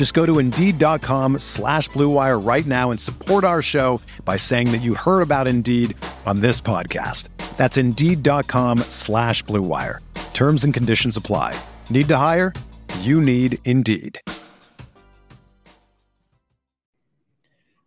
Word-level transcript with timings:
Just 0.00 0.14
go 0.14 0.24
to 0.24 0.38
Indeed.com 0.38 1.40
slash 1.40 1.90
BlueWire 1.90 2.42
right 2.42 2.64
now 2.64 2.90
and 2.90 2.98
support 2.98 3.44
our 3.44 3.60
show 3.60 4.00
by 4.24 4.38
saying 4.38 4.72
that 4.72 4.78
you 4.78 4.94
heard 4.94 5.20
about 5.20 5.46
Indeed 5.46 5.94
on 6.24 6.40
this 6.40 6.58
podcast. 6.58 7.28
That's 7.58 7.76
Indeed.com 7.76 8.78
slash 8.88 9.44
BlueWire. 9.44 9.98
Terms 10.32 10.64
and 10.64 10.72
conditions 10.72 11.18
apply. 11.18 11.54
Need 11.90 12.08
to 12.08 12.16
hire? 12.16 12.54
You 13.00 13.20
need 13.20 13.58
Indeed. 13.66 14.18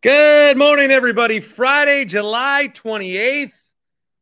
Good 0.02 0.56
morning, 0.56 0.92
everybody. 0.92 1.40
Friday, 1.40 2.06
July 2.06 2.70
28th. 2.72 3.54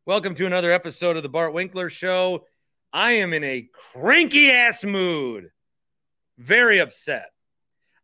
Welcome 0.05 0.33
to 0.36 0.45
another 0.45 0.72
episode 0.72 1.17
of 1.17 1.23
the 1.23 1.28
Bart 1.28 1.53
Winkler 1.53 1.89
Show. 1.89 2.45
I 2.94 3.16
am 3.17 3.33
in 3.33 3.44
a 3.44 3.67
cranky 3.73 4.50
ass 4.50 4.86
mood. 4.86 5.50
Very 6.38 6.80
upset. 6.80 7.31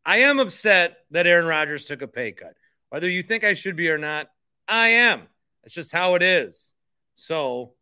I 0.08 0.20
am 0.20 0.40
upset 0.40 1.00
that 1.12 1.28
Aaron 1.28 1.46
Rodgers 1.46 1.84
took 1.84 2.02
a 2.02 2.08
pay 2.08 2.32
cut. 2.32 2.54
Whether 2.90 3.10
you 3.10 3.22
think 3.22 3.44
I 3.44 3.56
should 3.56 3.76
be 3.76 3.90
or 3.90 3.98
not, 3.98 4.30
I 4.66 4.88
am. 4.90 5.24
It's 5.66 5.76
just 5.76 5.92
how 5.92 6.16
it 6.16 6.24
is. 6.24 6.74
So, 7.16 7.74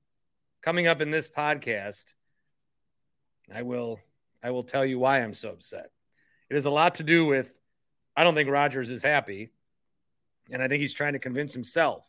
coming 0.63 0.87
up 0.87 1.01
in 1.01 1.11
this 1.11 1.27
podcast, 1.27 2.15
I 3.53 3.61
will 3.61 3.99
I 4.41 4.49
will 4.49 4.63
tell 4.63 4.83
you 4.83 4.97
why 4.97 5.21
I'm 5.21 5.35
so 5.35 5.49
upset. 5.49 5.91
It 6.49 6.55
has 6.55 6.65
a 6.65 6.71
lot 6.71 6.95
to 6.95 7.03
do 7.03 7.27
with 7.27 7.59
I 8.17 8.23
don't 8.23 8.33
think 8.33 8.49
Rodgers 8.49 8.89
is 8.89 9.03
happy. 9.03 9.51
And 10.49 10.63
I 10.63 10.67
think 10.67 10.81
he's 10.81 10.93
trying 10.95 11.13
to 11.13 11.19
convince 11.19 11.53
himself. 11.53 12.07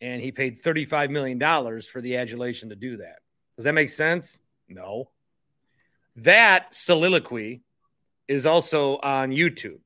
And 0.00 0.20
he 0.20 0.32
paid 0.32 0.60
$35 0.60 1.10
million 1.10 1.38
for 1.82 2.00
the 2.00 2.16
adulation 2.16 2.70
to 2.70 2.76
do 2.76 2.96
that. 2.96 3.20
Does 3.56 3.64
that 3.64 3.74
make 3.74 3.90
sense? 3.90 4.40
No. 4.68 5.10
That 6.16 6.74
soliloquy 6.74 7.62
is 8.28 8.46
also 8.46 8.98
on 8.98 9.30
YouTube. 9.30 9.78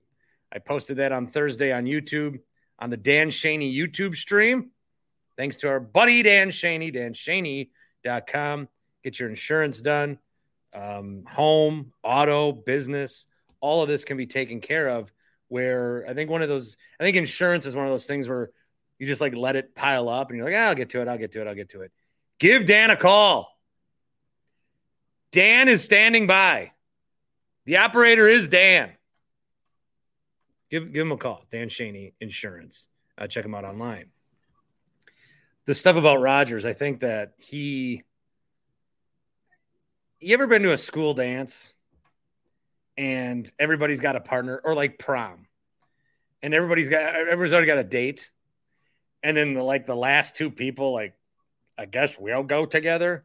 I 0.53 0.59
posted 0.59 0.99
that 0.99 1.13
on 1.13 1.27
Thursday 1.27 1.73
on 1.73 1.85
YouTube 1.85 2.39
on 2.79 2.91
the 2.91 2.97
Dan 2.97 3.29
Shaney 3.29 3.75
YouTube 3.75 4.15
stream. 4.15 4.71
Thanks 5.37 5.57
to 5.57 5.69
our 5.69 5.81
buddy 5.81 6.23
Dan 6.23 6.51
Shaney, 6.51 6.95
danshaney.com. 6.95 8.69
Get 9.05 9.21
your 9.21 9.29
insurance 9.29 9.81
done, 9.81 10.19
um, 10.75 11.25
home, 11.29 11.93
auto, 12.03 12.53
business. 12.53 13.27
All 13.61 13.83
of 13.83 13.89
this 13.89 14.05
can 14.05 14.17
be 14.17 14.27
taken 14.27 14.61
care 14.61 14.89
of 14.89 15.13
where 15.49 16.05
I 16.09 16.15
think 16.15 16.31
one 16.31 16.43
of 16.43 16.49
those, 16.49 16.77
I 17.01 17.05
think 17.05 17.17
insurance 17.17 17.67
is 17.67 17.75
one 17.75 17.87
of 17.87 17.91
those 17.91 18.07
things 18.07 18.29
where 18.29 18.51
you 18.99 19.07
just 19.07 19.21
like 19.21 19.35
let 19.35 19.57
it 19.57 19.75
pile 19.75 20.09
up 20.09 20.31
and 20.31 20.37
you're 20.37 20.47
like, 20.47 20.57
ah, 20.57 20.69
I'll 20.69 20.75
get 20.75 20.91
to 20.91 21.01
it. 21.01 21.09
I'll 21.09 21.19
get 21.19 21.33
to 21.33 21.41
it. 21.41 21.47
I'll 21.47 21.55
get 21.55 21.71
to 21.71 21.83
it. 21.83 21.93
Give 22.39 22.67
Dan 22.67 22.91
a 22.91 22.97
call. 22.97 23.57
Dan 25.33 25.69
is 25.69 25.85
standing 25.85 26.27
by. 26.27 26.73
The 27.69 27.77
operator 27.77 28.27
is 28.27 28.49
Dan. 28.49 28.93
Give, 30.71 30.91
give 30.91 31.03
him 31.03 31.13
a 31.13 31.19
call. 31.19 31.45
Dan 31.53 31.69
Shaney 31.69 32.15
Insurance. 32.19 32.89
Uh, 33.19 33.27
check 33.27 33.45
him 33.45 33.55
out 33.55 33.67
online. 33.67 34.07
The 35.67 35.75
stuff 35.75 35.97
about 35.97 36.23
Rodgers, 36.23 36.65
I 36.65 36.73
think 36.73 37.01
that 37.01 37.35
he. 37.37 38.05
You 40.19 40.33
ever 40.33 40.47
been 40.47 40.63
to 40.63 40.73
a 40.73 40.79
school 40.79 41.13
dance? 41.13 41.75
and 42.97 43.53
everybody's 43.59 44.01
got 44.01 44.17
a 44.17 44.21
partner 44.21 44.61
or 44.65 44.75
like 44.75 44.99
prom 44.99 45.47
and 46.43 46.53
everybody's 46.53 46.89
got 46.89 47.15
everybody's 47.15 47.53
already 47.53 47.69
got 47.69 47.79
a 47.79 47.85
date 47.85 48.33
and 49.23 49.37
then 49.37 49.55
the, 49.55 49.63
like 49.63 49.87
the 49.87 49.95
last 49.95 50.35
two 50.35 50.51
people 50.51 50.93
like 50.93 51.15
i 51.79 51.85
guess 51.87 52.19
we'll 52.19 52.43
go 52.43 52.67
together 52.67 53.25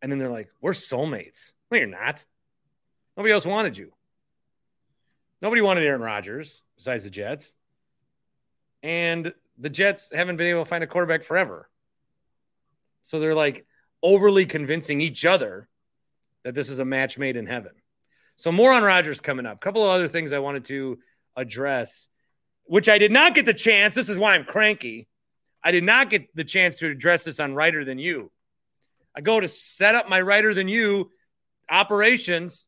and 0.00 0.12
then 0.12 0.20
they're 0.20 0.30
like 0.30 0.50
we're 0.60 0.70
soulmates 0.70 1.52
no 1.72 1.78
you're 1.78 1.88
not 1.88 2.24
nobody 3.20 3.34
else 3.34 3.44
wanted 3.44 3.76
you 3.76 3.92
nobody 5.42 5.60
wanted 5.60 5.84
aaron 5.84 6.00
rodgers 6.00 6.62
besides 6.76 7.04
the 7.04 7.10
jets 7.10 7.54
and 8.82 9.32
the 9.58 9.70
jets 9.70 10.10
haven't 10.10 10.36
been 10.36 10.46
able 10.46 10.64
to 10.64 10.68
find 10.68 10.82
a 10.82 10.86
quarterback 10.86 11.22
forever 11.22 11.68
so 13.02 13.20
they're 13.20 13.34
like 13.34 13.66
overly 14.02 14.46
convincing 14.46 15.00
each 15.00 15.26
other 15.26 15.68
that 16.44 16.54
this 16.54 16.70
is 16.70 16.78
a 16.78 16.84
match 16.84 17.18
made 17.18 17.36
in 17.36 17.46
heaven 17.46 17.72
so 18.40 18.50
more 18.50 18.72
on 18.72 18.82
Rodgers 18.82 19.20
coming 19.20 19.44
up. 19.44 19.56
A 19.56 19.58
couple 19.58 19.82
of 19.82 19.90
other 19.90 20.08
things 20.08 20.32
I 20.32 20.38
wanted 20.38 20.64
to 20.64 20.98
address, 21.36 22.08
which 22.64 22.88
I 22.88 22.96
did 22.96 23.12
not 23.12 23.34
get 23.34 23.44
the 23.44 23.52
chance. 23.52 23.94
This 23.94 24.08
is 24.08 24.18
why 24.18 24.34
I'm 24.34 24.46
cranky. 24.46 25.08
I 25.62 25.72
did 25.72 25.84
not 25.84 26.08
get 26.08 26.34
the 26.34 26.44
chance 26.44 26.78
to 26.78 26.86
address 26.86 27.22
this 27.22 27.38
on 27.38 27.54
Writer 27.54 27.84
Than 27.84 27.98
You. 27.98 28.32
I 29.14 29.20
go 29.20 29.40
to 29.40 29.46
set 29.46 29.94
up 29.94 30.08
my 30.08 30.22
Writer 30.22 30.54
Than 30.54 30.68
You 30.68 31.10
operations. 31.70 32.66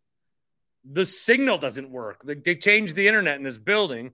The 0.85 1.07
signal 1.07 1.59
doesn't 1.59 1.91
work. 1.91 2.23
They, 2.25 2.35
they 2.35 2.57
changed 2.57 2.97
the 2.97 3.07
internet 3.07 3.37
in 3.37 3.45
this 3.45 3.59
building, 3.59 4.13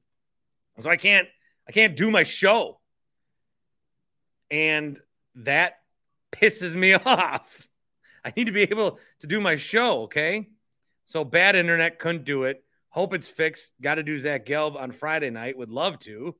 so 0.78 0.90
I 0.90 0.96
can't 0.96 1.28
I 1.68 1.72
can't 1.72 1.96
do 1.96 2.10
my 2.10 2.22
show, 2.22 2.80
and 4.50 5.00
that 5.36 5.74
pisses 6.32 6.74
me 6.74 6.92
off. 7.06 7.66
I 8.24 8.32
need 8.36 8.46
to 8.46 8.52
be 8.52 8.62
able 8.62 8.98
to 9.20 9.26
do 9.26 9.40
my 9.40 9.56
show. 9.56 10.02
Okay. 10.02 10.48
So 11.04 11.24
bad 11.24 11.56
internet 11.56 11.98
couldn't 11.98 12.24
do 12.24 12.44
it. 12.44 12.62
Hope 12.90 13.14
it's 13.14 13.28
fixed. 13.28 13.72
Got 13.80 13.94
to 13.94 14.02
do 14.02 14.18
Zach 14.18 14.44
Gelb 14.44 14.76
on 14.76 14.92
Friday 14.92 15.30
night. 15.30 15.56
Would 15.56 15.70
love 15.70 15.98
to 16.00 16.36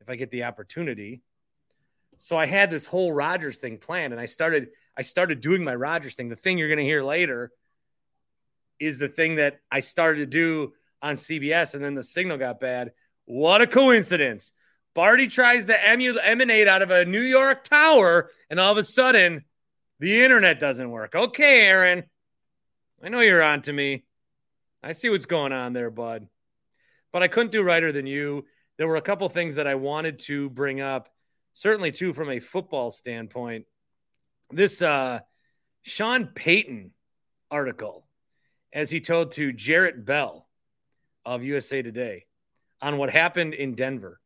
if 0.00 0.08
I 0.08 0.16
get 0.16 0.30
the 0.30 0.44
opportunity. 0.44 1.22
So 2.18 2.36
I 2.36 2.46
had 2.46 2.70
this 2.70 2.86
whole 2.86 3.12
Rodgers 3.12 3.58
thing 3.58 3.78
planned, 3.78 4.12
and 4.12 4.20
I 4.20 4.26
started 4.26 4.68
I 4.96 5.02
started 5.02 5.40
doing 5.40 5.62
my 5.64 5.74
Rodgers 5.74 6.14
thing. 6.14 6.28
The 6.28 6.36
thing 6.36 6.58
you're 6.58 6.68
going 6.68 6.78
to 6.78 6.84
hear 6.84 7.02
later 7.02 7.52
is 8.80 8.98
the 8.98 9.08
thing 9.08 9.36
that 9.36 9.60
I 9.70 9.80
started 9.80 10.20
to 10.20 10.26
do 10.26 10.72
on 11.02 11.16
CBS, 11.16 11.74
and 11.74 11.82
then 11.82 11.94
the 11.94 12.04
signal 12.04 12.38
got 12.38 12.60
bad. 12.60 12.92
What 13.24 13.60
a 13.60 13.66
coincidence! 13.66 14.52
Barty 14.94 15.28
tries 15.28 15.66
to 15.66 15.92
emu- 15.92 16.18
emanate 16.18 16.66
out 16.66 16.82
of 16.82 16.90
a 16.90 17.04
New 17.04 17.20
York 17.20 17.64
tower, 17.64 18.30
and 18.50 18.58
all 18.58 18.72
of 18.72 18.78
a 18.78 18.82
sudden, 18.82 19.44
the 20.00 20.22
internet 20.22 20.58
doesn't 20.58 20.90
work. 20.90 21.14
Okay, 21.14 21.66
Aaron. 21.66 22.04
I 23.02 23.08
know 23.08 23.20
you're 23.20 23.42
on 23.42 23.62
to 23.62 23.72
me. 23.72 24.04
I 24.82 24.92
see 24.92 25.08
what's 25.08 25.26
going 25.26 25.52
on 25.52 25.72
there, 25.72 25.90
bud. 25.90 26.26
But 27.12 27.22
I 27.22 27.28
couldn't 27.28 27.52
do 27.52 27.62
Writer 27.62 27.92
Than 27.92 28.06
You. 28.06 28.46
There 28.76 28.88
were 28.88 28.96
a 28.96 29.02
couple 29.02 29.28
things 29.28 29.54
that 29.54 29.66
I 29.66 29.76
wanted 29.76 30.18
to 30.26 30.50
bring 30.50 30.80
up, 30.80 31.08
certainly 31.52 31.92
too 31.92 32.12
from 32.12 32.30
a 32.30 32.40
football 32.40 32.90
standpoint. 32.90 33.66
This 34.50 34.82
uh, 34.82 35.20
Sean 35.82 36.26
Payton 36.26 36.92
article, 37.50 38.07
as 38.72 38.90
he 38.90 39.00
told 39.00 39.32
to 39.32 39.52
Jarrett 39.52 40.04
Bell 40.04 40.46
of 41.24 41.42
USA 41.44 41.82
Today 41.82 42.26
on 42.80 42.98
what 42.98 43.10
happened 43.10 43.54
in 43.54 43.74
Denver. 43.74 44.20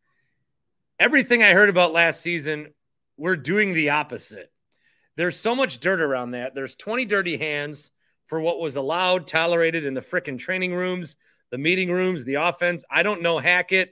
Everything 0.98 1.42
I 1.42 1.52
heard 1.52 1.68
about 1.68 1.92
last 1.92 2.20
season, 2.20 2.72
we're 3.16 3.36
doing 3.36 3.72
the 3.72 3.90
opposite. 3.90 4.52
There's 5.16 5.36
so 5.36 5.54
much 5.54 5.80
dirt 5.80 6.00
around 6.00 6.32
that. 6.32 6.54
There's 6.54 6.76
20 6.76 7.04
dirty 7.06 7.36
hands 7.36 7.92
for 8.26 8.40
what 8.40 8.60
was 8.60 8.76
allowed, 8.76 9.26
tolerated 9.26 9.84
in 9.84 9.94
the 9.94 10.00
frickin' 10.00 10.38
training 10.38 10.74
rooms, 10.74 11.16
the 11.50 11.58
meeting 11.58 11.90
rooms, 11.90 12.24
the 12.24 12.34
offense. 12.34 12.84
I 12.90 13.02
don't 13.02 13.22
know 13.22 13.38
Hackett, 13.38 13.90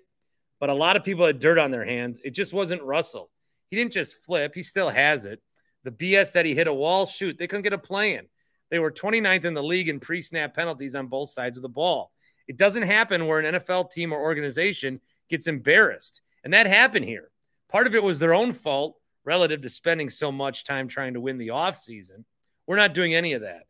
but 0.59 0.71
a 0.71 0.75
lot 0.75 0.97
of 0.97 1.05
people 1.05 1.27
had 1.27 1.41
dirt 1.41 1.59
on 1.59 1.71
their 1.71 1.85
hands. 1.85 2.21
It 2.25 2.31
just 2.31 2.53
wasn't 2.53 2.83
Russell. 2.83 3.31
He 3.71 3.77
didn't 3.77 3.93
just 3.93 4.25
flip, 4.25 4.55
he 4.55 4.63
still 4.63 4.89
has 4.89 5.25
it. 5.25 5.41
The 5.85 5.91
BS 5.91 6.33
that 6.33 6.47
he 6.47 6.55
hit 6.55 6.67
a 6.67 6.75
wall, 6.75 7.07
shoot, 7.07 7.39
they 7.39 7.47
couldn't 7.47 7.63
get 7.63 7.73
a 7.73 7.79
play 7.79 8.15
in. 8.15 8.27
They 8.71 8.79
were 8.79 8.91
29th 8.91 9.45
in 9.45 9.55
the 9.55 9.63
league 9.63 9.89
in 9.89 10.01
pre 10.01 10.23
snap 10.23 10.55
penalties 10.55 10.95
on 10.95 11.09
both 11.09 11.31
sides 11.31 11.57
of 11.57 11.63
the 11.63 11.69
ball. 11.69 12.13
It 12.49 12.57
doesn't 12.57 12.83
happen 12.83 13.27
where 13.27 13.41
an 13.41 13.55
NFL 13.55 13.91
team 13.91 14.13
or 14.13 14.21
organization 14.21 15.01
gets 15.29 15.47
embarrassed. 15.47 16.23
And 16.43 16.53
that 16.53 16.67
happened 16.67 17.05
here. 17.05 17.31
Part 17.69 17.87
of 17.87 17.95
it 17.95 18.03
was 18.03 18.19
their 18.19 18.35
own 18.35 18.53
fault. 18.53 18.97
relative 19.25 19.61
to 19.61 19.71
spending 19.71 20.09
so 20.09 20.33
much 20.33 20.65
time 20.65 20.89
trying 20.89 21.15
to 21.15 21.21
win 21.21 21.37
the 21.37 21.49
offseason. 21.49 22.25
We're 22.67 22.77
not 22.77 22.95
doing 22.95 23.15
any 23.15 23.35
of 23.35 23.43
that. 23.43 23.65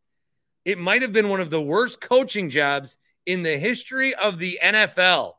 It 0.64 0.78
might 0.78 1.02
have 1.02 1.12
been 1.12 1.28
one 1.28 1.40
of 1.40 1.50
the 1.50 1.60
worst 1.60 2.00
coaching 2.00 2.50
jobs 2.50 2.98
in 3.26 3.42
the 3.42 3.58
history 3.58 4.14
of 4.14 4.38
the 4.38 4.60
NFL. 4.62 5.34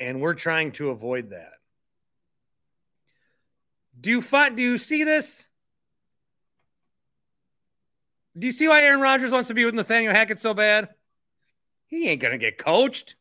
And 0.00 0.20
we're 0.20 0.34
trying 0.34 0.72
to 0.72 0.90
avoid 0.90 1.30
that. 1.30 1.52
Do 4.00 4.10
you 4.10 4.22
find 4.22 4.56
do 4.56 4.62
you 4.62 4.78
see 4.78 5.04
this? 5.04 5.47
Do 8.38 8.46
you 8.46 8.52
see 8.52 8.68
why 8.68 8.82
Aaron 8.82 9.00
Rodgers 9.00 9.30
wants 9.30 9.48
to 9.48 9.54
be 9.54 9.64
with 9.64 9.74
Nathaniel 9.74 10.12
Hackett 10.12 10.38
so 10.38 10.54
bad? 10.54 10.88
He 11.86 12.08
ain't 12.08 12.20
gonna 12.20 12.38
get 12.38 12.58
coached. 12.58 13.16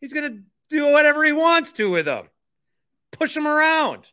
He's 0.00 0.12
gonna 0.12 0.38
do 0.70 0.92
whatever 0.92 1.24
he 1.24 1.32
wants 1.32 1.72
to 1.72 1.90
with 1.90 2.06
him. 2.06 2.28
Push 3.12 3.36
him 3.36 3.46
around. 3.46 4.10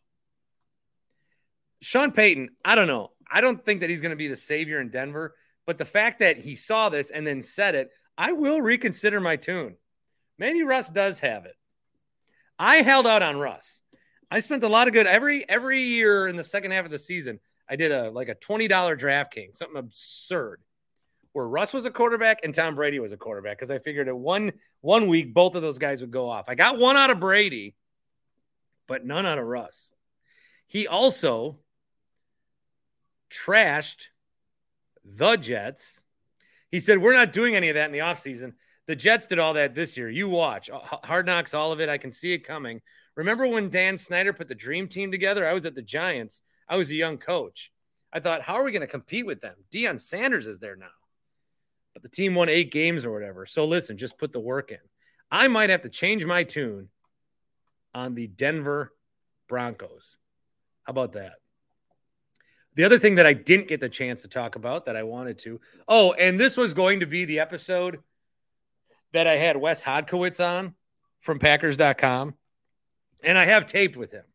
Sean 1.82 2.12
Payton, 2.12 2.50
I 2.64 2.76
don't 2.76 2.88
know. 2.88 3.12
I 3.32 3.42
don't 3.42 3.64
think 3.64 3.82
that 3.82 3.90
he's 3.90 4.02
to 4.02 4.16
be 4.16 4.28
the 4.28 4.36
savior 4.36 4.82
in 4.82 4.90
Denver, 4.90 5.36
but 5.66 5.78
the 5.78 5.86
fact 5.86 6.20
that 6.20 6.38
he 6.38 6.56
saw 6.56 6.90
this 6.90 7.12
and 7.12 7.26
then 7.26 7.42
said 7.42 7.76
it, 7.76 7.92
I 8.18 8.32
will 8.32 8.62
reconsider 8.62 9.20
my 9.20 9.36
tune. 9.36 9.76
Maybe 10.38 10.64
Russ 10.64 10.90
does 10.90 11.20
have 11.20 11.46
it. 11.46 11.56
I 12.58 12.78
held 12.78 13.06
out 13.08 13.22
on 13.22 13.38
Russ. 13.38 13.82
I 14.32 14.40
spent 14.40 14.64
a 14.64 14.70
lot 14.70 14.88
of 14.88 14.94
good 14.94 15.08
every 15.08 15.48
every 15.48 15.82
year 15.82 16.28
in 16.28 16.36
the 16.36 16.44
second 16.44 16.72
half 16.72 16.86
of 16.86 16.92
the 16.92 17.00
season. 17.00 17.40
I 17.70 17.76
did 17.76 17.92
a 17.92 18.10
like 18.12 18.30
a 18.30 18.36
twenty 18.36 18.68
dollar 18.68 18.96
DraftKings, 18.96 19.56
something 19.56 19.78
absurd, 19.78 20.62
where 21.34 21.48
Russ 21.48 21.74
was 21.74 21.86
a 21.86 21.92
quarterback 21.92 22.40
and 22.44 22.54
Tom 22.54 22.76
Brady 22.76 23.00
was 23.00 23.12
a 23.12 23.18
quarterback 23.18 23.58
because 23.58 23.72
I 23.72 23.80
figured 23.80 24.08
at 24.08 24.16
one 24.18 24.54
one 24.82 25.08
week 25.08 25.34
both 25.34 25.56
of 25.56 25.62
those 25.62 25.80
guys 25.80 26.02
would 26.02 26.12
go 26.12 26.30
off. 26.30 26.46
I 26.48 26.56
got 26.56 26.78
one 26.78 26.98
out 26.98 27.10
of 27.10 27.20
Brady, 27.20 27.76
but 28.88 29.06
none 29.06 29.26
out 29.26 29.38
of 29.38 29.46
Russ. 29.46 29.94
He 30.68 30.88
also 30.88 31.60
trashed 33.30 34.08
the 35.04 35.38
Jets. 35.38 36.02
He 36.72 36.80
said, 36.80 37.00
We're 37.02 37.14
not 37.14 37.34
doing 37.34 37.56
any 37.56 37.70
of 37.70 37.76
that 37.76 37.86
in 37.86 37.92
the 37.92 38.00
offseason. 38.00 38.54
The 38.88 38.96
Jets 38.96 39.28
did 39.28 39.40
all 39.40 39.54
that 39.54 39.74
this 39.74 39.98
year. 39.98 40.10
You 40.10 40.30
watch. 40.30 40.70
Hard 40.72 41.26
knocks, 41.26 41.54
all 41.54 41.72
of 41.72 41.80
it. 41.80 41.90
I 41.90 41.98
can 41.98 42.12
see 42.12 42.34
it 42.34 42.40
coming. 42.40 42.82
Remember 43.16 43.48
when 43.48 43.70
Dan 43.70 43.98
Snyder 43.98 44.34
put 44.34 44.48
the 44.48 44.56
dream 44.56 44.88
team 44.88 45.12
together? 45.12 45.48
I 45.48 45.54
was 45.54 45.66
at 45.66 45.74
the 45.74 45.82
Giants. 45.82 46.42
I 46.68 46.78
was 46.78 46.90
a 46.90 46.96
young 46.96 47.18
coach. 47.18 47.72
I 48.12 48.20
thought, 48.20 48.42
how 48.42 48.56
are 48.56 48.64
we 48.64 48.72
going 48.72 48.82
to 48.82 48.88
compete 48.88 49.26
with 49.26 49.42
them? 49.42 49.56
Deion 49.74 50.00
Sanders 50.00 50.48
is 50.48 50.60
there 50.60 50.76
now. 50.76 50.86
But 51.94 52.02
the 52.02 52.10
team 52.10 52.36
won 52.36 52.50
eight 52.50 52.72
games 52.72 53.06
or 53.06 53.12
whatever. 53.12 53.46
So 53.46 53.66
listen, 53.66 53.98
just 53.98 54.18
put 54.18 54.32
the 54.32 54.40
work 54.40 54.72
in. 54.72 54.80
I 55.32 55.48
might 55.48 55.70
have 55.70 55.82
to 55.84 55.90
change 55.90 56.26
my 56.26 56.44
tune 56.44 56.90
on 57.94 58.16
the 58.16 58.28
Denver 58.28 58.94
Broncos. 59.48 60.18
How 60.84 60.92
about 60.92 61.14
that? 61.14 61.34
The 62.76 62.84
other 62.84 63.00
thing 63.00 63.16
that 63.16 63.26
I 63.26 63.34
didn't 63.34 63.70
get 63.70 63.80
the 63.80 63.90
chance 63.90 64.24
to 64.24 64.28
talk 64.28 64.56
about 64.56 64.86
that 64.86 64.98
I 64.98 65.04
wanted 65.04 65.38
to. 65.40 65.62
Oh, 65.88 66.12
and 66.14 66.40
this 66.40 66.58
was 66.58 66.74
going 66.74 67.00
to 67.00 67.06
be 67.06 67.26
the 67.26 67.40
episode 67.40 68.00
that 69.14 69.28
I 69.28 69.38
had 69.38 69.56
Wes 69.56 69.82
Hodkiewicz 69.82 70.46
on 70.46 70.76
from 71.22 71.40
Packers.com. 71.40 72.36
And 73.24 73.38
I 73.38 73.46
have 73.46 73.66
taped 73.66 73.96
with 73.96 74.12
him. 74.12 74.26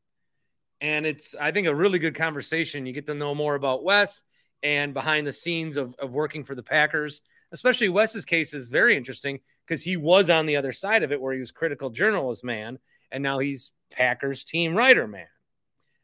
And 0.81 1.07
it's, 1.07 1.35
I 1.39 1.51
think, 1.51 1.67
a 1.67 1.75
really 1.75 1.99
good 1.99 2.15
conversation. 2.15 2.87
You 2.87 2.93
get 2.93 3.07
to 3.07 3.15
know 3.15 3.35
more 3.35 3.55
about 3.55 3.85
Wes 3.85 4.23
and 4.63 4.95
behind 4.95 5.27
the 5.27 5.33
scenes 5.33 5.77
of, 5.77 5.95
of 5.99 6.15
working 6.15 6.45
for 6.45 6.55
the 6.55 6.63
Packers. 6.63 7.23
Especially 7.53 7.89
Wes's 7.89 8.25
case 8.25 8.55
is 8.55 8.71
very 8.71 8.97
interesting 8.97 9.41
because 9.67 9.83
he 9.83 9.97
was 9.97 10.31
on 10.31 10.47
the 10.47 10.57
other 10.57 10.73
side 10.73 11.03
of 11.03 11.13
it 11.13 11.21
where 11.21 11.33
he 11.33 11.41
was 11.41 11.51
critical 11.51 11.91
journalist 11.91 12.45
man. 12.45 12.79
And 13.11 13.23
now 13.23 13.39
he's 13.41 13.73
Packers 13.91 14.45
team 14.45 14.75
writer 14.75 15.07
man. 15.07 15.27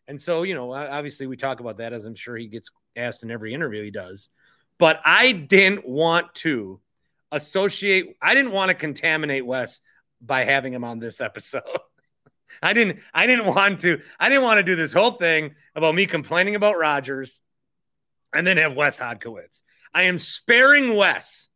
And 0.08 0.20
so, 0.20 0.42
you 0.42 0.54
know, 0.54 0.72
obviously 0.72 1.26
we 1.26 1.36
talk 1.36 1.60
about 1.60 1.78
that 1.78 1.92
as 1.92 2.04
I'm 2.04 2.14
sure 2.14 2.36
he 2.36 2.46
gets 2.46 2.70
asked 2.96 3.22
in 3.22 3.30
every 3.30 3.54
interview 3.54 3.82
he 3.82 3.90
does. 3.90 4.30
But 4.78 5.00
I 5.04 5.32
didn't 5.32 5.86
want 5.86 6.34
to 6.36 6.80
associate, 7.32 8.16
I 8.20 8.34
didn't 8.34 8.52
want 8.52 8.68
to 8.70 8.74
contaminate 8.74 9.46
Wes 9.46 9.80
by 10.20 10.44
having 10.44 10.72
him 10.72 10.84
on 10.84 10.98
this 10.98 11.20
episode. 11.20 11.62
I 12.62 12.72
didn't 12.72 13.00
I 13.12 13.26
didn't 13.26 13.46
want 13.46 13.80
to 13.80 14.00
I 14.18 14.28
didn't 14.28 14.44
want 14.44 14.58
to 14.58 14.62
do 14.62 14.76
this 14.76 14.92
whole 14.92 15.12
thing 15.12 15.54
about 15.74 15.94
me 15.94 16.06
complaining 16.06 16.54
about 16.54 16.78
Rodgers, 16.78 17.40
and 18.32 18.46
then 18.46 18.56
have 18.56 18.74
Wes 18.74 18.98
Hodkiewicz. 18.98 19.62
I 19.94 20.04
am 20.04 20.18
sparing 20.18 20.94
Wes. 20.96 21.48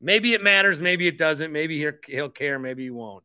Maybe 0.00 0.32
it 0.32 0.42
matters, 0.42 0.80
maybe 0.80 1.06
it 1.06 1.18
doesn't, 1.18 1.52
maybe 1.52 1.78
he'll, 2.06 2.30
care, 2.30 2.58
maybe 2.58 2.84
he 2.84 2.90
won't. 2.90 3.22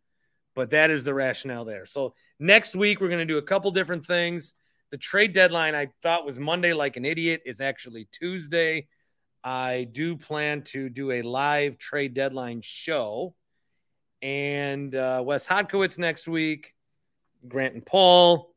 But 0.56 0.72
that 0.72 0.92
is 0.92 1.04
the 1.04 1.14
rationale 1.14 1.66
there. 1.66 1.86
So 1.86 2.16
next 2.38 2.76
week 2.76 3.00
we're 3.00 3.08
going 3.08 3.20
to 3.20 3.26
do 3.26 3.38
a 3.38 3.42
couple 3.42 3.72
different 3.72 4.06
things. 4.06 4.54
The 4.92 4.98
trade 4.98 5.34
deadline 5.34 5.74
I 5.74 5.90
thought 6.04 6.26
was 6.26 6.38
Monday 6.38 6.74
like 6.74 6.98
an 6.98 7.06
idiot 7.06 7.42
is 7.46 7.62
actually 7.62 8.08
Tuesday. 8.12 8.88
I 9.44 9.88
do 9.90 10.18
plan 10.18 10.64
to 10.64 10.90
do 10.90 11.12
a 11.12 11.22
live 11.22 11.78
trade 11.78 12.14
deadline 12.14 12.62
show 12.64 13.36
and 14.22 14.94
uh, 14.96 15.22
Wes 15.24 15.48
Hodkiewicz 15.48 15.98
next 15.98 16.28
week, 16.28 16.74
Grant 17.48 17.74
and 17.74 17.86
Paul, 17.86 18.54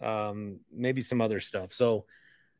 um, 0.00 0.60
maybe 0.72 1.00
some 1.00 1.20
other 1.20 1.40
stuff. 1.40 1.72
So 1.72 2.06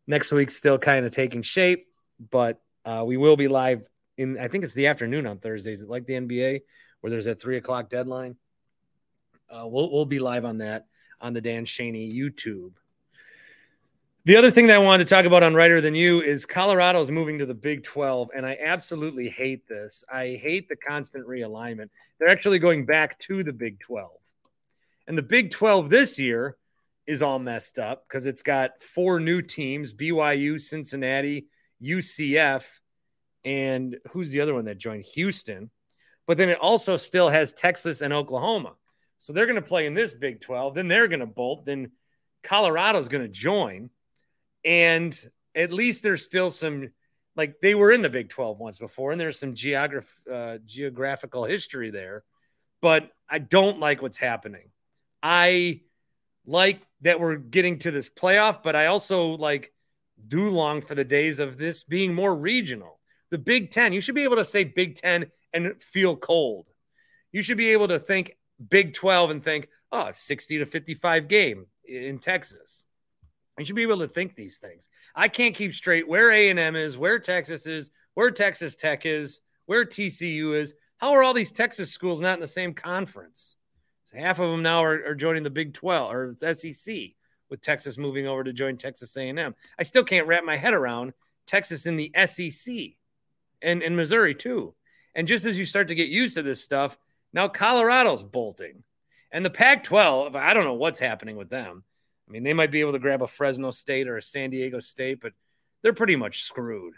next 0.06 0.32
week's 0.32 0.56
still 0.56 0.78
kind 0.78 1.06
of 1.06 1.14
taking 1.14 1.42
shape, 1.42 1.86
but 2.30 2.60
uh, 2.84 3.04
we 3.06 3.16
will 3.16 3.36
be 3.36 3.48
live 3.48 3.88
in, 4.16 4.38
I 4.38 4.48
think 4.48 4.64
it's 4.64 4.74
the 4.74 4.88
afternoon 4.88 5.26
on 5.26 5.38
Thursdays, 5.38 5.82
like 5.82 6.06
the 6.06 6.14
NBA, 6.14 6.60
where 7.00 7.10
there's 7.10 7.26
a 7.26 7.34
three 7.34 7.56
o'clock 7.56 7.88
deadline. 7.88 8.36
Uh, 9.50 9.66
we'll, 9.66 9.90
we'll 9.90 10.04
be 10.04 10.18
live 10.18 10.44
on 10.44 10.58
that 10.58 10.86
on 11.20 11.32
the 11.32 11.40
Dan 11.40 11.64
Shaney 11.64 12.14
YouTube. 12.14 12.72
The 14.24 14.36
other 14.36 14.52
thing 14.52 14.68
that 14.68 14.76
I 14.76 14.78
wanted 14.78 15.08
to 15.08 15.14
talk 15.14 15.24
about 15.24 15.42
on 15.42 15.54
Writer 15.54 15.80
Than 15.80 15.96
You 15.96 16.20
is 16.20 16.46
Colorado's 16.46 17.10
moving 17.10 17.38
to 17.38 17.46
the 17.46 17.54
Big 17.54 17.82
12, 17.82 18.30
and 18.36 18.46
I 18.46 18.56
absolutely 18.62 19.28
hate 19.28 19.66
this. 19.66 20.04
I 20.12 20.38
hate 20.40 20.68
the 20.68 20.76
constant 20.76 21.26
realignment. 21.26 21.88
They're 22.18 22.28
actually 22.28 22.60
going 22.60 22.86
back 22.86 23.18
to 23.20 23.42
the 23.42 23.52
Big 23.52 23.80
12. 23.80 24.10
And 25.06 25.18
the 25.18 25.22
Big 25.22 25.50
12 25.50 25.90
this 25.90 26.18
year 26.18 26.56
is 27.06 27.22
all 27.22 27.38
messed 27.38 27.78
up 27.78 28.04
because 28.06 28.26
it's 28.26 28.42
got 28.42 28.80
four 28.80 29.18
new 29.18 29.42
teams 29.42 29.92
BYU, 29.92 30.60
Cincinnati, 30.60 31.46
UCF, 31.82 32.64
and 33.44 33.96
who's 34.10 34.30
the 34.30 34.40
other 34.40 34.54
one 34.54 34.66
that 34.66 34.78
joined? 34.78 35.04
Houston. 35.14 35.70
But 36.26 36.38
then 36.38 36.48
it 36.48 36.58
also 36.58 36.96
still 36.96 37.28
has 37.28 37.52
Texas 37.52 38.00
and 38.00 38.12
Oklahoma. 38.12 38.74
So 39.18 39.32
they're 39.32 39.46
going 39.46 39.56
to 39.56 39.62
play 39.62 39.86
in 39.86 39.94
this 39.94 40.14
Big 40.14 40.40
12. 40.40 40.74
Then 40.74 40.88
they're 40.88 41.08
going 41.08 41.20
to 41.20 41.26
bolt. 41.26 41.66
Then 41.66 41.92
Colorado's 42.42 43.08
going 43.08 43.24
to 43.24 43.28
join. 43.28 43.90
And 44.64 45.16
at 45.54 45.72
least 45.72 46.02
there's 46.02 46.22
still 46.22 46.50
some, 46.50 46.90
like 47.36 47.56
they 47.60 47.74
were 47.74 47.90
in 47.90 48.02
the 48.02 48.10
Big 48.10 48.30
12 48.30 48.58
once 48.58 48.78
before, 48.78 49.10
and 49.10 49.20
there's 49.20 49.38
some 49.38 49.54
geograph, 49.54 50.12
uh, 50.30 50.58
geographical 50.64 51.44
history 51.44 51.90
there. 51.90 52.22
But 52.80 53.10
I 53.28 53.38
don't 53.38 53.80
like 53.80 54.02
what's 54.02 54.16
happening. 54.16 54.70
I 55.22 55.82
like 56.46 56.82
that 57.02 57.20
we're 57.20 57.36
getting 57.36 57.78
to 57.80 57.90
this 57.90 58.08
playoff, 58.08 58.62
but 58.62 58.76
I 58.76 58.86
also 58.86 59.28
like 59.28 59.72
do 60.26 60.50
long 60.50 60.80
for 60.82 60.94
the 60.94 61.04
days 61.04 61.38
of 61.38 61.58
this 61.58 61.84
being 61.84 62.14
more 62.14 62.34
regional. 62.34 63.00
The 63.30 63.38
Big 63.38 63.70
10, 63.70 63.92
you 63.92 64.00
should 64.00 64.14
be 64.14 64.24
able 64.24 64.36
to 64.36 64.44
say 64.44 64.64
Big 64.64 64.96
10 64.96 65.26
and 65.52 65.82
feel 65.82 66.16
cold. 66.16 66.68
You 67.32 67.42
should 67.42 67.56
be 67.56 67.70
able 67.70 67.88
to 67.88 67.98
think 67.98 68.36
Big 68.68 68.94
12 68.94 69.30
and 69.30 69.42
think, 69.42 69.68
oh, 69.90 70.10
60 70.12 70.58
to 70.58 70.66
55 70.66 71.28
game 71.28 71.66
in 71.84 72.18
Texas. 72.18 72.86
You 73.58 73.64
should 73.64 73.76
be 73.76 73.82
able 73.82 73.98
to 73.98 74.08
think 74.08 74.34
these 74.34 74.58
things. 74.58 74.88
I 75.14 75.28
can't 75.28 75.54
keep 75.54 75.74
straight 75.74 76.08
where 76.08 76.30
A&M 76.30 76.76
is, 76.76 76.96
where 76.96 77.18
Texas 77.18 77.66
is, 77.66 77.90
where 78.14 78.30
Texas 78.30 78.76
Tech 78.76 79.04
is, 79.04 79.40
where 79.66 79.84
TCU 79.84 80.56
is. 80.56 80.74
How 80.98 81.12
are 81.12 81.22
all 81.22 81.34
these 81.34 81.52
Texas 81.52 81.92
schools 81.92 82.20
not 82.20 82.34
in 82.34 82.40
the 82.40 82.46
same 82.46 82.74
conference? 82.74 83.56
Half 84.14 84.38
of 84.38 84.50
them 84.50 84.62
now 84.62 84.84
are, 84.84 85.10
are 85.10 85.14
joining 85.14 85.42
the 85.42 85.50
Big 85.50 85.74
12 85.74 86.12
or 86.12 86.32
SEC 86.32 86.96
with 87.48 87.60
Texas 87.60 87.98
moving 87.98 88.26
over 88.26 88.44
to 88.44 88.52
join 88.52 88.76
Texas 88.76 89.16
A&M. 89.16 89.54
I 89.78 89.82
still 89.82 90.04
can't 90.04 90.26
wrap 90.26 90.44
my 90.44 90.56
head 90.56 90.74
around 90.74 91.12
Texas 91.46 91.86
in 91.86 91.96
the 91.96 92.12
SEC 92.26 92.74
and, 93.60 93.82
and 93.82 93.96
Missouri 93.96 94.34
too. 94.34 94.74
And 95.14 95.28
just 95.28 95.44
as 95.44 95.58
you 95.58 95.64
start 95.64 95.88
to 95.88 95.94
get 95.94 96.08
used 96.08 96.34
to 96.34 96.42
this 96.42 96.62
stuff– 96.62 96.98
now 97.32 97.48
Colorado's 97.48 98.22
bolting. 98.22 98.82
And 99.30 99.44
the 99.44 99.50
Pac 99.50 99.84
12, 99.84 100.36
I 100.36 100.52
don't 100.52 100.64
know 100.64 100.74
what's 100.74 100.98
happening 100.98 101.36
with 101.36 101.48
them. 101.48 101.84
I 102.28 102.30
mean, 102.30 102.42
they 102.42 102.52
might 102.52 102.70
be 102.70 102.80
able 102.80 102.92
to 102.92 102.98
grab 102.98 103.22
a 103.22 103.26
Fresno 103.26 103.70
State 103.70 104.08
or 104.08 104.18
a 104.18 104.22
San 104.22 104.50
Diego 104.50 104.78
State, 104.78 105.20
but 105.20 105.32
they're 105.82 105.94
pretty 105.94 106.16
much 106.16 106.42
screwed. 106.42 106.94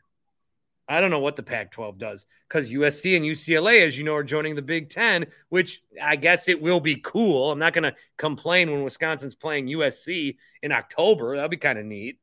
I 0.88 1.00
don't 1.00 1.11
know 1.11 1.21
what 1.21 1.37
the 1.37 1.43
Pac 1.43 1.71
12 1.71 1.99
does 1.99 2.26
because 2.49 2.71
USC 2.71 3.17
and 3.17 3.25
UCLA, 3.25 3.87
as 3.87 3.97
you 3.97 4.05
know, 4.05 4.14
are 4.14 4.25
joining 4.25 4.55
the 4.55 4.62
Big 4.62 4.91
Ten, 4.91 5.26
which 5.49 5.83
I 6.03 6.17
guess 6.17 6.49
it 6.49 6.61
will 6.61 6.81
be 6.81 6.97
cool. 6.97 7.50
I'm 7.50 7.59
not 7.59 7.73
going 7.73 7.85
to 7.85 7.95
complain 8.19 8.71
when 8.71 8.85
Wisconsin's 8.85 9.35
playing 9.35 9.67
USC 9.69 10.37
in 10.62 10.73
October. 10.73 11.37
That'll 11.37 11.49
be 11.49 11.57
kind 11.57 11.79
of 11.79 11.87
neat. 11.87 12.19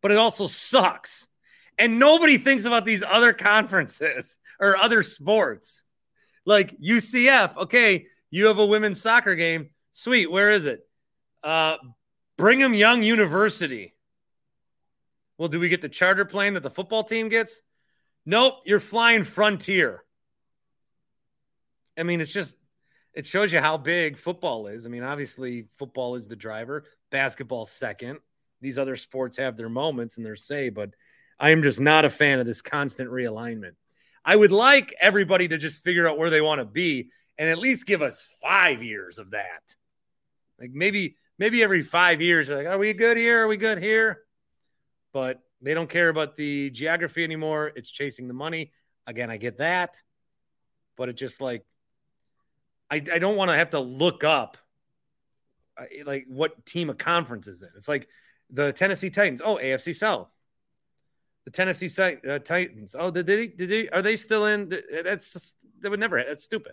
But 0.00 0.10
it 0.10 0.18
also 0.18 0.46
sucks. 0.46 1.28
And 1.78 1.98
nobody 1.98 2.38
thinks 2.38 2.64
about 2.64 2.86
these 2.86 3.04
other 3.06 3.32
conferences 3.32 4.38
or 4.60 4.76
other 4.76 5.02
sports. 5.02 5.84
Like 6.46 6.78
UCF, 6.80 7.56
okay, 7.58 8.06
you 8.30 8.46
have 8.46 8.58
a 8.58 8.66
women's 8.66 9.02
soccer 9.02 9.34
game. 9.34 9.68
Sweet. 9.92 10.30
Where 10.30 10.52
is 10.52 10.64
it? 10.64 10.80
Uh, 11.42 11.76
Brigham 12.38 12.72
Young 12.72 13.02
University. 13.02 13.94
Well, 15.38 15.48
do 15.48 15.60
we 15.60 15.68
get 15.68 15.80
the 15.80 15.88
charter 15.88 16.24
plane 16.24 16.54
that 16.54 16.62
the 16.62 16.70
football 16.70 17.04
team 17.04 17.28
gets? 17.28 17.62
Nope, 18.26 18.54
you're 18.66 18.80
flying 18.80 19.24
Frontier. 19.24 20.02
I 21.96 22.02
mean, 22.02 22.20
it's 22.20 22.32
just 22.32 22.56
it 23.14 23.26
shows 23.26 23.52
you 23.52 23.60
how 23.60 23.78
big 23.78 24.16
football 24.16 24.66
is. 24.66 24.84
I 24.84 24.90
mean, 24.90 25.02
obviously, 25.02 25.68
football 25.76 26.14
is 26.14 26.28
the 26.28 26.36
driver, 26.36 26.84
basketball 27.10 27.64
second. 27.64 28.18
These 28.60 28.78
other 28.78 28.96
sports 28.96 29.36
have 29.38 29.56
their 29.56 29.68
moments 29.68 30.16
and 30.16 30.26
their 30.26 30.36
say, 30.36 30.68
but 30.68 30.90
I 31.38 31.50
am 31.50 31.62
just 31.62 31.80
not 31.80 32.04
a 32.04 32.10
fan 32.10 32.40
of 32.40 32.46
this 32.46 32.62
constant 32.62 33.10
realignment. 33.10 33.76
I 34.24 34.36
would 34.36 34.52
like 34.52 34.94
everybody 35.00 35.48
to 35.48 35.58
just 35.58 35.82
figure 35.82 36.08
out 36.08 36.18
where 36.18 36.30
they 36.30 36.40
want 36.40 36.60
to 36.60 36.64
be 36.64 37.10
and 37.38 37.48
at 37.48 37.58
least 37.58 37.86
give 37.86 38.02
us 38.02 38.28
five 38.42 38.82
years 38.82 39.18
of 39.18 39.30
that. 39.30 39.62
Like 40.60 40.72
maybe, 40.72 41.16
maybe 41.38 41.62
every 41.62 41.82
five 41.82 42.20
years, 42.20 42.50
like, 42.50 42.66
are 42.66 42.78
we 42.78 42.92
good 42.92 43.16
here? 43.16 43.44
Are 43.44 43.48
we 43.48 43.56
good 43.56 43.78
here? 43.78 44.18
But 45.12 45.40
they 45.60 45.74
don't 45.74 45.88
care 45.88 46.08
about 46.08 46.36
the 46.36 46.70
geography 46.70 47.24
anymore. 47.24 47.72
It's 47.74 47.90
chasing 47.90 48.28
the 48.28 48.34
money. 48.34 48.72
Again, 49.06 49.30
I 49.30 49.36
get 49.36 49.58
that. 49.58 50.02
But 50.96 51.08
it 51.08 51.16
just 51.16 51.40
like, 51.40 51.64
I, 52.90 52.96
I 52.96 53.18
don't 53.18 53.36
want 53.36 53.50
to 53.50 53.56
have 53.56 53.70
to 53.70 53.80
look 53.80 54.24
up 54.24 54.56
like 56.04 56.26
what 56.28 56.64
team 56.66 56.90
a 56.90 56.94
conference 56.94 57.46
is 57.48 57.62
in. 57.62 57.68
It's 57.76 57.88
like 57.88 58.08
the 58.50 58.72
Tennessee 58.72 59.10
Titans. 59.10 59.42
Oh, 59.44 59.56
AFC 59.56 59.94
South. 59.94 60.28
The 61.44 61.50
Tennessee 61.50 61.90
uh, 62.28 62.38
Titans. 62.40 62.94
Oh, 62.98 63.10
did 63.10 63.26
they? 63.26 63.46
Did 63.46 63.68
they? 63.68 63.88
Are 63.88 64.02
they 64.02 64.16
still 64.16 64.46
in? 64.46 64.68
That's 65.04 65.54
that 65.80 65.90
would 65.90 66.00
never. 66.00 66.22
That's 66.22 66.44
stupid. 66.44 66.72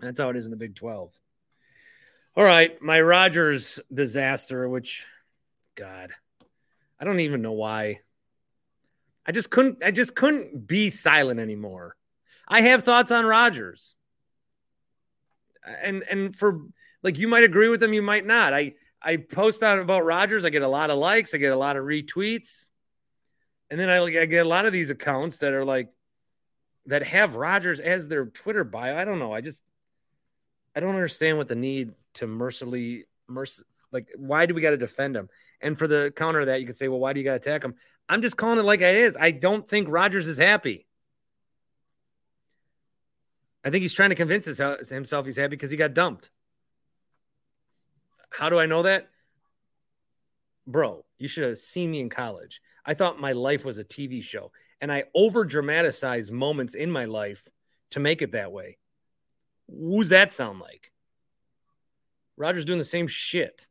That's 0.00 0.18
how 0.18 0.30
it 0.30 0.36
is 0.36 0.46
in 0.46 0.50
the 0.50 0.56
Big 0.56 0.74
Twelve. 0.74 1.12
All 2.34 2.44
right, 2.44 2.80
my 2.80 3.00
Rodgers 3.00 3.78
disaster, 3.92 4.66
which, 4.66 5.06
God, 5.74 6.12
I 7.02 7.04
don't 7.04 7.18
even 7.20 7.42
know 7.42 7.52
why. 7.52 7.98
I 9.26 9.32
just 9.32 9.50
couldn't. 9.50 9.82
I 9.84 9.90
just 9.90 10.14
couldn't 10.14 10.68
be 10.68 10.88
silent 10.88 11.40
anymore. 11.40 11.96
I 12.46 12.60
have 12.62 12.84
thoughts 12.84 13.10
on 13.10 13.26
Rodgers, 13.26 13.96
and 15.82 16.04
and 16.08 16.34
for 16.34 16.60
like 17.02 17.18
you 17.18 17.26
might 17.26 17.42
agree 17.42 17.68
with 17.68 17.80
them, 17.80 17.92
you 17.92 18.02
might 18.02 18.24
not. 18.24 18.54
I 18.54 18.74
I 19.02 19.16
post 19.16 19.62
on 19.62 19.80
about 19.80 20.04
Rodgers. 20.04 20.44
I 20.44 20.50
get 20.50 20.62
a 20.62 20.68
lot 20.68 20.90
of 20.90 20.98
likes. 20.98 21.34
I 21.34 21.38
get 21.38 21.52
a 21.52 21.56
lot 21.56 21.76
of 21.76 21.84
retweets. 21.84 22.70
And 23.70 23.80
then 23.80 23.90
I, 23.90 23.96
I 24.02 24.26
get 24.26 24.44
a 24.44 24.48
lot 24.48 24.66
of 24.66 24.72
these 24.72 24.90
accounts 24.90 25.38
that 25.38 25.54
are 25.54 25.64
like, 25.64 25.88
that 26.86 27.02
have 27.04 27.36
Rodgers 27.36 27.80
as 27.80 28.06
their 28.06 28.26
Twitter 28.26 28.64
bio. 28.64 28.96
I 28.96 29.04
don't 29.04 29.18
know. 29.18 29.32
I 29.32 29.40
just, 29.40 29.62
I 30.76 30.80
don't 30.80 30.94
understand 30.94 31.38
what 31.38 31.48
the 31.48 31.54
need 31.54 31.92
to 32.14 32.26
mercilessly, 32.26 33.06
merc- 33.26 33.64
like, 33.92 34.08
why 34.16 34.46
do 34.46 34.54
we 34.54 34.60
got 34.60 34.70
to 34.70 34.76
defend 34.76 35.16
him? 35.16 35.28
And 35.60 35.78
for 35.78 35.86
the 35.86 36.12
counter 36.16 36.40
of 36.40 36.46
that, 36.46 36.60
you 36.60 36.66
could 36.66 36.76
say, 36.76 36.88
well, 36.88 36.98
why 36.98 37.12
do 37.12 37.20
you 37.20 37.24
got 37.24 37.42
to 37.42 37.50
attack 37.50 37.64
him? 37.64 37.74
I'm 38.08 38.22
just 38.22 38.36
calling 38.36 38.58
it 38.58 38.64
like 38.64 38.80
it 38.80 38.96
is. 38.96 39.16
I 39.18 39.30
don't 39.30 39.68
think 39.68 39.88
Rodgers 39.88 40.26
is 40.26 40.38
happy. 40.38 40.86
I 43.64 43.70
think 43.70 43.82
he's 43.82 43.94
trying 43.94 44.10
to 44.10 44.16
convince 44.16 44.46
himself 44.46 45.24
he's 45.24 45.36
happy 45.36 45.50
because 45.50 45.70
he 45.70 45.76
got 45.76 45.94
dumped. 45.94 46.30
How 48.30 48.48
do 48.48 48.58
I 48.58 48.66
know 48.66 48.82
that? 48.82 49.08
Bro, 50.66 51.04
you 51.18 51.28
should 51.28 51.44
have 51.44 51.58
seen 51.58 51.90
me 51.90 52.00
in 52.00 52.08
college. 52.08 52.60
I 52.84 52.94
thought 52.94 53.20
my 53.20 53.32
life 53.32 53.64
was 53.64 53.78
a 53.78 53.84
TV 53.84 54.22
show, 54.22 54.50
and 54.80 54.90
I 54.90 55.04
over 55.14 55.44
dramatize 55.44 56.30
moments 56.30 56.74
in 56.74 56.90
my 56.90 57.04
life 57.04 57.46
to 57.90 58.00
make 58.00 58.22
it 58.22 58.32
that 58.32 58.50
way. 58.50 58.78
Who's 59.68 60.08
that 60.08 60.32
sound 60.32 60.58
like? 60.58 60.90
Roger's 62.36 62.64
doing 62.64 62.78
the 62.78 62.84
same 62.84 63.06
shit. 63.06 63.68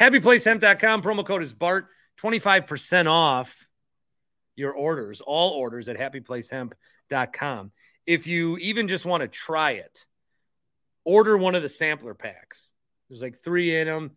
HappyPlaceHemp.com. 0.00 1.02
Promo 1.02 1.24
code 1.24 1.42
is 1.42 1.54
BART. 1.54 1.88
25% 2.20 3.06
off 3.06 3.68
your 4.54 4.72
orders, 4.72 5.20
all 5.20 5.50
orders 5.50 5.88
at 5.88 5.96
HappyPlaceHemp.com. 5.98 7.72
If 8.06 8.26
you 8.26 8.56
even 8.58 8.88
just 8.88 9.04
want 9.04 9.22
to 9.22 9.28
try 9.28 9.72
it, 9.72 10.06
order 11.04 11.36
one 11.36 11.54
of 11.54 11.62
the 11.62 11.68
sampler 11.68 12.14
packs. 12.14 12.72
There's 13.08 13.22
like 13.22 13.38
three 13.42 13.76
in 13.76 13.86
them. 13.86 14.12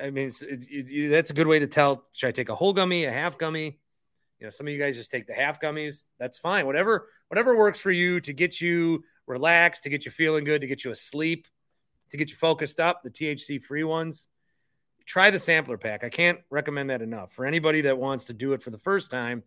I 0.00 0.10
mean, 0.10 0.30
it, 0.42 0.66
it, 0.70 1.08
that's 1.10 1.30
a 1.30 1.34
good 1.34 1.46
way 1.46 1.58
to 1.58 1.66
tell. 1.66 2.04
Should 2.12 2.28
I 2.28 2.32
take 2.32 2.48
a 2.48 2.54
whole 2.54 2.72
gummy, 2.72 3.04
a 3.04 3.12
half 3.12 3.38
gummy? 3.38 3.78
You 4.38 4.46
know, 4.46 4.50
some 4.50 4.66
of 4.66 4.72
you 4.72 4.78
guys 4.78 4.96
just 4.96 5.10
take 5.10 5.26
the 5.26 5.34
half 5.34 5.60
gummies. 5.60 6.06
That's 6.18 6.38
fine. 6.38 6.66
Whatever, 6.66 7.08
whatever 7.28 7.56
works 7.56 7.80
for 7.80 7.90
you 7.90 8.20
to 8.20 8.32
get 8.32 8.60
you 8.60 9.04
relaxed, 9.26 9.84
to 9.84 9.88
get 9.88 10.04
you 10.04 10.10
feeling 10.10 10.44
good, 10.44 10.60
to 10.60 10.66
get 10.66 10.84
you 10.84 10.90
asleep, 10.90 11.46
to 12.10 12.16
get 12.16 12.30
you 12.30 12.36
focused 12.36 12.80
up. 12.80 13.02
The 13.02 13.10
THC 13.10 13.62
free 13.62 13.84
ones. 13.84 14.28
Try 15.04 15.30
the 15.30 15.38
sampler 15.38 15.78
pack. 15.78 16.04
I 16.04 16.08
can't 16.08 16.40
recommend 16.50 16.90
that 16.90 17.02
enough 17.02 17.32
for 17.32 17.46
anybody 17.46 17.82
that 17.82 17.98
wants 17.98 18.26
to 18.26 18.32
do 18.32 18.52
it 18.52 18.62
for 18.62 18.70
the 18.70 18.78
first 18.78 19.10
time. 19.10 19.42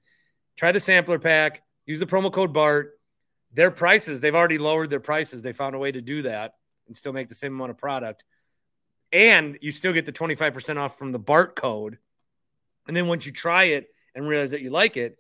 Try 0.56 0.72
the 0.72 0.80
sampler 0.80 1.20
pack. 1.20 1.64
Use 1.86 2.00
the 2.00 2.06
promo 2.06 2.32
code 2.32 2.54
BART. 2.54 2.92
Their 3.54 3.72
prices, 3.72 4.20
they've 4.20 4.36
already 4.36 4.58
lowered 4.58 4.90
their 4.90 5.00
prices. 5.00 5.42
They 5.42 5.54
found 5.54 5.76
a 5.76 5.80
way 5.80 5.92
to 5.92 6.02
do 6.02 6.24
that 6.24 6.56
and 6.88 6.98
still 6.98 7.14
make 7.14 7.30
the 7.30 7.36
same 7.36 7.54
amount 7.54 7.72
of 7.72 7.78
product 7.78 8.26
and 9.16 9.58
you 9.62 9.72
still 9.72 9.94
get 9.94 10.06
the 10.06 10.12
25% 10.12 10.78
off 10.78 10.98
from 10.98 11.14
the 11.14 11.20
BART 11.20 11.56
code. 11.56 11.98
And 12.88 12.96
then 12.96 13.08
once 13.08 13.26
you 13.26 13.32
try 13.32 13.66
it 13.66 13.88
and 14.14 14.28
realize 14.28 14.52
that 14.52 14.62
you 14.62 14.70
like 14.70 14.98
it, 14.98 15.18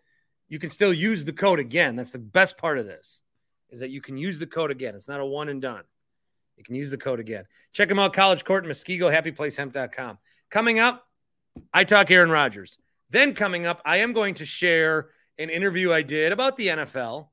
you 0.49 0.59
can 0.59 0.69
still 0.69 0.93
use 0.93 1.23
the 1.23 1.31
code 1.31 1.59
again. 1.59 1.95
That's 1.95 2.11
the 2.11 2.19
best 2.19 2.57
part 2.57 2.77
of 2.77 2.85
this 2.85 3.21
is 3.69 3.79
that 3.79 3.89
you 3.89 4.01
can 4.01 4.17
use 4.17 4.37
the 4.37 4.47
code 4.47 4.69
again. 4.69 4.95
It's 4.95 5.07
not 5.07 5.21
a 5.21 5.25
one 5.25 5.47
and 5.47 5.61
done. 5.61 5.83
You 6.57 6.63
can 6.63 6.75
use 6.75 6.89
the 6.89 6.97
code 6.97 7.19
again. 7.19 7.45
Check 7.73 7.89
them 7.89 7.99
out, 7.99 8.13
College 8.13 8.45
Court 8.45 8.65
in 8.65 8.71
Muskego, 8.71 9.11
happyplacehemp.com. 9.11 10.17
Coming 10.49 10.79
up, 10.79 11.05
I 11.73 11.83
talk 11.83 12.11
Aaron 12.11 12.29
Rodgers. 12.29 12.77
Then 13.09 13.33
coming 13.33 13.65
up, 13.65 13.81
I 13.85 13.97
am 13.97 14.13
going 14.13 14.35
to 14.35 14.45
share 14.45 15.09
an 15.37 15.49
interview 15.49 15.91
I 15.91 16.01
did 16.01 16.31
about 16.31 16.57
the 16.57 16.67
NFL 16.67 17.27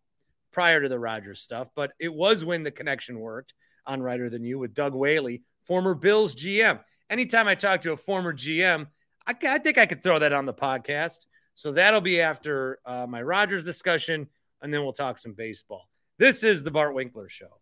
prior 0.52 0.80
to 0.80 0.88
the 0.88 0.98
Rodgers 0.98 1.40
stuff, 1.40 1.70
but 1.74 1.92
it 1.98 2.12
was 2.12 2.44
when 2.44 2.62
the 2.62 2.70
connection 2.70 3.18
worked 3.18 3.54
on 3.86 4.02
Writer 4.02 4.28
Than 4.28 4.44
You 4.44 4.58
with 4.58 4.74
Doug 4.74 4.94
Whaley, 4.94 5.42
former 5.64 5.94
Bills 5.94 6.34
GM. 6.34 6.80
Anytime 7.08 7.48
I 7.48 7.54
talk 7.54 7.82
to 7.82 7.92
a 7.92 7.96
former 7.96 8.32
GM, 8.32 8.86
I, 9.26 9.34
I 9.42 9.58
think 9.58 9.78
I 9.78 9.86
could 9.86 10.02
throw 10.02 10.18
that 10.18 10.32
on 10.32 10.46
the 10.46 10.54
podcast. 10.54 11.26
So 11.54 11.72
that'll 11.72 12.00
be 12.00 12.20
after 12.20 12.78
uh, 12.84 13.06
my 13.08 13.22
Rodgers 13.22 13.64
discussion, 13.64 14.28
and 14.60 14.72
then 14.72 14.82
we'll 14.82 14.92
talk 14.92 15.18
some 15.18 15.32
baseball. 15.32 15.88
This 16.18 16.42
is 16.42 16.62
the 16.62 16.70
Bart 16.70 16.94
Winkler 16.94 17.28
Show. 17.28 17.61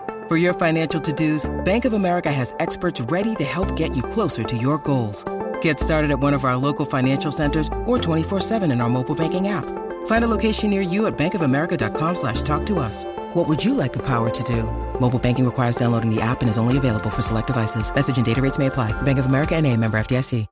For 0.31 0.37
your 0.37 0.53
financial 0.53 1.01
to-dos, 1.01 1.45
Bank 1.65 1.83
of 1.83 1.91
America 1.91 2.31
has 2.31 2.55
experts 2.61 3.01
ready 3.01 3.35
to 3.35 3.43
help 3.43 3.75
get 3.75 3.93
you 3.97 4.01
closer 4.01 4.43
to 4.43 4.55
your 4.55 4.77
goals. 4.77 5.25
Get 5.59 5.77
started 5.77 6.09
at 6.09 6.19
one 6.19 6.33
of 6.33 6.45
our 6.45 6.55
local 6.55 6.85
financial 6.85 7.33
centers 7.33 7.67
or 7.85 7.97
24-7 7.97 8.71
in 8.71 8.79
our 8.79 8.87
mobile 8.87 9.13
banking 9.13 9.49
app. 9.49 9.65
Find 10.05 10.23
a 10.23 10.29
location 10.29 10.69
near 10.69 10.81
you 10.81 11.07
at 11.07 11.17
bankofamerica.com 11.17 12.15
slash 12.15 12.41
talk 12.43 12.65
to 12.67 12.79
us. 12.79 13.03
What 13.33 13.49
would 13.49 13.61
you 13.65 13.73
like 13.73 13.91
the 13.91 14.03
power 14.07 14.29
to 14.29 14.43
do? 14.43 14.63
Mobile 15.01 15.19
banking 15.19 15.43
requires 15.43 15.75
downloading 15.75 16.15
the 16.15 16.21
app 16.21 16.39
and 16.39 16.49
is 16.49 16.57
only 16.57 16.77
available 16.77 17.09
for 17.09 17.21
select 17.21 17.47
devices. 17.47 17.93
Message 17.93 18.15
and 18.15 18.25
data 18.25 18.41
rates 18.41 18.57
may 18.57 18.67
apply. 18.67 18.93
Bank 19.01 19.19
of 19.19 19.25
America 19.25 19.57
and 19.57 19.67
a 19.67 19.75
member 19.75 19.99
FDIC. 19.99 20.47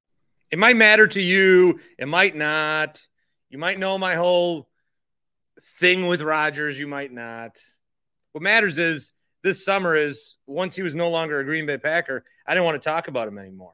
It 0.51 0.59
might 0.59 0.75
matter 0.75 1.07
to 1.07 1.21
you. 1.21 1.79
It 1.97 2.09
might 2.09 2.35
not. 2.35 2.99
You 3.49 3.57
might 3.57 3.79
know 3.79 3.97
my 3.97 4.15
whole 4.15 4.67
thing 5.77 6.05
with 6.05 6.21
Rodgers. 6.21 6.77
You 6.77 6.87
might 6.87 7.13
not. 7.13 7.57
What 8.33 8.41
matters 8.41 8.77
is 8.77 9.13
this 9.43 9.63
summer 9.63 9.95
is 9.95 10.37
once 10.47 10.75
he 10.75 10.83
was 10.83 10.95
no 10.95 11.09
longer 11.09 11.39
a 11.39 11.45
Green 11.45 11.65
Bay 11.65 11.77
Packer, 11.77 12.23
I 12.45 12.53
didn't 12.53 12.65
want 12.65 12.81
to 12.81 12.89
talk 12.89 13.07
about 13.07 13.27
him 13.27 13.37
anymore. 13.37 13.73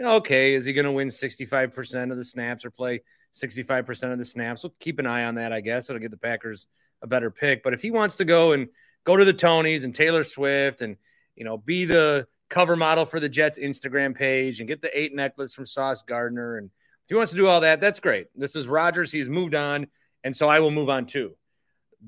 Okay, 0.00 0.54
is 0.54 0.64
he 0.64 0.72
going 0.72 0.86
to 0.86 0.92
win 0.92 1.08
65% 1.08 2.10
of 2.10 2.16
the 2.16 2.24
snaps 2.24 2.64
or 2.64 2.70
play 2.70 3.02
65% 3.34 4.12
of 4.12 4.18
the 4.18 4.24
snaps? 4.24 4.62
We'll 4.62 4.74
keep 4.80 4.98
an 4.98 5.06
eye 5.06 5.24
on 5.24 5.36
that, 5.36 5.52
I 5.52 5.60
guess. 5.60 5.88
It'll 5.88 6.00
get 6.00 6.10
the 6.10 6.16
Packers– 6.16 6.66
a 7.04 7.06
better 7.06 7.30
pick. 7.30 7.62
But 7.62 7.74
if 7.74 7.82
he 7.82 7.92
wants 7.92 8.16
to 8.16 8.24
go 8.24 8.52
and 8.52 8.68
go 9.04 9.16
to 9.16 9.24
the 9.24 9.34
Tonys 9.34 9.84
and 9.84 9.94
Taylor 9.94 10.24
Swift 10.24 10.80
and 10.80 10.96
you 11.36 11.44
know 11.44 11.56
be 11.56 11.84
the 11.84 12.26
cover 12.48 12.74
model 12.74 13.04
for 13.04 13.20
the 13.20 13.28
Jets 13.28 13.58
Instagram 13.58 14.16
page 14.16 14.58
and 14.58 14.68
get 14.68 14.82
the 14.82 14.98
eight 14.98 15.14
necklace 15.14 15.54
from 15.54 15.66
Sauce 15.66 16.02
Gardner 16.02 16.56
and 16.56 16.70
if 17.04 17.10
he 17.10 17.14
wants 17.14 17.32
to 17.32 17.36
do 17.36 17.46
all 17.46 17.60
that, 17.60 17.82
that's 17.82 18.00
great. 18.00 18.28
This 18.34 18.56
is 18.56 18.66
Rodgers. 18.66 19.12
He's 19.12 19.28
moved 19.28 19.54
on, 19.54 19.88
and 20.24 20.34
so 20.34 20.48
I 20.48 20.60
will 20.60 20.70
move 20.70 20.88
on 20.88 21.04
too. 21.04 21.36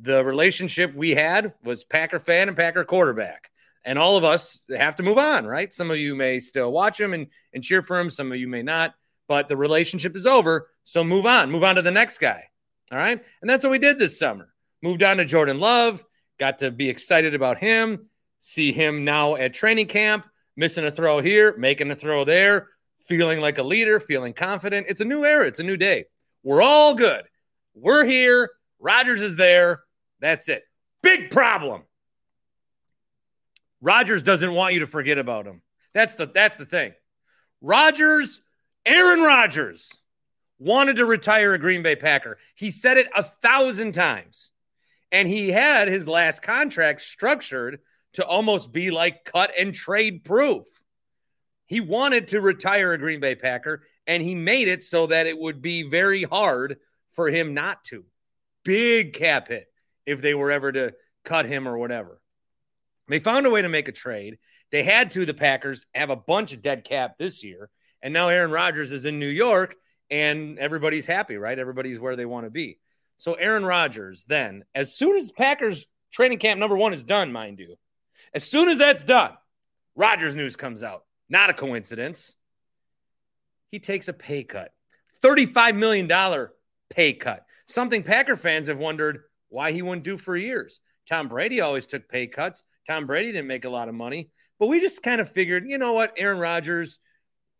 The 0.00 0.24
relationship 0.24 0.94
we 0.94 1.12
had 1.12 1.54
was 1.64 1.84
Packer 1.84 2.18
fan 2.18 2.48
and 2.48 2.56
Packer 2.56 2.84
quarterback. 2.84 3.50
And 3.84 3.98
all 3.98 4.16
of 4.16 4.24
us 4.24 4.64
have 4.76 4.96
to 4.96 5.02
move 5.02 5.16
on, 5.16 5.46
right? 5.46 5.72
Some 5.72 5.90
of 5.90 5.96
you 5.96 6.16
may 6.16 6.40
still 6.40 6.72
watch 6.72 7.00
him 7.00 7.14
and, 7.14 7.28
and 7.54 7.62
cheer 7.62 7.82
for 7.82 7.98
him. 7.98 8.10
Some 8.10 8.32
of 8.32 8.38
you 8.38 8.48
may 8.48 8.62
not, 8.62 8.94
but 9.28 9.48
the 9.48 9.56
relationship 9.56 10.16
is 10.16 10.26
over. 10.26 10.68
So 10.84 11.04
move 11.04 11.24
on, 11.24 11.50
move 11.50 11.64
on 11.64 11.76
to 11.76 11.82
the 11.82 11.90
next 11.90 12.18
guy. 12.18 12.44
All 12.90 12.98
right. 12.98 13.22
And 13.40 13.48
that's 13.48 13.64
what 13.64 13.70
we 13.70 13.78
did 13.78 13.98
this 13.98 14.18
summer. 14.18 14.48
Moved 14.82 15.02
on 15.02 15.16
to 15.16 15.24
Jordan 15.24 15.60
Love, 15.60 16.04
got 16.38 16.58
to 16.58 16.70
be 16.70 16.88
excited 16.88 17.34
about 17.34 17.58
him, 17.58 18.08
see 18.40 18.72
him 18.72 19.04
now 19.04 19.36
at 19.36 19.54
training 19.54 19.86
camp, 19.86 20.26
missing 20.56 20.84
a 20.84 20.90
throw 20.90 21.20
here, 21.20 21.56
making 21.56 21.90
a 21.90 21.96
throw 21.96 22.24
there, 22.24 22.68
feeling 23.06 23.40
like 23.40 23.58
a 23.58 23.62
leader, 23.62 24.00
feeling 24.00 24.32
confident. 24.32 24.86
It's 24.88 25.00
a 25.00 25.04
new 25.04 25.24
era, 25.24 25.46
it's 25.46 25.58
a 25.58 25.64
new 25.64 25.76
day. 25.76 26.06
We're 26.42 26.62
all 26.62 26.94
good. 26.94 27.22
We're 27.74 28.04
here. 28.04 28.50
Rodgers 28.78 29.20
is 29.20 29.36
there. 29.36 29.82
That's 30.20 30.48
it. 30.48 30.64
Big 31.02 31.30
problem. 31.30 31.82
Rodgers 33.80 34.22
doesn't 34.22 34.54
want 34.54 34.74
you 34.74 34.80
to 34.80 34.86
forget 34.86 35.18
about 35.18 35.46
him. 35.46 35.62
That's 35.94 36.14
the 36.14 36.26
that's 36.26 36.56
the 36.56 36.66
thing. 36.66 36.92
Rodgers, 37.60 38.40
Aaron 38.84 39.20
Rodgers 39.20 39.92
wanted 40.58 40.96
to 40.96 41.06
retire 41.06 41.54
a 41.54 41.58
Green 41.58 41.82
Bay 41.82 41.96
Packer. 41.96 42.38
He 42.54 42.70
said 42.70 42.96
it 42.96 43.08
a 43.14 43.22
thousand 43.22 43.92
times. 43.92 44.50
And 45.12 45.28
he 45.28 45.50
had 45.50 45.88
his 45.88 46.08
last 46.08 46.42
contract 46.42 47.02
structured 47.02 47.78
to 48.14 48.26
almost 48.26 48.72
be 48.72 48.90
like 48.90 49.24
cut 49.24 49.52
and 49.58 49.74
trade 49.74 50.24
proof. 50.24 50.64
He 51.66 51.80
wanted 51.80 52.28
to 52.28 52.40
retire 52.40 52.92
a 52.92 52.98
Green 52.98 53.20
Bay 53.20 53.34
Packer, 53.34 53.82
and 54.06 54.22
he 54.22 54.34
made 54.34 54.68
it 54.68 54.82
so 54.82 55.06
that 55.06 55.26
it 55.26 55.38
would 55.38 55.62
be 55.62 55.82
very 55.82 56.22
hard 56.22 56.78
for 57.12 57.28
him 57.28 57.54
not 57.54 57.84
to. 57.84 58.04
Big 58.64 59.12
cap 59.12 59.48
hit 59.48 59.68
if 60.06 60.22
they 60.22 60.34
were 60.34 60.50
ever 60.50 60.72
to 60.72 60.94
cut 61.24 61.46
him 61.46 61.68
or 61.68 61.76
whatever. 61.76 62.20
They 63.08 63.18
found 63.18 63.46
a 63.46 63.50
way 63.50 63.62
to 63.62 63.68
make 63.68 63.88
a 63.88 63.92
trade. 63.92 64.38
They 64.70 64.82
had 64.82 65.10
to, 65.12 65.26
the 65.26 65.34
Packers, 65.34 65.86
have 65.94 66.10
a 66.10 66.16
bunch 66.16 66.52
of 66.52 66.62
dead 66.62 66.84
cap 66.84 67.18
this 67.18 67.44
year. 67.44 67.70
And 68.02 68.12
now 68.12 68.28
Aaron 68.28 68.50
Rodgers 68.50 68.92
is 68.92 69.04
in 69.04 69.18
New 69.18 69.28
York 69.28 69.76
and 70.10 70.58
everybody's 70.58 71.06
happy, 71.06 71.36
right? 71.36 71.58
Everybody's 71.58 72.00
where 72.00 72.16
they 72.16 72.26
want 72.26 72.46
to 72.46 72.50
be. 72.50 72.78
So 73.18 73.34
Aaron 73.34 73.64
Rodgers, 73.64 74.24
then, 74.28 74.64
as 74.74 74.94
soon 74.94 75.16
as 75.16 75.32
Packers 75.32 75.86
training 76.12 76.38
camp 76.38 76.60
number 76.60 76.76
one 76.76 76.92
is 76.92 77.04
done, 77.04 77.32
mind 77.32 77.58
you, 77.58 77.76
as 78.34 78.44
soon 78.44 78.68
as 78.68 78.78
that's 78.78 79.04
done, 79.04 79.32
Rodgers 79.94 80.36
news 80.36 80.56
comes 80.56 80.82
out. 80.82 81.04
Not 81.28 81.50
a 81.50 81.54
coincidence. 81.54 82.36
He 83.70 83.78
takes 83.78 84.08
a 84.08 84.12
pay 84.12 84.44
cut, 84.44 84.72
$35 85.22 85.76
million 85.76 86.48
pay 86.90 87.14
cut. 87.14 87.44
Something 87.66 88.02
Packer 88.02 88.36
fans 88.36 88.68
have 88.68 88.78
wondered 88.78 89.22
why 89.48 89.72
he 89.72 89.82
wouldn't 89.82 90.04
do 90.04 90.16
for 90.16 90.36
years. 90.36 90.80
Tom 91.08 91.28
Brady 91.28 91.60
always 91.60 91.86
took 91.86 92.08
pay 92.08 92.26
cuts. 92.26 92.64
Tom 92.88 93.06
Brady 93.06 93.32
didn't 93.32 93.46
make 93.46 93.64
a 93.64 93.70
lot 93.70 93.88
of 93.88 93.94
money, 93.94 94.30
but 94.58 94.66
we 94.66 94.80
just 94.80 95.02
kind 95.02 95.20
of 95.20 95.30
figured, 95.30 95.64
you 95.68 95.78
know 95.78 95.92
what, 95.92 96.14
Aaron 96.16 96.38
Rodgers, 96.38 96.98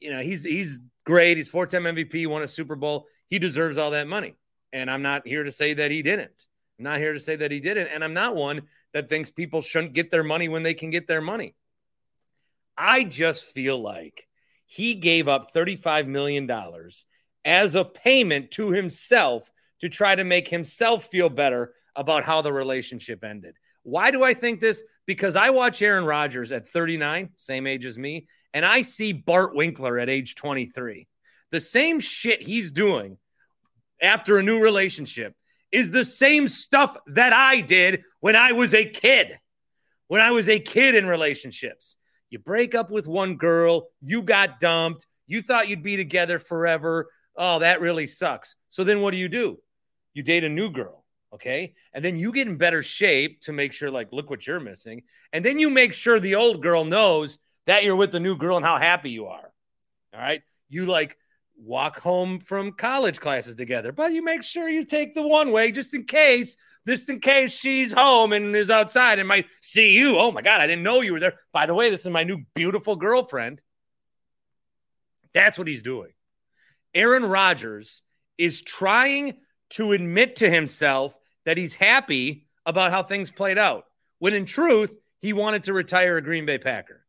you 0.01 0.11
know, 0.11 0.20
he's 0.20 0.44
he's 0.44 0.81
great. 1.05 1.37
He's 1.37 1.49
four-time 1.49 1.85
MVP, 1.85 2.27
won 2.27 2.42
a 2.42 2.46
Super 2.46 2.77
Bowl. 2.77 3.07
He 3.29 3.38
deserves 3.38 3.79
all 3.79 3.92
that 3.92 4.09
money. 4.09 4.35
And 4.72 4.90
I'm 4.90 5.03
not 5.03 5.27
here 5.27 5.44
to 5.44 5.53
say 5.53 5.75
that 5.75 5.90
he 5.90 6.03
didn't. 6.03 6.46
I'm 6.79 6.85
not 6.85 6.99
here 6.99 7.12
to 7.12 7.20
say 7.20 7.37
that 7.37 7.51
he 7.51 7.61
didn't. 7.61 7.88
And 7.88 8.05
I'm 8.05 8.12
not 8.12 8.35
one 8.35 8.62
that 8.92 9.09
thinks 9.09 9.31
people 9.31 9.62
shouldn't 9.62 9.94
get 9.94 10.11
their 10.11 10.25
money 10.25 10.49
when 10.49 10.62
they 10.62 10.75
can 10.75 10.90
get 10.90 11.07
their 11.07 11.20
money. 11.20 11.55
I 12.77 13.05
just 13.05 13.44
feel 13.44 13.81
like 13.81 14.29
he 14.66 14.94
gave 14.94 15.29
up 15.29 15.55
$35 15.55 16.07
million 16.07 16.51
as 17.44 17.75
a 17.75 17.85
payment 17.85 18.51
to 18.53 18.70
himself 18.70 19.51
to 19.81 19.89
try 19.89 20.15
to 20.15 20.25
make 20.25 20.49
himself 20.49 21.07
feel 21.07 21.29
better 21.29 21.75
about 21.95 22.25
how 22.25 22.43
the 22.43 22.53
relationship 22.53 23.25
ended. 23.25 23.55
Why 23.83 24.11
do 24.11 24.23
I 24.25 24.35
think 24.35 24.61
this? 24.61 24.83
Because 25.07 25.37
I 25.37 25.51
watch 25.51 25.81
Aaron 25.81 26.05
Rodgers 26.05 26.53
at 26.53 26.69
39, 26.69 27.31
same 27.37 27.67
age 27.67 27.87
as 27.87 27.97
me, 27.97 28.27
and 28.53 28.65
I 28.65 28.83
see 28.83 29.12
Bart 29.12 29.55
Winkler 29.55 29.99
at 29.99 30.11
age 30.11 30.35
23. 30.35 31.07
The 31.53 31.61
same 31.61 32.01
shit 32.01 32.43
he's 32.43 32.73
doing 32.73 33.19
after 34.03 34.39
a 34.39 34.43
new 34.43 34.61
relationship 34.61 35.35
is 35.71 35.91
the 35.91 36.05
same 36.05 36.49
stuff 36.49 36.97
that 37.09 37.33
I 37.33 37.61
did 37.61 38.03
when 38.21 38.37
I 38.37 38.53
was 38.53 38.75
a 38.75 38.85
kid. 38.85 39.39
When 40.09 40.21
I 40.21 40.31
was 40.31 40.49
a 40.49 40.59
kid 40.59 40.95
in 40.95 41.07
relationships, 41.07 41.97
you 42.31 42.39
break 42.39 42.75
up 42.75 42.91
with 42.91 43.07
one 43.07 43.37
girl, 43.37 43.89
you 44.01 44.23
got 44.23 44.61
dumped, 44.61 45.07
you 45.27 45.43
thought 45.43 45.69
you'd 45.69 45.83
be 45.83 45.97
together 45.97 46.39
forever. 46.39 47.09
Oh, 47.37 47.59
that 47.59 47.81
really 47.81 48.07
sucks. 48.07 48.55
So 48.71 48.85
then 48.85 49.01
what 49.01 49.11
do 49.11 49.17
you 49.17 49.29
do? 49.29 49.59
You 50.16 50.22
date 50.22 50.44
a 50.44 50.48
new 50.48 50.70
girl, 50.70 51.05
okay? 51.35 51.74
And 51.92 52.02
then 52.02 52.16
you 52.16 52.33
get 52.33 52.48
in 52.48 52.57
better 52.57 52.83
shape 52.83 53.42
to 53.42 53.52
make 53.52 53.74
sure, 53.74 53.90
like, 53.90 54.14
look 54.14 54.31
what 54.31 54.46
you're 54.46 54.59
missing. 54.59 55.02
And 55.31 55.44
then 55.44 55.59
you 55.59 55.68
make 55.68 55.92
sure 55.92 56.18
the 56.18 56.37
old 56.37 56.62
girl 56.62 56.87
knows 56.87 57.38
that 57.66 57.85
you're 57.85 57.96
with 57.96 58.12
the 58.12 58.18
new 58.18 58.35
girl 58.35 58.57
and 58.57 58.64
how 58.64 58.79
happy 58.79 59.11
you 59.11 59.26
are. 59.26 59.52
All 60.14 60.20
right. 60.20 60.40
You 60.70 60.87
like 60.87 61.18
walk 61.59 62.00
home 62.00 62.40
from 62.40 62.72
college 62.72 63.20
classes 63.20 63.57
together, 63.57 63.92
but 63.92 64.14
you 64.14 64.24
make 64.24 64.42
sure 64.42 64.66
you 64.70 64.87
take 64.87 65.14
the 65.14 65.20
one 65.20 65.52
way 65.52 65.70
just 65.70 65.92
in 65.92 66.05
case, 66.05 66.57
just 66.88 67.11
in 67.11 67.20
case 67.20 67.52
she's 67.52 67.92
home 67.92 68.33
and 68.33 68.57
is 68.57 68.70
outside 68.70 69.18
and 69.18 69.29
might 69.29 69.48
see 69.61 69.92
you. 69.92 70.16
Oh 70.16 70.33
my 70.33 70.40
God, 70.40 70.62
I 70.62 70.66
didn't 70.66 70.83
know 70.83 71.02
you 71.02 71.12
were 71.12 71.20
there. 71.20 71.40
By 71.52 71.66
the 71.66 71.74
way, 71.74 71.90
this 71.90 72.07
is 72.07 72.11
my 72.11 72.24
new 72.24 72.38
beautiful 72.55 72.96
girlfriend. 72.96 73.61
That's 75.35 75.59
what 75.59 75.68
he's 75.68 75.83
doing. 75.83 76.12
Aaron 76.94 77.26
Rodgers 77.26 78.00
is 78.38 78.62
trying 78.62 79.35
to 79.70 79.92
admit 79.92 80.37
to 80.37 80.50
himself 80.50 81.16
that 81.44 81.57
he's 81.57 81.74
happy 81.74 82.46
about 82.64 82.90
how 82.90 83.02
things 83.02 83.31
played 83.31 83.59
out, 83.59 83.85
when 84.18 84.35
in 84.35 84.44
truth, 84.44 84.94
he 85.18 85.33
wanted 85.33 85.64
to 85.64 85.72
retire 85.72 86.16
a 86.16 86.22
Green 86.22 86.46
Bay 86.46 86.59
Packer. 86.59 87.05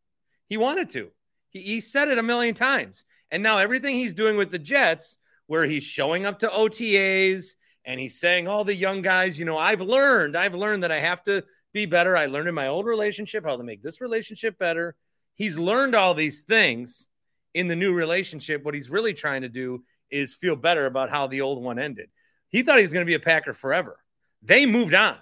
He 0.48 0.58
wanted 0.58 0.90
to. 0.92 1.10
He, 1.50 1.62
he 1.62 1.80
said 1.80 2.08
it 2.08 2.18
a 2.18 2.24
million 2.24 2.56
times. 2.56 3.06
And 3.32 3.44
now 3.44 3.58
everything 3.58 3.96
he's 3.96 4.14
doing 4.14 4.38
with 4.38 4.52
the 4.52 4.60
Jets, 4.60 5.18
where 5.48 5.66
he's 5.66 5.84
showing 5.84 6.26
up 6.26 6.40
to 6.40 6.48
OTAs 6.48 7.56
and 7.86 8.00
he's 8.00 8.20
saying, 8.20 8.48
all 8.48 8.64
the 8.64 8.76
young 8.76 9.02
guys, 9.02 9.40
you 9.40 9.46
know, 9.46 9.58
I've 9.58 9.82
learned, 9.82 10.36
I've 10.38 10.56
learned 10.56 10.84
that 10.84 10.92
I 10.92 11.00
have 11.00 11.24
to 11.24 11.44
be 11.74 11.86
better. 11.86 12.16
I 12.16 12.26
learned 12.26 12.50
in 12.50 12.56
my 12.56 12.68
old 12.68 12.86
relationship 12.86 13.46
how 13.46 13.56
to 13.56 13.64
make 13.64 13.82
this 13.82 14.02
relationship 14.02 14.58
better. 14.58 14.96
He's 15.36 15.58
learned 15.58 15.96
all 15.96 16.14
these 16.14 16.44
things 16.44 17.08
in 17.54 17.68
the 17.68 17.76
new 17.76 17.94
relationship. 17.94 18.64
What 18.64 18.76
he's 18.76 18.90
really 18.90 19.14
trying 19.14 19.44
to 19.44 19.50
do 19.50 19.84
is 20.10 20.34
feel 20.34 20.56
better 20.56 20.86
about 20.86 21.10
how 21.10 21.28
the 21.28 21.42
old 21.42 21.64
one 21.64 21.80
ended. 21.80 22.10
He 22.50 22.64
thought 22.64 22.78
he 22.78 22.84
was 22.84 22.94
going 22.94 23.06
to 23.06 23.10
be 23.10 23.16
a 23.16 23.20
Packer 23.20 23.54
forever. 23.54 23.98
They 24.42 24.66
moved 24.66 24.94
on. 24.94 25.18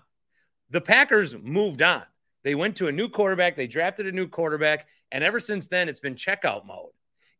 The 0.69 0.81
Packers 0.81 1.35
moved 1.35 1.81
on. 1.81 2.03
They 2.43 2.55
went 2.55 2.77
to 2.77 2.87
a 2.87 2.91
new 2.91 3.09
quarterback. 3.09 3.55
They 3.55 3.67
drafted 3.67 4.05
a 4.07 4.11
new 4.11 4.27
quarterback. 4.27 4.87
And 5.11 5.23
ever 5.23 5.39
since 5.39 5.67
then, 5.67 5.89
it's 5.89 5.99
been 5.99 6.15
checkout 6.15 6.65
mode. 6.65 6.91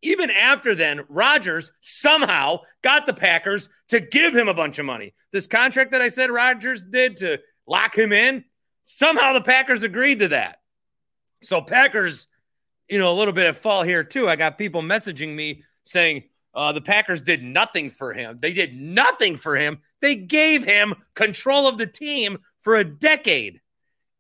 Even 0.02 0.30
after 0.30 0.76
then, 0.76 1.02
Rodgers 1.10 1.72
somehow 1.82 2.60
got 2.82 3.06
the 3.06 3.14
Packers 3.14 3.70
to 3.90 4.00
give 4.00 4.36
him 4.36 4.48
a 4.48 4.54
bunch 4.54 4.78
of 4.80 4.86
money. 4.86 5.14
This 5.32 5.48
contract 5.48 5.92
that 5.92 6.02
I 6.02 6.10
said 6.10 6.30
Rodgers 6.30 6.84
did 6.84 7.18
to 7.18 7.40
lock 7.68 7.98
him 7.98 8.14
in, 8.14 8.44
somehow 8.84 9.34
the 9.34 9.42
Packers 9.42 9.84
agreed 9.84 10.20
to 10.20 10.28
that. 10.30 10.60
So 11.42 11.62
Packers, 11.62 12.28
you 12.88 13.00
know, 13.00 13.12
a 13.12 13.18
little 13.18 13.34
bit 13.34 13.48
of 13.48 13.58
fall 13.58 13.84
here 13.84 14.04
too. 14.04 14.28
I 14.28 14.36
got 14.36 14.58
people 14.58 14.82
messaging 14.82 15.36
me 15.36 15.64
saying 15.84 16.24
uh, 16.56 16.72
the 16.72 16.82
Packers 16.82 17.22
did 17.22 17.44
nothing 17.44 17.90
for 17.90 18.14
him. 18.14 18.40
They 18.42 18.54
did 18.54 18.80
nothing 18.80 19.36
for 19.36 19.56
him. 19.56 19.80
They 20.00 20.16
gave 20.16 20.64
him 20.64 20.96
control 21.14 21.68
of 21.68 21.78
the 21.78 21.88
team 21.88 22.40
for 22.62 22.76
a 22.76 22.84
decade 22.84 23.60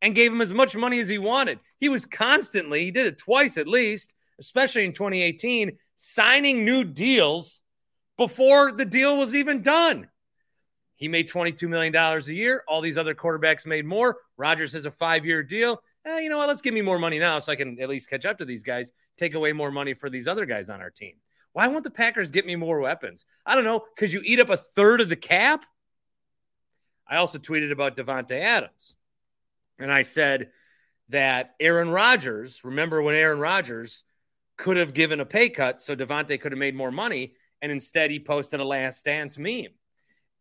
and 0.01 0.13
gave 0.13 0.31
him 0.31 0.41
as 0.41 0.53
much 0.53 0.75
money 0.75 0.99
as 0.99 1.07
he 1.07 1.17
wanted. 1.17 1.59
He 1.79 1.89
was 1.89 2.05
constantly, 2.05 2.83
he 2.83 2.91
did 2.91 3.05
it 3.05 3.17
twice 3.17 3.57
at 3.57 3.67
least, 3.67 4.13
especially 4.39 4.83
in 4.83 4.93
2018, 4.93 5.77
signing 5.95 6.65
new 6.65 6.83
deals 6.83 7.61
before 8.17 8.71
the 8.71 8.85
deal 8.85 9.17
was 9.17 9.35
even 9.35 9.61
done. 9.61 10.09
He 10.97 11.07
made 11.07 11.29
$22 11.29 11.67
million 11.67 11.95
a 11.95 12.19
year. 12.31 12.63
All 12.67 12.81
these 12.81 12.97
other 12.97 13.15
quarterbacks 13.15 13.65
made 13.65 13.85
more. 13.85 14.17
Rodgers 14.37 14.73
has 14.73 14.85
a 14.85 14.91
five 14.91 15.25
year 15.25 15.43
deal. 15.43 15.81
Eh, 16.05 16.19
you 16.19 16.29
know 16.29 16.37
what? 16.37 16.47
Let's 16.47 16.61
give 16.61 16.73
me 16.73 16.81
more 16.81 16.99
money 16.99 17.19
now 17.19 17.39
so 17.39 17.51
I 17.51 17.55
can 17.55 17.79
at 17.81 17.89
least 17.89 18.09
catch 18.09 18.25
up 18.25 18.37
to 18.37 18.45
these 18.45 18.63
guys, 18.63 18.91
take 19.17 19.33
away 19.33 19.53
more 19.53 19.71
money 19.71 19.93
for 19.93 20.09
these 20.09 20.27
other 20.27 20.45
guys 20.45 20.69
on 20.69 20.81
our 20.81 20.89
team. 20.89 21.15
Why 21.55 21.69
won't 21.69 21.85
the 21.85 21.89
Packers 21.89 22.31
get 22.31 22.45
me 22.45 22.57
more 22.57 22.81
weapons? 22.81 23.25
I 23.45 23.55
don't 23.55 23.63
know, 23.63 23.81
because 23.95 24.13
you 24.13 24.21
eat 24.25 24.41
up 24.41 24.49
a 24.49 24.57
third 24.57 24.99
of 24.99 25.07
the 25.07 25.15
cap? 25.15 25.63
I 27.07 27.15
also 27.15 27.37
tweeted 27.37 27.71
about 27.71 27.95
Davante 27.95 28.37
Adams. 28.37 28.97
And 29.79 29.89
I 29.89 30.01
said 30.01 30.49
that 31.07 31.55
Aaron 31.61 31.91
Rodgers, 31.91 32.65
remember 32.65 33.01
when 33.01 33.15
Aaron 33.15 33.39
Rodgers 33.39 34.03
could 34.57 34.75
have 34.75 34.93
given 34.93 35.21
a 35.21 35.25
pay 35.25 35.47
cut 35.47 35.81
so 35.81 35.95
Davante 35.95 36.41
could 36.41 36.51
have 36.51 36.59
made 36.59 36.75
more 36.75 36.91
money, 36.91 37.35
and 37.61 37.71
instead 37.71 38.11
he 38.11 38.19
posted 38.19 38.59
a 38.59 38.65
last 38.65 39.05
dance 39.05 39.37
meme. 39.37 39.71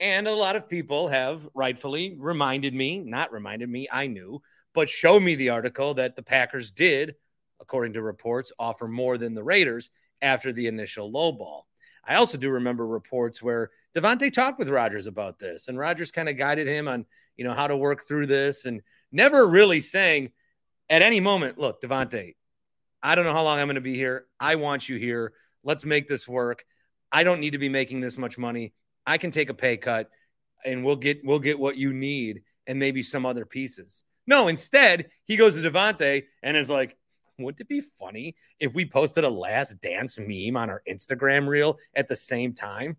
And 0.00 0.27
a 0.27 0.35
lot 0.35 0.57
of 0.57 0.68
people 0.68 1.07
have 1.07 1.46
rightfully 1.55 2.16
reminded 2.18 2.74
me, 2.74 2.98
not 2.98 3.31
reminded 3.31 3.68
me, 3.68 3.87
I 3.88 4.09
knew, 4.09 4.42
but 4.74 4.88
show 4.88 5.20
me 5.20 5.37
the 5.37 5.50
article 5.50 5.94
that 5.94 6.16
the 6.16 6.24
Packers 6.24 6.72
did, 6.72 7.14
according 7.61 7.92
to 7.92 8.03
reports, 8.03 8.50
offer 8.59 8.88
more 8.88 9.16
than 9.16 9.35
the 9.35 9.44
Raiders 9.44 9.92
after 10.24 10.52
the 10.52 10.66
initial 10.66 11.10
low 11.10 11.30
ball. 11.30 11.66
I 12.04 12.16
also 12.16 12.37
do 12.37 12.50
remember 12.50 12.87
reports 12.87 13.42
where 13.42 13.70
Davante 13.94 14.32
talked 14.32 14.58
with 14.58 14.68
Rodgers 14.68 15.06
about 15.06 15.38
this, 15.38 15.68
and 15.68 15.78
Rodgers 15.78 16.10
kind 16.10 16.28
of 16.28 16.37
guided 16.37 16.66
him 16.66 16.88
on, 16.88 17.06
you 17.37 17.44
know, 17.44 17.54
how 17.54 17.68
to 17.68 17.76
work 17.76 18.02
through 18.08 18.26
this, 18.26 18.64
and 18.64 18.82
never 19.12 19.46
really 19.46 19.80
saying 19.80 20.32
at 20.90 21.02
any 21.02 21.20
moment, 21.20 21.58
"Look, 21.58 21.80
Davante, 21.80 22.34
I 23.02 23.14
don't 23.14 23.24
know 23.24 23.32
how 23.32 23.44
long 23.44 23.58
I'm 23.58 23.66
going 23.66 23.76
to 23.76 23.80
be 23.80 23.94
here. 23.94 24.26
I 24.40 24.56
want 24.56 24.88
you 24.88 24.96
here. 24.96 25.34
Let's 25.62 25.84
make 25.84 26.08
this 26.08 26.26
work. 26.26 26.64
I 27.12 27.22
don't 27.22 27.40
need 27.40 27.52
to 27.52 27.58
be 27.58 27.68
making 27.68 28.00
this 28.00 28.18
much 28.18 28.37
money. 28.38 28.72
I 29.06 29.18
can 29.18 29.30
take 29.30 29.50
a 29.50 29.54
pay 29.54 29.76
cut, 29.76 30.10
and 30.64 30.84
we'll 30.84 30.96
get 30.96 31.24
we'll 31.24 31.38
get 31.38 31.58
what 31.58 31.76
you 31.76 31.92
need, 31.92 32.42
and 32.66 32.78
maybe 32.78 33.02
some 33.02 33.26
other 33.26 33.46
pieces." 33.46 34.04
No, 34.26 34.48
instead, 34.48 35.10
he 35.24 35.37
goes 35.37 35.54
to 35.54 35.60
Davante 35.60 36.24
and 36.42 36.56
is 36.56 36.70
like, 36.70 36.96
wouldn't 37.38 37.60
it 37.60 37.68
be 37.68 37.80
funny 37.80 38.36
if 38.60 38.74
we 38.74 38.86
posted 38.86 39.24
a 39.24 39.30
last 39.30 39.80
dance 39.80 40.18
meme 40.18 40.56
on 40.56 40.70
our 40.70 40.82
Instagram 40.88 41.48
reel 41.48 41.78
at 41.94 42.08
the 42.08 42.16
same 42.16 42.54
time? 42.54 42.96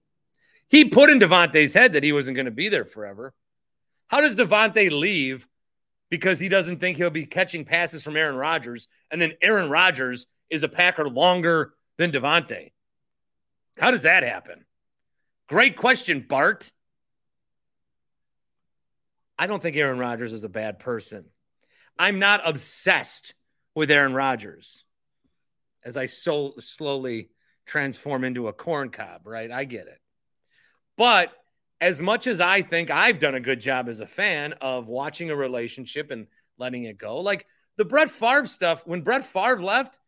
He 0.67 0.85
put 0.85 1.09
in 1.09 1.19
Davante's 1.19 1.73
head 1.73 1.93
that 1.93 2.03
he 2.03 2.11
wasn't 2.11 2.35
going 2.35 2.45
to 2.45 2.51
be 2.51 2.69
there 2.69 2.85
forever. 2.85 3.33
How 4.07 4.21
does 4.21 4.35
Davante 4.35 4.91
leave 4.91 5.47
because 6.09 6.39
he 6.39 6.49
doesn't 6.49 6.79
think 6.79 6.97
he'll 6.97 7.09
be 7.09 7.25
catching 7.25 7.65
passes 7.65 8.03
from 8.03 8.17
Aaron 8.17 8.35
Rodgers, 8.35 8.87
and 9.11 9.21
then 9.21 9.33
Aaron 9.41 9.69
Rodgers 9.69 10.27
is 10.49 10.63
a 10.63 10.69
Packer 10.69 11.07
longer 11.09 11.73
than 11.97 12.11
Davante? 12.11 12.71
How 13.79 13.91
does 13.91 14.03
that 14.03 14.23
happen? 14.23 14.65
Great 15.47 15.75
question, 15.75 16.25
Bart. 16.27 16.71
I 19.37 19.47
don't 19.47 19.61
think 19.61 19.75
Aaron 19.75 19.99
Rodgers 19.99 20.33
is 20.33 20.43
a 20.43 20.49
bad 20.49 20.79
person. 20.79 21.25
I'm 21.97 22.19
not 22.19 22.47
obsessed 22.47 23.33
with 23.75 23.91
Aaron 23.91 24.13
Rodgers 24.13 24.83
as 25.83 25.97
I 25.97 26.07
so 26.07 26.55
slowly 26.59 27.29
transform 27.65 28.23
into 28.23 28.47
a 28.47 28.53
corn 28.53 28.89
cob, 28.89 29.27
right? 29.27 29.51
I 29.51 29.65
get 29.65 29.87
it. 29.87 29.99
But 30.97 31.31
as 31.81 32.01
much 32.01 32.25
as 32.25 32.41
I 32.41 32.61
think 32.61 32.89
I've 32.89 33.19
done 33.19 33.35
a 33.35 33.39
good 33.39 33.59
job 33.59 33.89
as 33.89 33.99
a 33.99 34.07
fan 34.07 34.53
of 34.61 34.87
watching 34.87 35.29
a 35.29 35.35
relationship 35.35 36.09
and 36.09 36.27
letting 36.57 36.85
it 36.85 36.97
go, 36.97 37.19
like 37.19 37.45
the 37.77 37.85
Brett 37.85 38.09
Favre 38.09 38.47
stuff, 38.47 38.87
when 38.87 39.01
Brett 39.01 39.25
Favre 39.25 39.61
left, 39.61 39.99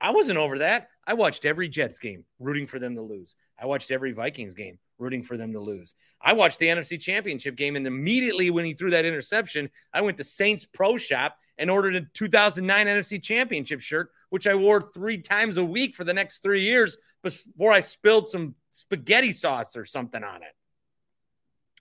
I 0.00 0.10
wasn't 0.10 0.38
over 0.38 0.58
that. 0.58 0.88
I 1.06 1.14
watched 1.14 1.44
every 1.44 1.68
Jets 1.68 1.98
game 2.00 2.24
rooting 2.40 2.66
for 2.66 2.78
them 2.78 2.96
to 2.96 3.02
lose. 3.02 3.36
I 3.58 3.66
watched 3.66 3.90
every 3.90 4.12
Vikings 4.12 4.54
game 4.54 4.78
rooting 4.98 5.22
for 5.22 5.36
them 5.36 5.52
to 5.52 5.60
lose. 5.60 5.94
I 6.20 6.32
watched 6.32 6.58
the 6.58 6.66
NFC 6.66 7.00
Championship 7.00 7.56
game, 7.56 7.76
and 7.76 7.86
immediately 7.86 8.50
when 8.50 8.64
he 8.64 8.74
threw 8.74 8.90
that 8.90 9.04
interception, 9.04 9.70
I 9.92 10.02
went 10.02 10.16
to 10.16 10.24
Saints 10.24 10.66
Pro 10.66 10.96
Shop 10.96 11.36
and 11.58 11.70
ordered 11.70 11.96
a 11.96 12.00
2009 12.14 12.86
NFC 12.86 13.22
Championship 13.22 13.80
shirt, 13.80 14.10
which 14.30 14.46
I 14.46 14.54
wore 14.54 14.80
three 14.80 15.18
times 15.18 15.56
a 15.56 15.64
week 15.64 15.94
for 15.94 16.04
the 16.04 16.14
next 16.14 16.42
three 16.42 16.62
years 16.62 16.96
before 17.22 17.72
I 17.72 17.80
spilled 17.80 18.28
some 18.28 18.54
spaghetti 18.70 19.32
sauce 19.32 19.76
or 19.76 19.84
something 19.84 20.22
on 20.22 20.42
it. 20.42 20.54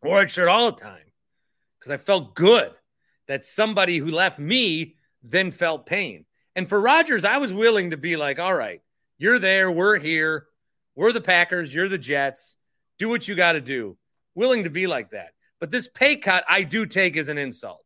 Wore 0.03 0.21
that 0.21 0.31
shirt 0.31 0.47
all 0.47 0.71
the 0.71 0.77
time 0.77 1.11
because 1.79 1.91
I 1.91 1.97
felt 1.97 2.35
good 2.35 2.71
that 3.27 3.45
somebody 3.45 3.97
who 3.97 4.11
left 4.11 4.39
me 4.39 4.95
then 5.23 5.51
felt 5.51 5.85
pain. 5.85 6.25
And 6.55 6.67
for 6.67 6.79
Rodgers, 6.79 7.23
I 7.23 7.37
was 7.37 7.53
willing 7.53 7.91
to 7.91 7.97
be 7.97 8.17
like, 8.17 8.39
all 8.39 8.53
right, 8.53 8.81
you're 9.17 9.39
there, 9.39 9.71
we're 9.71 9.99
here, 9.99 10.47
we're 10.95 11.13
the 11.13 11.21
Packers, 11.21 11.73
you're 11.73 11.87
the 11.87 11.97
Jets. 11.97 12.57
Do 12.99 13.09
what 13.09 13.27
you 13.27 13.35
got 13.35 13.53
to 13.53 13.61
do. 13.61 13.97
Willing 14.35 14.65
to 14.65 14.69
be 14.69 14.87
like 14.87 15.11
that. 15.11 15.29
But 15.59 15.71
this 15.71 15.87
pay 15.87 16.17
cut, 16.17 16.43
I 16.49 16.63
do 16.63 16.85
take 16.85 17.15
as 17.17 17.29
an 17.29 17.37
insult. 17.37 17.83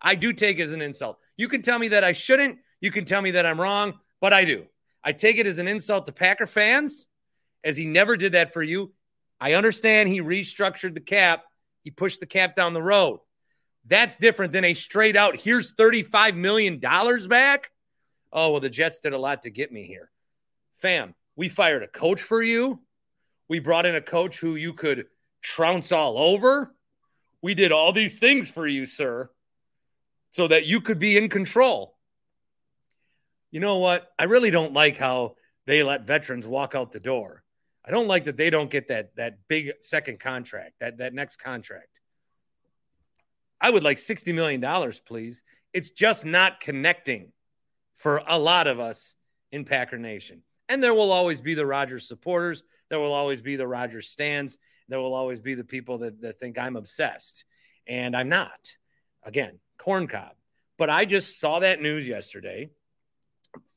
I 0.00 0.14
do 0.16 0.32
take 0.32 0.58
as 0.58 0.72
an 0.72 0.82
insult. 0.82 1.18
You 1.36 1.48
can 1.48 1.62
tell 1.62 1.78
me 1.78 1.88
that 1.88 2.04
I 2.04 2.12
shouldn't. 2.12 2.58
You 2.80 2.90
can 2.90 3.04
tell 3.04 3.22
me 3.22 3.32
that 3.32 3.46
I'm 3.46 3.60
wrong, 3.60 3.94
but 4.20 4.32
I 4.32 4.44
do. 4.44 4.64
I 5.04 5.12
take 5.12 5.36
it 5.36 5.46
as 5.46 5.58
an 5.58 5.68
insult 5.68 6.06
to 6.06 6.12
Packer 6.12 6.46
fans, 6.46 7.06
as 7.64 7.76
he 7.76 7.86
never 7.86 8.16
did 8.16 8.32
that 8.32 8.52
for 8.52 8.62
you. 8.62 8.92
I 9.40 9.54
understand 9.54 10.08
he 10.08 10.20
restructured 10.20 10.94
the 10.94 11.00
cap, 11.00 11.44
he 11.82 11.90
pushed 11.90 12.20
the 12.20 12.26
cap 12.26 12.54
down 12.54 12.74
the 12.74 12.82
road. 12.82 13.20
That's 13.84 14.16
different 14.16 14.52
than 14.52 14.64
a 14.64 14.74
straight 14.74 15.16
out, 15.16 15.40
here's 15.40 15.74
$35 15.74 16.36
million 16.36 16.78
back. 16.78 17.70
Oh, 18.32 18.50
well, 18.50 18.60
the 18.60 18.70
Jets 18.70 19.00
did 19.00 19.12
a 19.12 19.18
lot 19.18 19.42
to 19.42 19.50
get 19.50 19.72
me 19.72 19.84
here. 19.84 20.10
Fam, 20.76 21.14
we 21.36 21.48
fired 21.48 21.82
a 21.82 21.88
coach 21.88 22.22
for 22.22 22.42
you. 22.42 22.80
We 23.48 23.58
brought 23.58 23.86
in 23.86 23.96
a 23.96 24.00
coach 24.00 24.38
who 24.38 24.54
you 24.54 24.72
could 24.72 25.06
trounce 25.42 25.92
all 25.92 26.16
over. 26.16 26.74
We 27.42 27.54
did 27.54 27.72
all 27.72 27.92
these 27.92 28.18
things 28.18 28.50
for 28.50 28.66
you, 28.66 28.86
sir 28.86 29.28
so 30.32 30.48
that 30.48 30.66
you 30.66 30.80
could 30.80 30.98
be 30.98 31.16
in 31.16 31.28
control. 31.28 31.94
You 33.50 33.60
know 33.60 33.76
what? 33.76 34.10
I 34.18 34.24
really 34.24 34.50
don't 34.50 34.72
like 34.72 34.96
how 34.96 35.36
they 35.66 35.82
let 35.82 36.06
veterans 36.06 36.48
walk 36.48 36.74
out 36.74 36.90
the 36.90 37.00
door. 37.00 37.44
I 37.84 37.90
don't 37.90 38.08
like 38.08 38.24
that 38.24 38.38
they 38.38 38.48
don't 38.48 38.70
get 38.70 38.88
that 38.88 39.14
that 39.16 39.46
big 39.46 39.72
second 39.80 40.20
contract, 40.20 40.72
that 40.80 40.98
that 40.98 41.12
next 41.12 41.36
contract. 41.36 42.00
I 43.60 43.70
would 43.70 43.84
like 43.84 43.98
60 43.98 44.32
million 44.32 44.60
dollars, 44.60 44.98
please. 44.98 45.44
It's 45.74 45.90
just 45.90 46.24
not 46.24 46.60
connecting 46.60 47.32
for 47.94 48.22
a 48.26 48.38
lot 48.38 48.66
of 48.66 48.80
us 48.80 49.14
in 49.52 49.66
Packer 49.66 49.98
Nation. 49.98 50.42
And 50.68 50.82
there 50.82 50.94
will 50.94 51.12
always 51.12 51.42
be 51.42 51.54
the 51.54 51.66
Rodgers 51.66 52.08
supporters, 52.08 52.64
there 52.88 53.00
will 53.00 53.12
always 53.12 53.42
be 53.42 53.56
the 53.56 53.66
Rodgers 53.66 54.08
stands, 54.08 54.58
there 54.88 54.98
will 54.98 55.14
always 55.14 55.40
be 55.40 55.54
the 55.54 55.64
people 55.64 55.98
that, 55.98 56.22
that 56.22 56.40
think 56.40 56.58
I'm 56.58 56.76
obsessed. 56.76 57.44
And 57.86 58.16
I'm 58.16 58.30
not. 58.30 58.76
Again, 59.24 59.58
corn 59.82 60.06
cob. 60.06 60.32
But 60.78 60.90
I 60.90 61.04
just 61.04 61.40
saw 61.40 61.58
that 61.58 61.82
news 61.82 62.06
yesterday, 62.06 62.70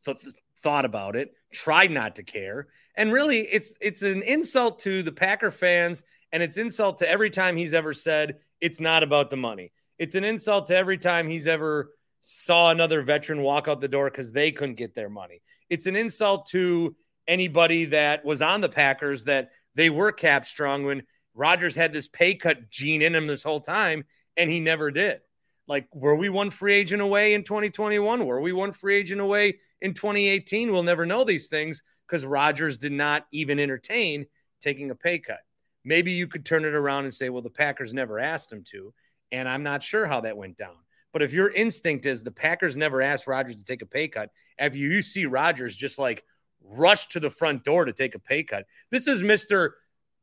th- 0.05 0.17
thought 0.61 0.85
about 0.85 1.15
it, 1.15 1.33
tried 1.51 1.91
not 1.91 2.15
to 2.15 2.23
care, 2.23 2.67
and 2.95 3.11
really, 3.11 3.39
it's 3.41 3.75
it's 3.81 4.01
an 4.01 4.21
insult 4.21 4.79
to 4.79 5.03
the 5.03 5.11
Packer 5.11 5.51
fans, 5.51 6.03
and 6.31 6.41
it's 6.41 6.57
insult 6.57 6.99
to 6.99 7.09
every 7.09 7.29
time 7.29 7.57
he's 7.57 7.73
ever 7.73 7.93
said 7.93 8.37
it's 8.61 8.79
not 8.79 9.03
about 9.03 9.29
the 9.29 9.37
money. 9.37 9.71
It's 9.97 10.15
an 10.15 10.23
insult 10.23 10.67
to 10.67 10.75
every 10.77 10.97
time 10.97 11.27
he's 11.27 11.47
ever 11.47 11.91
saw 12.21 12.71
another 12.71 13.01
veteran 13.01 13.41
walk 13.41 13.67
out 13.67 13.81
the 13.81 13.87
door 13.87 14.09
because 14.09 14.31
they 14.31 14.51
couldn't 14.51 14.75
get 14.75 14.95
their 14.95 15.09
money. 15.09 15.41
It's 15.69 15.85
an 15.85 15.95
insult 15.95 16.47
to 16.47 16.95
anybody 17.27 17.85
that 17.85 18.23
was 18.23 18.41
on 18.41 18.61
the 18.61 18.69
Packers 18.69 19.25
that 19.25 19.51
they 19.75 19.89
were 19.89 20.11
cap 20.11 20.45
strong 20.45 20.85
when 20.85 21.03
Rodgers 21.33 21.75
had 21.75 21.93
this 21.93 22.07
pay 22.07 22.35
cut 22.35 22.69
gene 22.69 23.01
in 23.01 23.13
him 23.13 23.27
this 23.27 23.43
whole 23.43 23.61
time 23.61 24.05
and 24.37 24.49
he 24.49 24.59
never 24.59 24.91
did. 24.91 25.19
Like, 25.67 25.87
were 25.93 26.15
we 26.15 26.29
one 26.29 26.51
free 26.51 26.75
agent 26.75 27.01
away 27.01 27.33
in 27.33 27.43
2021? 27.43 28.25
Were 28.25 28.41
we 28.41 28.53
one 28.53 28.71
free 28.71 28.97
agent 28.97 29.21
away 29.21 29.59
in 29.81 29.93
2018? 29.93 30.71
We'll 30.71 30.83
never 30.83 31.05
know 31.05 31.23
these 31.23 31.47
things 31.47 31.81
because 32.07 32.25
Rodgers 32.25 32.77
did 32.77 32.91
not 32.91 33.25
even 33.31 33.59
entertain 33.59 34.25
taking 34.61 34.91
a 34.91 34.95
pay 34.95 35.19
cut. 35.19 35.39
Maybe 35.83 36.11
you 36.11 36.27
could 36.27 36.45
turn 36.45 36.65
it 36.65 36.73
around 36.73 37.05
and 37.05 37.13
say, 37.13 37.29
well, 37.29 37.41
the 37.41 37.49
Packers 37.49 37.93
never 37.93 38.19
asked 38.19 38.51
him 38.51 38.63
to. 38.71 38.93
And 39.31 39.47
I'm 39.49 39.63
not 39.63 39.83
sure 39.83 40.05
how 40.05 40.21
that 40.21 40.37
went 40.37 40.57
down. 40.57 40.75
But 41.13 41.21
if 41.21 41.33
your 41.33 41.49
instinct 41.49 42.05
is 42.05 42.23
the 42.23 42.31
Packers 42.31 42.75
never 42.75 43.01
asked 43.01 43.27
Rodgers 43.27 43.55
to 43.55 43.63
take 43.63 43.81
a 43.81 43.85
pay 43.85 44.07
cut, 44.07 44.31
after 44.59 44.77
you 44.77 45.01
see 45.01 45.25
Rodgers 45.25 45.75
just 45.75 45.97
like 45.97 46.23
rush 46.61 47.07
to 47.09 47.19
the 47.19 47.29
front 47.29 47.63
door 47.63 47.85
to 47.85 47.93
take 47.93 48.15
a 48.15 48.19
pay 48.19 48.43
cut, 48.43 48.65
this 48.91 49.07
is 49.07 49.21
Mr. 49.21 49.71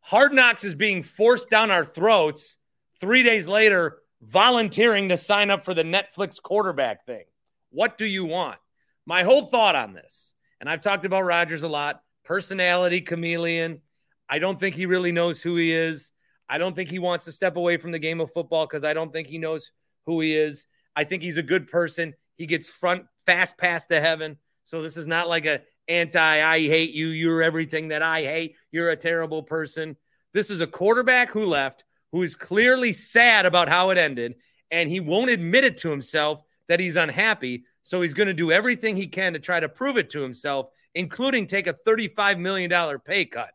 Hard 0.01 0.35
Knocks 0.35 0.65
is 0.65 0.75
being 0.75 1.03
forced 1.03 1.49
down 1.49 1.71
our 1.71 1.85
throats. 1.85 2.59
Three 3.01 3.23
days 3.23 3.49
later, 3.49 4.02
volunteering 4.23 5.09
to 5.09 5.17
sign 5.17 5.51
up 5.51 5.65
for 5.65 5.75
the 5.75 5.83
Netflix 5.83 6.41
quarterback 6.41 7.05
thing. 7.05 7.25
What 7.71 7.99
do 7.99 8.07
you 8.07 8.25
want? 8.25 8.59
My 9.05 9.25
whole 9.25 9.47
thought 9.47 9.75
on 9.75 9.95
this, 9.95 10.35
and 10.61 10.71
I've 10.71 10.81
talked 10.81 11.05
about 11.05 11.25
Rodgers 11.25 11.63
a 11.63 11.69
lot 11.69 12.03
personality, 12.25 13.01
chameleon. 13.01 13.81
I 14.29 14.39
don't 14.39 14.59
think 14.59 14.77
he 14.77 14.87
really 14.87 15.13
knows 15.13 15.43
who 15.43 15.57
he 15.57 15.73
is. 15.73 16.13
I 16.49 16.59
don't 16.59 16.77
think 16.77 16.89
he 16.89 16.99
wants 16.99 17.25
to 17.25 17.33
step 17.33 17.57
away 17.57 17.77
from 17.79 17.91
the 17.91 17.99
game 17.99 18.21
of 18.21 18.33
football 18.33 18.67
because 18.67 18.85
I 18.85 18.95
don't 18.95 19.13
think 19.13 19.27
he 19.27 19.39
knows 19.39 19.73
who 20.07 20.21
he 20.21 20.37
is. 20.37 20.67
I 20.95 21.05
think 21.05 21.23
he's 21.23 21.37
a 21.37 21.43
good 21.43 21.69
person. 21.69 22.15
He 22.37 22.47
gets 22.47 22.69
front 22.69 23.07
fast 23.27 23.59
pass 23.59 23.87
to 23.87 24.01
heaven. 24.01 24.37
So 24.65 24.83
this 24.83 24.97
is 24.97 25.07
not 25.07 25.29
like 25.29 25.47
a 25.47 25.63
anti 25.89 26.21
I 26.21 26.61
hate 26.61 26.93
you, 26.93 27.09
you're 27.09 27.43
everything 27.43 27.89
that 27.89 28.03
I 28.03 28.23
hate, 28.23 28.55
you're 28.71 28.91
a 28.91 28.97
terrible 28.97 29.43
person. 29.43 29.97
This 30.33 30.51
is 30.51 30.61
a 30.61 30.67
quarterback 30.67 31.31
who 31.31 31.47
left 31.47 31.85
who 32.13 32.23
is 32.23 32.37
clearly 32.37 32.93
sad 32.93 33.47
about 33.47 33.69
how 33.69 33.91
it 33.91 33.99
ended, 33.99 34.37
and 34.71 34.89
he 34.89 35.01
won't 35.01 35.31
admit 35.31 35.65
it 35.65 35.79
to 35.79 35.91
himself 35.91 36.43
that 36.69 36.79
he's 36.79 36.97
unhappy. 36.97 37.65
So 37.83 38.01
he's 38.01 38.15
going 38.15 38.29
to 38.29 38.35
do 38.35 38.53
everything 38.53 38.95
he 38.95 39.09
can 39.09 39.33
to 39.33 39.39
try 39.39 39.59
to 39.59 39.69
prove 39.69 39.97
it 39.97 40.11
to 40.11 40.21
himself, 40.21 40.69
including 40.95 41.47
take 41.47 41.67
a 41.67 41.75
$35 41.75 42.39
million 42.39 42.99
pay 43.01 43.25
cut, 43.25 43.55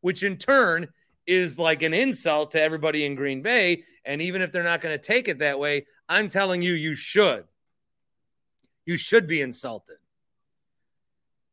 which 0.00 0.22
in 0.22 0.36
turn 0.36 0.88
is 1.26 1.58
like 1.58 1.82
an 1.82 1.94
insult 1.94 2.52
to 2.52 2.60
everybody 2.60 3.04
in 3.04 3.14
Green 3.14 3.42
Bay. 3.42 3.84
And 4.04 4.20
even 4.22 4.42
if 4.42 4.52
they're 4.52 4.62
not 4.62 4.80
going 4.80 4.96
to 4.96 5.04
take 5.04 5.28
it 5.28 5.38
that 5.38 5.58
way, 5.58 5.86
I'm 6.08 6.28
telling 6.28 6.62
you, 6.62 6.72
you 6.72 6.94
should. 6.94 7.44
You 8.84 8.96
should 8.96 9.26
be 9.26 9.40
insulted. 9.40 9.96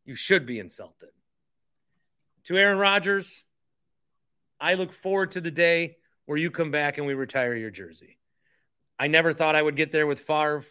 You 0.06 0.16
should 0.16 0.46
be 0.46 0.60
insulted. 0.60 1.10
To 2.46 2.58
Aaron 2.58 2.78
Rodgers, 2.78 3.44
I 4.64 4.76
look 4.76 4.94
forward 4.94 5.32
to 5.32 5.42
the 5.42 5.52
day 5.52 5.98
where 6.26 6.38
you 6.38 6.50
come 6.50 6.72
back 6.72 6.98
and 6.98 7.06
we 7.06 7.16
retire 7.16 7.54
your 7.54 7.70
jersey. 7.70 8.18
I 8.98 9.08
never 9.08 9.34
thought 9.34 9.58
I 9.58 9.62
would 9.62 9.76
get 9.76 9.92
there 9.92 10.08
with 10.08 10.22
Favre. 10.22 10.64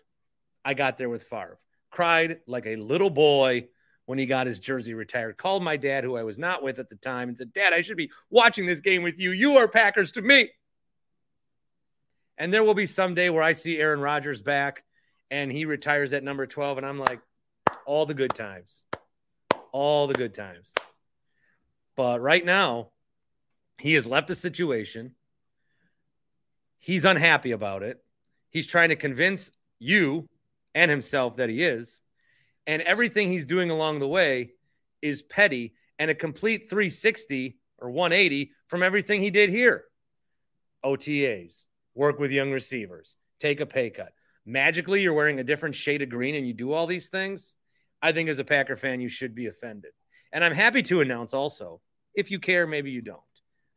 I 0.65 0.73
got 0.73 0.97
there 0.97 1.11
with 1.11 1.25
Favre. 1.25 1.59
Cried 1.91 2.39
like 2.47 2.65
a 2.65 2.77
little 2.77 3.11
boy 3.11 3.69
when 4.07 4.19
he 4.19 4.25
got 4.25 4.47
his 4.47 4.59
jersey 4.59 4.95
retired. 4.95 5.37
Called 5.37 5.63
my 5.63 5.77
dad, 5.77 6.05
who 6.05 6.17
I 6.17 6.23
was 6.23 6.39
not 6.39 6.63
with 6.63 6.79
at 6.79 6.89
the 6.89 6.97
time, 6.97 7.29
and 7.29 7.37
said, 7.37 7.53
Dad, 7.53 7.75
I 7.75 7.83
should 7.83 7.99
be 7.99 8.11
watching 8.31 8.65
this 8.65 8.81
game 8.81 9.03
with 9.03 9.21
you. 9.21 9.31
You 9.31 9.59
are 9.59 9.69
Packers 9.69 10.13
to 10.13 10.23
me. 10.23 10.49
And 12.39 12.51
there 12.51 12.65
will 12.65 12.73
be 12.73 12.87
some 12.87 13.13
day 13.13 13.29
where 13.29 13.43
I 13.43 13.53
see 13.53 13.79
Aaron 13.79 14.01
Rodgers 14.01 14.41
back 14.41 14.85
and 15.31 15.53
he 15.53 15.67
retires 15.67 16.15
at 16.15 16.25
number 16.25 16.47
12. 16.47 16.79
And 16.79 16.87
I'm 16.87 16.99
like, 16.99 17.21
all 17.85 18.07
the 18.07 18.15
good 18.15 18.33
times. 18.33 18.87
All 19.71 20.07
the 20.07 20.15
good 20.15 20.33
times. 20.33 20.73
But 21.95 22.23
right 22.23 22.43
now, 22.43 22.89
he 23.83 23.95
has 23.95 24.07
left 24.07 24.29
the 24.29 24.37
situation. 24.37 25.11
He's 26.79 27.05
unhappy 27.05 27.51
about 27.51 27.83
it. 27.83 27.99
He's 28.49 28.69
trying 28.69 28.91
to 28.91 28.97
convince 28.97 29.51
you 29.81 30.29
and 30.73 30.89
himself 30.89 31.39
that 31.39 31.49
he 31.49 31.65
is. 31.65 32.01
And 32.65 32.81
everything 32.83 33.29
he's 33.29 33.45
doing 33.45 33.71
along 33.71 33.99
the 33.99 34.07
way 34.07 34.53
is 35.03 35.23
petty 35.23 35.75
and 35.99 36.13
a 36.13 36.15
complete 36.15 36.71
360 36.71 37.59
or 37.79 37.91
180 37.91 38.53
from 38.69 38.85
everything 38.85 39.21
he 39.21 39.31
did 39.31 39.51
here. 39.51 39.83
OTAs, 40.85 41.65
work 41.97 42.21
with 42.21 42.31
young 42.31 42.53
receivers, 42.53 43.17
take 43.41 43.59
a 43.59 43.67
pay 43.67 43.91
cut. 43.91 44.13
Magically, 44.47 45.03
you're 45.03 45.13
wearing 45.13 45.41
a 45.41 45.45
different 45.45 45.75
shade 45.75 46.03
of 46.03 46.09
green 46.09 46.37
and 46.37 46.47
you 46.47 46.55
do 46.55 46.73
all 46.73 46.87
these 46.87 47.09
things. 47.09 47.57
I 48.01 48.13
think 48.13 48.29
as 48.29 48.39
a 48.39 48.45
Packer 48.45 48.77
fan, 48.77 49.01
you 49.01 49.09
should 49.09 49.35
be 49.35 49.47
offended. 49.47 49.91
And 50.33 50.45
I'm 50.45 50.55
happy 50.55 50.85
to 50.85 51.01
announce 51.01 51.35
also, 51.35 51.81
if 52.15 52.31
you 52.31 52.39
care, 52.39 52.65
maybe 52.65 52.93
you 52.93 53.03
don't. 53.03 53.21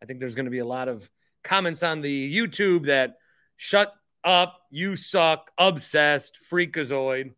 I 0.01 0.05
think 0.05 0.19
there's 0.19 0.35
going 0.35 0.45
to 0.45 0.51
be 0.51 0.59
a 0.59 0.65
lot 0.65 0.87
of 0.87 1.09
comments 1.43 1.83
on 1.83 2.01
the 2.01 2.35
YouTube 2.35 2.87
that 2.87 3.17
shut 3.57 3.93
up, 4.23 4.61
you 4.69 4.95
suck, 4.95 5.51
obsessed, 5.57 6.39
freakazoid. 6.51 7.33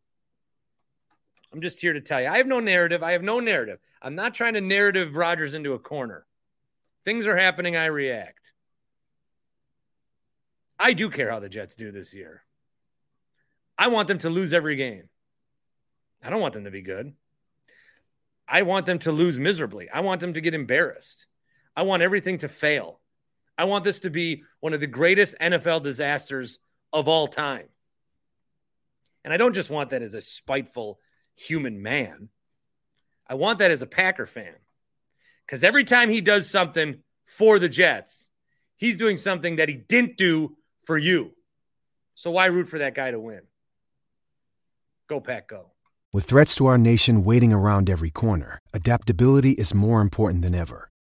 I'm 1.53 1.61
just 1.61 1.79
here 1.79 1.93
to 1.93 2.01
tell 2.01 2.21
you. 2.21 2.27
I 2.27 2.37
have 2.37 2.47
no 2.47 2.59
narrative. 2.59 3.03
I 3.03 3.13
have 3.13 3.23
no 3.23 3.39
narrative. 3.39 3.79
I'm 4.01 4.15
not 4.15 4.33
trying 4.33 4.53
to 4.55 4.61
narrative 4.61 5.15
Rodgers 5.15 5.53
into 5.53 5.73
a 5.73 5.79
corner. 5.79 6.25
Things 7.05 7.27
are 7.27 7.37
happening. 7.37 7.75
I 7.75 7.85
react. 7.85 8.53
I 10.79 10.93
do 10.93 11.09
care 11.09 11.31
how 11.31 11.39
the 11.39 11.49
Jets 11.49 11.75
do 11.75 11.91
this 11.91 12.13
year. 12.13 12.43
I 13.77 13.87
want 13.87 14.07
them 14.07 14.19
to 14.19 14.29
lose 14.29 14.53
every 14.53 14.75
game. 14.75 15.09
I 16.23 16.29
don't 16.29 16.41
want 16.41 16.53
them 16.53 16.65
to 16.65 16.71
be 16.71 16.81
good. 16.81 17.13
I 18.47 18.63
want 18.63 18.85
them 18.85 18.99
to 18.99 19.11
lose 19.11 19.39
miserably. 19.39 19.89
I 19.89 20.01
want 20.01 20.21
them 20.21 20.33
to 20.33 20.41
get 20.41 20.53
embarrassed. 20.53 21.26
I 21.77 21.83
want 21.83 22.01
everything 22.01 22.39
to 22.39 22.49
fail. 22.49 22.99
I 23.55 23.65
want 23.65 23.83
this 23.83 23.99
to 23.99 24.09
be 24.09 24.41
one 24.61 24.73
of 24.73 24.79
the 24.79 24.87
greatest 24.87 25.35
NFL 25.39 25.83
disasters 25.83 26.57
of 26.91 27.07
all 27.07 27.27
time. 27.27 27.67
And 29.23 29.31
I 29.31 29.37
don't 29.37 29.53
just 29.53 29.69
want 29.69 29.91
that 29.91 30.01
as 30.01 30.15
a 30.15 30.21
spiteful 30.21 30.99
human 31.35 31.83
man. 31.83 32.29
I 33.27 33.35
want 33.35 33.59
that 33.59 33.69
as 33.69 33.83
a 33.83 33.87
Packer 33.87 34.25
fan. 34.25 34.55
Because 35.45 35.63
every 35.63 35.83
time 35.83 36.09
he 36.09 36.19
does 36.19 36.49
something 36.49 36.97
for 37.27 37.59
the 37.59 37.69
Jets, 37.69 38.29
he's 38.75 38.97
doing 38.97 39.17
something 39.17 39.57
that 39.57 39.69
he 39.69 39.75
didn't 39.75 40.17
do 40.17 40.57
for 40.83 40.97
you. 40.97 41.33
So 42.15 42.31
why 42.31 42.47
root 42.47 42.69
for 42.69 42.79
that 42.79 42.95
guy 42.95 43.11
to 43.11 43.19
win? 43.19 43.41
Go, 45.07 45.19
Pack, 45.19 45.47
go. 45.47 45.73
With 46.11 46.25
threats 46.25 46.55
to 46.55 46.65
our 46.65 46.79
nation 46.79 47.23
waiting 47.23 47.53
around 47.53 47.87
every 47.87 48.09
corner, 48.09 48.59
adaptability 48.73 49.51
is 49.51 49.75
more 49.75 50.01
important 50.01 50.41
than 50.41 50.55
ever. 50.55 50.89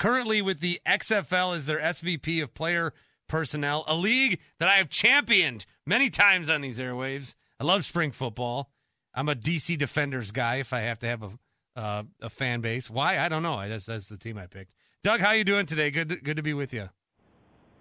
currently 0.00 0.42
with 0.42 0.58
the 0.58 0.80
XFL 0.84 1.54
as 1.54 1.66
their 1.66 1.78
SVP 1.78 2.42
of 2.42 2.52
player 2.54 2.92
personnel, 3.28 3.84
a 3.86 3.94
league 3.94 4.40
that 4.58 4.68
I 4.68 4.72
have 4.72 4.88
championed 4.88 5.66
many 5.86 6.10
times 6.10 6.48
on 6.48 6.62
these 6.62 6.80
airwaves. 6.80 7.36
I 7.60 7.64
love 7.64 7.84
spring 7.84 8.10
football. 8.10 8.72
I'm 9.14 9.28
a 9.28 9.36
DC 9.36 9.78
Defenders 9.78 10.32
guy 10.32 10.56
if 10.56 10.72
I 10.72 10.80
have 10.80 10.98
to 11.00 11.06
have 11.06 11.22
a 11.22 11.30
uh, 11.76 12.02
a 12.20 12.28
fan 12.28 12.60
base. 12.60 12.90
Why? 12.90 13.18
I 13.18 13.28
don't 13.28 13.44
know. 13.44 13.54
I 13.54 13.68
just, 13.68 13.86
that's 13.86 14.08
the 14.08 14.16
team 14.16 14.36
I 14.36 14.46
picked. 14.46 14.72
Doug, 15.04 15.20
how 15.20 15.30
you 15.30 15.44
doing 15.44 15.66
today? 15.66 15.92
Good 15.92 16.08
to, 16.08 16.16
good 16.16 16.36
to 16.36 16.42
be 16.42 16.52
with 16.52 16.74
you. 16.74 16.90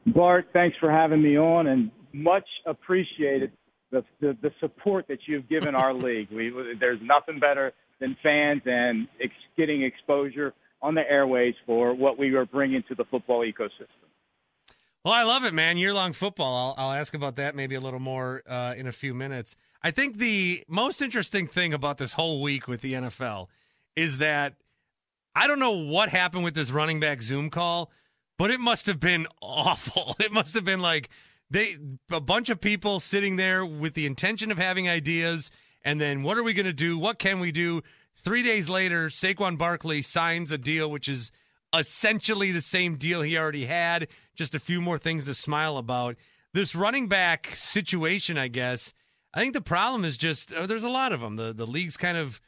Bart, 0.06 0.48
thanks 0.54 0.78
for 0.80 0.92
having 0.92 1.24
me 1.24 1.38
on 1.38 1.68
and 1.68 1.90
much 2.14 2.48
appreciated 2.68 3.52
the, 3.92 4.06
the, 4.22 4.38
the 4.44 4.52
support 4.60 5.08
that 5.08 5.20
you've 5.26 5.50
given 5.50 5.74
our 5.74 5.94
league. 6.08 6.30
We, 6.32 6.54
there's 6.80 7.00
nothing 7.02 7.40
better 7.40 7.74
than 8.00 8.16
fans 8.22 8.62
and 8.66 9.08
ex- 9.22 9.34
getting 9.58 9.82
exposure 9.82 10.54
on 10.82 10.96
the 10.96 11.10
airways 11.10 11.56
for 11.66 11.94
what 11.94 12.18
we 12.18 12.34
are 12.36 12.46
bringing 12.46 12.84
to 12.88 12.96
the 12.96 13.06
football 13.06 13.42
ecosystem. 13.42 13.88
Well, 15.04 15.14
I 15.14 15.24
love 15.24 15.46
it, 15.46 15.54
man. 15.54 15.78
Year 15.78 15.94
long 15.94 16.14
football. 16.14 16.76
I'll, 16.78 16.86
I'll, 16.86 16.94
ask 16.94 17.14
about 17.14 17.38
that 17.38 17.56
maybe 17.56 17.76
a 17.76 17.80
little 17.80 18.00
more 18.00 18.44
uh, 18.48 18.74
in 18.78 18.86
a 18.86 18.92
few 18.92 19.14
minutes. 19.14 19.56
I 19.82 19.92
think 19.92 20.18
the 20.18 20.64
most 20.68 21.02
interesting 21.02 21.48
thing 21.48 21.74
about 21.74 21.98
this 21.98 22.14
whole 22.14 22.42
week 22.42 22.68
with 22.68 22.82
the 22.82 22.94
NFL 22.94 23.48
is 23.96 24.18
that 24.18 24.56
I 25.36 25.48
don't 25.48 25.60
know 25.60 25.72
what 25.72 26.10
happened 26.10 26.44
with 26.44 26.54
this 26.54 26.70
running 26.70 27.00
back 27.00 27.22
Zoom 27.22 27.50
call, 27.50 27.92
but 28.38 28.52
it 28.52 28.60
must 28.60 28.88
have 28.88 29.00
been 29.00 29.26
awful. 29.42 30.16
It 30.20 30.34
must 30.34 30.54
have 30.56 30.66
been 30.66 30.82
like 30.82 31.10
they 31.50 31.78
a 32.12 32.20
bunch 32.20 32.50
of 32.50 32.62
people 32.62 33.00
sitting 33.00 33.36
there 33.36 33.66
with 33.66 33.94
the 33.94 34.06
intention 34.06 34.52
of 34.52 34.58
having 34.58 34.90
ideas 34.90 35.52
and 35.84 36.00
then 36.00 36.24
what 36.24 36.38
are 36.38 36.44
we 36.44 36.54
going 36.54 36.66
to 36.66 36.74
do 36.74 36.98
what 36.98 37.18
can 37.18 37.40
we 37.40 37.52
do 37.52 37.82
three 38.24 38.44
days 38.44 38.70
later 38.70 39.08
saquon 39.08 39.58
barkley 39.58 40.02
signs 40.02 40.52
a 40.52 40.58
deal 40.58 40.90
which 40.90 41.08
is 41.08 41.32
essentially 41.76 42.52
the 42.52 42.62
same 42.62 42.96
deal 42.96 43.22
he 43.22 43.38
already 43.38 43.66
had 43.66 44.08
just 44.36 44.56
a 44.56 44.60
few 44.60 44.82
more 44.82 44.98
things 44.98 45.26
to 45.26 45.34
smile 45.34 45.78
about 45.78 46.16
this 46.54 46.76
running 46.76 47.08
back 47.08 47.52
situation 47.56 48.38
i 48.38 48.48
guess 48.48 48.94
i 49.34 49.40
think 49.40 49.54
the 49.54 49.62
problem 49.62 50.04
is 50.04 50.18
just 50.18 50.54
uh, 50.54 50.66
there's 50.66 50.84
a 50.84 50.90
lot 50.90 51.12
of 51.12 51.20
them 51.20 51.36
the, 51.36 51.54
the 51.54 51.68
league's 51.68 51.98
kind 51.98 52.18
of 52.18 52.42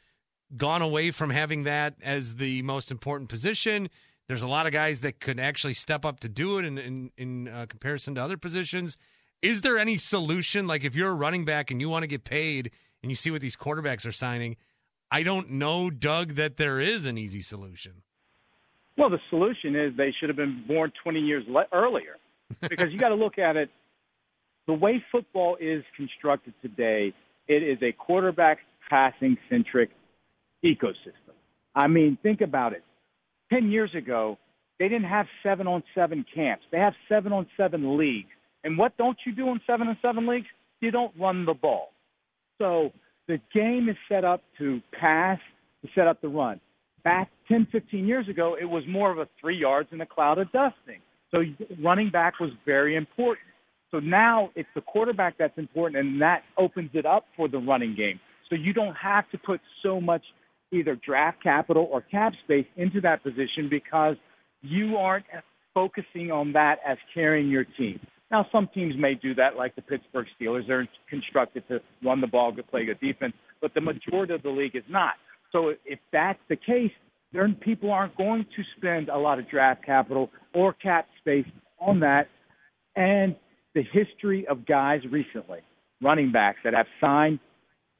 gone 0.56 0.82
away 0.82 1.10
from 1.10 1.30
having 1.30 1.62
that 1.62 1.94
as 2.02 2.36
the 2.36 2.60
most 2.62 2.90
important 2.90 3.30
position 3.30 3.88
there's 4.28 4.42
a 4.42 4.48
lot 4.48 4.66
of 4.66 4.72
guys 4.72 5.00
that 5.00 5.20
could 5.20 5.40
actually 5.40 5.74
step 5.74 6.04
up 6.04 6.20
to 6.20 6.28
do 6.28 6.58
it 6.58 6.64
in 6.64 6.78
in, 6.78 7.10
in 7.16 7.48
uh, 7.48 7.66
comparison 7.68 8.14
to 8.14 8.22
other 8.22 8.36
positions. 8.36 8.96
Is 9.42 9.62
there 9.62 9.76
any 9.76 9.96
solution? 9.96 10.66
Like 10.66 10.84
if 10.84 10.94
you're 10.94 11.10
a 11.10 11.14
running 11.14 11.44
back 11.44 11.70
and 11.70 11.80
you 11.80 11.88
want 11.88 12.04
to 12.04 12.06
get 12.06 12.24
paid, 12.24 12.70
and 13.02 13.10
you 13.10 13.16
see 13.16 13.30
what 13.30 13.40
these 13.40 13.56
quarterbacks 13.56 14.06
are 14.06 14.12
signing, 14.12 14.56
I 15.12 15.22
don't 15.22 15.50
know, 15.50 15.90
Doug, 15.90 16.36
that 16.36 16.56
there 16.56 16.80
is 16.80 17.04
an 17.04 17.18
easy 17.18 17.42
solution. 17.42 17.92
Well, 18.96 19.10
the 19.10 19.20
solution 19.28 19.76
is 19.76 19.94
they 19.94 20.14
should 20.18 20.30
have 20.30 20.36
been 20.36 20.64
born 20.66 20.90
20 21.02 21.20
years 21.20 21.44
le- 21.46 21.66
earlier, 21.70 22.16
because 22.62 22.90
you 22.92 22.98
got 22.98 23.10
to 23.10 23.14
look 23.14 23.38
at 23.38 23.56
it. 23.56 23.68
The 24.66 24.72
way 24.72 25.04
football 25.12 25.58
is 25.60 25.84
constructed 25.96 26.54
today, 26.62 27.12
it 27.46 27.62
is 27.62 27.76
a 27.82 27.92
quarterback 27.92 28.60
passing 28.88 29.36
centric 29.50 29.90
ecosystem. 30.64 31.34
I 31.74 31.88
mean, 31.88 32.16
think 32.22 32.40
about 32.40 32.72
it 32.72 32.82
10 33.52 33.70
years 33.70 33.94
ago, 33.94 34.38
they 34.78 34.88
didn't 34.88 35.08
have 35.08 35.26
seven 35.42 35.66
on 35.66 35.82
seven 35.94 36.24
camps. 36.34 36.64
They 36.72 36.78
have 36.78 36.94
seven 37.08 37.32
on 37.32 37.46
seven 37.56 37.98
leagues. 37.98 38.30
And 38.64 38.78
what 38.78 38.96
don't 38.96 39.18
you 39.26 39.34
do 39.34 39.48
in 39.48 39.60
seven 39.66 39.88
on 39.88 39.98
seven 40.00 40.26
leagues? 40.26 40.46
You 40.80 40.90
don't 40.90 41.12
run 41.18 41.44
the 41.44 41.54
ball. 41.54 41.92
So 42.58 42.92
the 43.28 43.40
game 43.54 43.88
is 43.88 43.96
set 44.08 44.24
up 44.24 44.42
to 44.58 44.80
pass, 44.98 45.38
to 45.82 45.88
set 45.94 46.06
up 46.06 46.20
the 46.20 46.28
run. 46.28 46.60
Back 47.04 47.30
10, 47.48 47.68
15 47.72 48.06
years 48.06 48.28
ago, 48.28 48.56
it 48.60 48.64
was 48.64 48.84
more 48.88 49.10
of 49.10 49.18
a 49.18 49.28
three 49.40 49.56
yards 49.56 49.88
in 49.92 50.00
a 50.00 50.06
cloud 50.06 50.38
of 50.38 50.50
dusting. 50.52 51.00
So 51.30 51.42
running 51.82 52.10
back 52.10 52.38
was 52.38 52.50
very 52.64 52.94
important. 52.96 53.46
So 53.90 53.98
now 53.98 54.50
it's 54.54 54.68
the 54.74 54.80
quarterback 54.80 55.34
that's 55.38 55.56
important, 55.58 55.96
and 55.98 56.20
that 56.22 56.42
opens 56.56 56.90
it 56.94 57.06
up 57.06 57.26
for 57.36 57.48
the 57.48 57.58
running 57.58 57.94
game. 57.94 58.20
So 58.48 58.56
you 58.56 58.72
don't 58.72 58.94
have 58.94 59.30
to 59.30 59.38
put 59.38 59.60
so 59.82 60.00
much 60.00 60.22
either 60.72 60.96
draft 60.96 61.42
capital 61.42 61.88
or 61.90 62.00
cap 62.00 62.32
space 62.44 62.66
into 62.76 63.00
that 63.02 63.22
position 63.22 63.68
because 63.68 64.16
you 64.62 64.96
aren't 64.96 65.26
focusing 65.74 66.30
on 66.30 66.52
that 66.52 66.76
as 66.86 66.96
carrying 67.14 67.48
your 67.48 67.64
team. 67.64 68.00
Now, 68.32 68.46
some 68.50 68.68
teams 68.72 68.94
may 68.98 69.14
do 69.14 69.34
that, 69.34 69.56
like 69.56 69.76
the 69.76 69.82
Pittsburgh 69.82 70.26
Steelers. 70.40 70.66
They're 70.66 70.88
constructed 71.08 71.64
to 71.68 71.80
run 72.02 72.22
the 72.22 72.26
ball, 72.26 72.54
to 72.54 72.62
play 72.62 72.86
good 72.86 72.98
defense, 72.98 73.34
but 73.60 73.74
the 73.74 73.82
majority 73.82 74.32
of 74.32 74.42
the 74.42 74.48
league 74.48 74.74
is 74.74 74.82
not. 74.88 75.12
So 75.52 75.74
if 75.84 75.98
that's 76.12 76.38
the 76.48 76.56
case, 76.56 76.90
then 77.34 77.54
people 77.60 77.92
aren't 77.92 78.16
going 78.16 78.46
to 78.56 78.62
spend 78.78 79.10
a 79.10 79.18
lot 79.18 79.38
of 79.38 79.48
draft 79.50 79.84
capital 79.84 80.30
or 80.54 80.72
cap 80.72 81.08
space 81.20 81.46
on 81.78 82.00
that. 82.00 82.28
And 82.96 83.36
the 83.74 83.82
history 83.92 84.46
of 84.48 84.66
guys 84.66 85.00
recently, 85.10 85.60
running 86.00 86.32
backs 86.32 86.58
that 86.64 86.72
have 86.72 86.86
signed 87.02 87.38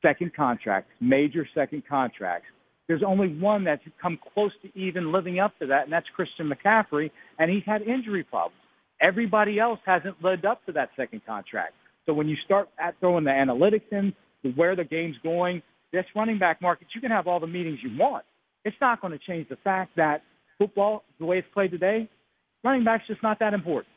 second 0.00 0.34
contracts, 0.34 0.90
major 1.00 1.46
second 1.54 1.82
contracts, 1.86 2.46
there's 2.88 3.02
only 3.06 3.28
one 3.36 3.64
that's 3.64 3.82
come 4.00 4.18
close 4.32 4.52
to 4.62 4.78
even 4.78 5.12
living 5.12 5.38
up 5.40 5.58
to 5.58 5.66
that, 5.66 5.84
and 5.84 5.92
that's 5.92 6.06
Christian 6.16 6.50
McCaffrey, 6.50 7.10
and 7.38 7.50
he's 7.50 7.62
had 7.66 7.82
injury 7.82 8.24
problems. 8.24 8.56
Everybody 9.02 9.58
else 9.58 9.80
hasn't 9.84 10.22
lived 10.22 10.46
up 10.46 10.64
to 10.66 10.72
that 10.72 10.90
second 10.96 11.22
contract. 11.26 11.74
So 12.06 12.14
when 12.14 12.28
you 12.28 12.36
start 12.44 12.68
at 12.78 12.94
throwing 13.00 13.24
the 13.24 13.30
analytics 13.30 13.90
in, 13.90 14.14
where 14.54 14.74
the 14.74 14.84
game's 14.84 15.16
going, 15.22 15.62
this 15.92 16.04
running 16.16 16.38
back 16.38 16.62
market, 16.62 16.86
you 16.94 17.00
can 17.00 17.10
have 17.10 17.26
all 17.26 17.40
the 17.40 17.46
meetings 17.46 17.78
you 17.82 17.90
want. 17.98 18.24
It's 18.64 18.76
not 18.80 19.00
going 19.00 19.12
to 19.12 19.18
change 19.18 19.48
the 19.48 19.56
fact 19.56 19.96
that 19.96 20.22
football, 20.58 21.04
the 21.18 21.26
way 21.26 21.38
it's 21.38 21.48
played 21.52 21.72
today, 21.72 22.08
running 22.64 22.84
back's 22.84 23.06
just 23.06 23.22
not 23.22 23.38
that 23.40 23.54
important. 23.54 23.88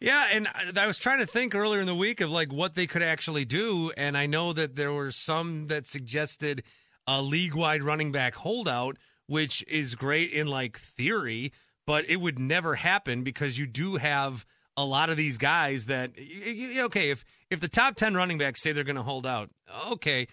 Yeah, 0.00 0.26
and 0.32 0.48
I 0.76 0.86
was 0.86 0.98
trying 0.98 1.20
to 1.20 1.26
think 1.26 1.54
earlier 1.54 1.80
in 1.80 1.86
the 1.86 1.94
week 1.94 2.20
of 2.20 2.30
like 2.30 2.52
what 2.52 2.74
they 2.74 2.86
could 2.86 3.02
actually 3.02 3.44
do, 3.44 3.92
and 3.96 4.18
I 4.18 4.26
know 4.26 4.52
that 4.52 4.76
there 4.76 4.92
were 4.92 5.10
some 5.10 5.68
that 5.68 5.86
suggested 5.86 6.62
a 7.06 7.22
league-wide 7.22 7.82
running 7.82 8.12
back 8.12 8.34
holdout, 8.34 8.98
which 9.26 9.64
is 9.66 9.94
great 9.94 10.30
in 10.32 10.46
like 10.46 10.78
theory, 10.78 11.52
but 11.86 12.08
it 12.08 12.16
would 12.16 12.38
never 12.38 12.74
happen 12.74 13.22
because 13.22 13.58
you 13.58 13.66
do 13.66 13.96
have 13.96 14.46
a 14.76 14.84
lot 14.84 15.10
of 15.10 15.16
these 15.16 15.38
guys 15.38 15.86
that 15.86 16.12
okay, 16.18 17.10
if 17.10 17.24
if 17.50 17.60
the 17.60 17.68
top 17.68 17.94
10 17.94 18.14
running 18.14 18.38
backs 18.38 18.60
say 18.60 18.72
they're 18.72 18.84
going 18.84 18.96
to 18.96 19.02
hold 19.02 19.26
out, 19.26 19.50
okay, 19.90 20.26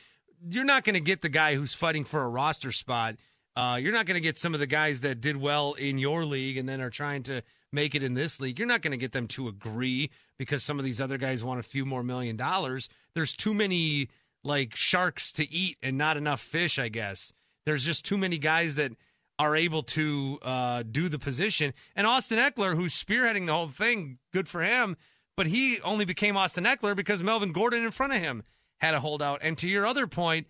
you're 0.49 0.65
not 0.65 0.83
going 0.83 0.95
to 0.95 0.99
get 0.99 1.21
the 1.21 1.29
guy 1.29 1.55
who's 1.55 1.73
fighting 1.73 2.03
for 2.03 2.23
a 2.23 2.27
roster 2.27 2.71
spot. 2.71 3.15
Uh, 3.55 3.77
you're 3.81 3.93
not 3.93 4.05
going 4.05 4.15
to 4.15 4.21
get 4.21 4.37
some 4.37 4.53
of 4.53 4.59
the 4.59 4.67
guys 4.67 5.01
that 5.01 5.19
did 5.19 5.35
well 5.35 5.73
in 5.73 5.97
your 5.97 6.25
league 6.25 6.57
and 6.57 6.67
then 6.69 6.79
are 6.79 6.89
trying 6.89 7.21
to 7.21 7.41
make 7.71 7.95
it 7.95 8.01
in 8.01 8.13
this 8.13 8.39
league. 8.39 8.57
You're 8.57 8.67
not 8.67 8.81
going 8.81 8.91
to 8.91 8.97
get 8.97 9.11
them 9.11 9.27
to 9.29 9.47
agree 9.47 10.09
because 10.37 10.63
some 10.63 10.79
of 10.79 10.85
these 10.85 11.01
other 11.01 11.17
guys 11.17 11.43
want 11.43 11.59
a 11.59 11.63
few 11.63 11.85
more 11.85 12.01
million 12.01 12.37
dollars. 12.37 12.87
There's 13.13 13.33
too 13.33 13.53
many 13.53 14.09
like 14.43 14.75
sharks 14.75 15.31
to 15.33 15.51
eat 15.51 15.77
and 15.83 15.97
not 15.97 16.17
enough 16.17 16.39
fish, 16.41 16.79
I 16.79 16.89
guess. 16.89 17.33
There's 17.65 17.85
just 17.85 18.05
too 18.05 18.17
many 18.17 18.37
guys 18.37 18.75
that 18.75 18.93
are 19.41 19.55
able 19.55 19.81
to 19.81 20.37
uh, 20.43 20.83
do 20.83 21.09
the 21.09 21.17
position. 21.17 21.73
And 21.95 22.05
Austin 22.05 22.37
Ekeler, 22.37 22.75
who's 22.75 22.93
spearheading 22.93 23.47
the 23.47 23.53
whole 23.53 23.69
thing, 23.69 24.19
good 24.31 24.47
for 24.47 24.61
him. 24.61 24.97
But 25.35 25.47
he 25.47 25.81
only 25.81 26.05
became 26.05 26.37
Austin 26.37 26.65
Ekeler 26.65 26.95
because 26.95 27.23
Melvin 27.23 27.51
Gordon 27.51 27.83
in 27.83 27.89
front 27.89 28.13
of 28.13 28.19
him 28.19 28.43
had 28.77 28.93
a 28.93 28.99
holdout. 28.99 29.39
And 29.41 29.57
to 29.57 29.67
your 29.67 29.87
other 29.87 30.05
point, 30.05 30.45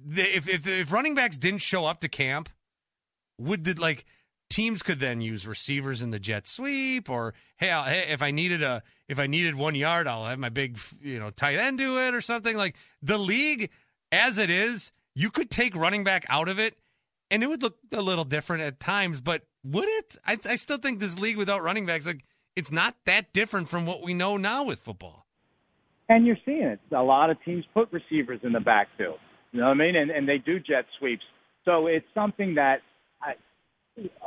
if, 0.00 0.48
if 0.48 0.66
if 0.66 0.90
running 0.90 1.14
backs 1.14 1.36
didn't 1.36 1.60
show 1.60 1.84
up 1.84 2.00
to 2.00 2.08
camp, 2.08 2.48
would 3.38 3.64
the 3.64 3.74
like 3.74 4.06
teams 4.48 4.82
could 4.82 4.98
then 4.98 5.20
use 5.20 5.46
receivers 5.46 6.00
in 6.00 6.10
the 6.10 6.18
jet 6.18 6.46
sweep 6.46 7.10
or 7.10 7.34
hey, 7.58 7.70
I'll, 7.70 7.84
hey 7.84 8.06
if 8.08 8.22
I 8.22 8.30
needed 8.30 8.62
a 8.62 8.82
if 9.08 9.18
I 9.18 9.26
needed 9.26 9.56
one 9.56 9.74
yard, 9.74 10.06
I'll 10.06 10.24
have 10.24 10.38
my 10.38 10.48
big 10.48 10.78
you 11.02 11.18
know 11.18 11.28
tight 11.28 11.58
end 11.58 11.76
do 11.76 12.00
it 12.00 12.14
or 12.14 12.22
something 12.22 12.56
like 12.56 12.76
the 13.02 13.18
league 13.18 13.68
as 14.10 14.38
it 14.38 14.48
is. 14.48 14.90
You 15.14 15.30
could 15.30 15.50
take 15.50 15.76
running 15.76 16.04
back 16.04 16.24
out 16.30 16.48
of 16.48 16.58
it, 16.58 16.78
and 17.30 17.42
it 17.42 17.46
would 17.48 17.62
look 17.62 17.76
a 17.92 18.02
little 18.02 18.24
different 18.24 18.62
at 18.62 18.80
times. 18.80 19.20
But 19.20 19.42
would 19.64 19.88
it? 19.88 20.16
I, 20.26 20.38
I 20.48 20.56
still 20.56 20.78
think 20.78 21.00
this 21.00 21.18
league 21.18 21.36
without 21.36 21.62
running 21.62 21.86
backs 21.86 22.06
like 22.06 22.24
it's 22.54 22.72
not 22.72 22.96
that 23.04 23.32
different 23.32 23.68
from 23.68 23.86
what 23.86 24.02
we 24.02 24.14
know 24.14 24.36
now 24.36 24.64
with 24.64 24.80
football. 24.80 25.26
And 26.08 26.26
you're 26.26 26.38
seeing 26.44 26.62
it. 26.62 26.80
A 26.92 27.02
lot 27.02 27.30
of 27.30 27.36
teams 27.44 27.64
put 27.74 27.92
receivers 27.92 28.40
in 28.42 28.52
the 28.52 28.60
backfield. 28.60 29.18
You 29.52 29.60
know 29.60 29.66
what 29.66 29.74
I 29.74 29.78
mean? 29.78 29.96
And, 29.96 30.10
and 30.10 30.28
they 30.28 30.38
do 30.38 30.58
jet 30.60 30.84
sweeps. 30.98 31.24
So 31.64 31.88
it's 31.88 32.06
something 32.14 32.54
that, 32.54 32.76
I, 33.20 33.32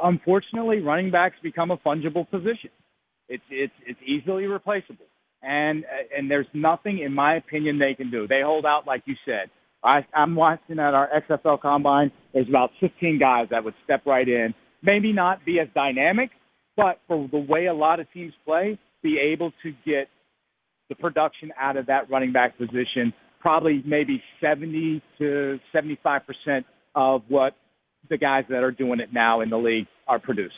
unfortunately, 0.04 0.82
running 0.82 1.10
backs 1.10 1.36
become 1.42 1.72
a 1.72 1.78
fungible 1.78 2.30
position. 2.30 2.72
It's 3.30 3.44
it's 3.50 3.74
it's 3.86 4.00
easily 4.06 4.46
replaceable, 4.46 5.06
and 5.44 5.86
and 6.18 6.30
there's 6.30 6.48
nothing, 6.54 7.00
in 7.00 7.14
my 7.14 7.36
opinion, 7.36 7.78
they 7.78 7.94
can 7.94 8.10
do. 8.10 8.28
They 8.28 8.42
hold 8.44 8.66
out, 8.66 8.88
like 8.88 9.04
you 9.06 9.16
said. 9.24 9.52
I, 9.84 10.06
I'm 10.14 10.36
watching 10.36 10.80
at 10.80 10.94
our 10.94 11.10
XFL 11.30 11.62
combine. 11.62 12.12
There's 12.34 12.50
about 12.50 12.72
15 12.80 13.20
guys 13.20 13.48
that 13.52 13.64
would 13.64 13.74
step 13.84 14.06
right 14.06 14.28
in. 14.28 14.54
Maybe 14.82 15.14
not 15.14 15.46
be 15.46 15.60
as 15.60 15.68
dynamic, 15.74 16.32
but 16.76 17.00
for 17.08 17.28
the 17.32 17.40
way 17.40 17.66
a 17.68 17.74
lot 17.74 18.00
of 18.00 18.12
teams 18.14 18.34
play, 18.46 18.80
be 19.02 19.20
able 19.20 19.52
to 19.64 19.72
get 19.86 20.10
the 20.90 20.96
production 20.96 21.52
out 21.60 21.78
of 21.78 21.86
that 21.88 22.10
running 22.10 22.32
back 22.32 22.58
position, 22.58 23.14
probably 23.40 23.82
maybe 23.86 24.22
70 24.42 25.02
to 25.20 25.60
75 25.72 26.22
percent 26.26 26.66
of 26.96 27.22
what 27.28 27.54
the 28.10 28.18
guys 28.18 28.46
that 28.50 28.64
are 28.64 28.72
doing 28.72 29.00
it 29.00 29.14
now 29.14 29.42
in 29.42 29.50
the 29.50 29.58
league 29.58 29.88
are 30.08 30.20
producing. 30.20 30.58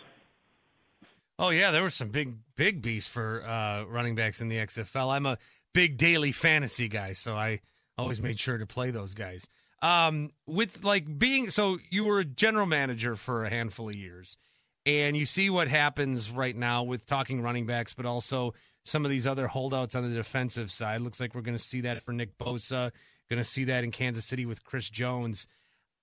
Oh 1.38 1.50
yeah, 1.50 1.72
there 1.72 1.82
were 1.82 1.90
some 1.90 2.10
big 2.10 2.36
big 2.56 2.82
beasts 2.82 3.10
for 3.10 3.44
uh, 3.46 3.84
running 3.86 4.16
backs 4.16 4.42
in 4.42 4.48
the 4.48 4.58
XFL. 4.58 5.12
I'm 5.12 5.26
a 5.26 5.38
big 5.74 5.98
daily 5.98 6.32
fantasy 6.32 6.88
guy, 6.88 7.14
so 7.14 7.36
I 7.36 7.60
always 8.02 8.22
made 8.22 8.40
sure 8.40 8.58
to 8.58 8.66
play 8.66 8.92
those 8.92 9.14
guys. 9.14 9.48
Um, 9.82 10.32
with 10.46 10.84
like 10.84 11.18
being 11.18 11.50
so, 11.50 11.80
you 11.90 12.06
were 12.06 12.20
a 12.20 12.26
general 12.26 12.66
manager 12.66 13.16
for 13.16 13.46
a 13.46 13.50
handful 13.50 13.90
of 13.90 13.96
years, 13.96 14.38
and 14.86 15.18
you 15.18 15.26
see 15.26 15.50
what 15.50 15.68
happens 15.68 16.30
right 16.30 16.56
now 16.56 16.84
with 16.84 17.08
talking 17.08 17.42
running 17.42 17.66
backs, 17.66 17.94
but 17.94 18.06
also 18.06 18.54
some 18.84 19.06
of 19.06 19.12
these 19.12 19.28
other 19.28 19.48
holdouts 19.48 19.96
on 19.96 20.08
the 20.08 20.16
defensive 20.16 20.72
side. 20.72 21.02
Looks 21.02 21.20
like 21.20 21.36
we're 21.36 21.42
going 21.42 21.58
to 21.58 21.64
see 21.64 21.82
that 21.82 22.02
for 22.04 22.14
Nick 22.14 22.38
Bosa. 22.38 22.92
Going 23.30 23.42
to 23.42 23.44
see 23.44 23.66
that 23.66 23.84
in 23.84 23.92
Kansas 23.92 24.26
City 24.26 24.46
with 24.46 24.64
Chris 24.64 24.90
Jones. 24.90 25.48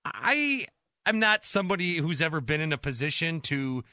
I 0.03 0.65
am 1.05 1.19
not 1.19 1.45
somebody 1.45 1.97
who's 1.97 2.21
ever 2.21 2.41
been 2.41 2.61
in 2.61 2.73
a 2.73 2.77
position 2.77 3.41
to 3.41 3.83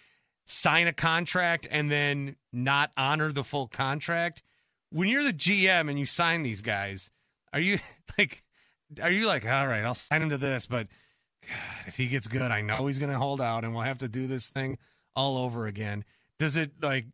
sign 0.47 0.87
a 0.87 0.93
contract 0.93 1.67
and 1.71 1.91
then 1.91 2.37
not 2.53 2.93
honor 2.97 3.33
the 3.33 3.45
full 3.45 3.69
contract. 3.69 4.43
When 4.91 5.09
you're 5.09 5.25
the 5.25 5.33
GM 5.33 5.91
and 5.91 5.99
you 5.99 6.07
sign 6.07 6.43
these 6.43 6.63
guys, 6.63 7.11
are 7.53 7.61
you 7.61 7.79
like, 8.19 8.45
are 9.03 9.11
you 9.11 9.27
like, 9.27 9.45
all 9.45 9.67
right, 9.67 9.85
I'll 9.85 9.95
sign 9.95 10.23
him 10.23 10.31
to 10.31 10.39
this, 10.39 10.67
but 10.67 10.89
God, 11.43 11.87
if 11.87 11.97
he 11.97 12.09
gets 12.09 12.27
good, 12.27 12.51
I 12.51 12.61
know 12.61 12.87
he's 12.87 12.99
going 12.99 13.13
to 13.13 13.19
hold 13.19 13.41
out 13.41 13.65
and 13.65 13.75
we'll 13.75 13.85
have 13.85 13.99
to 13.99 14.09
do 14.09 14.27
this 14.27 14.49
thing 14.49 14.79
all 15.15 15.39
over 15.39 15.67
again. 15.67 16.05
Does 16.39 16.57
it 16.57 16.73
like 16.83 17.07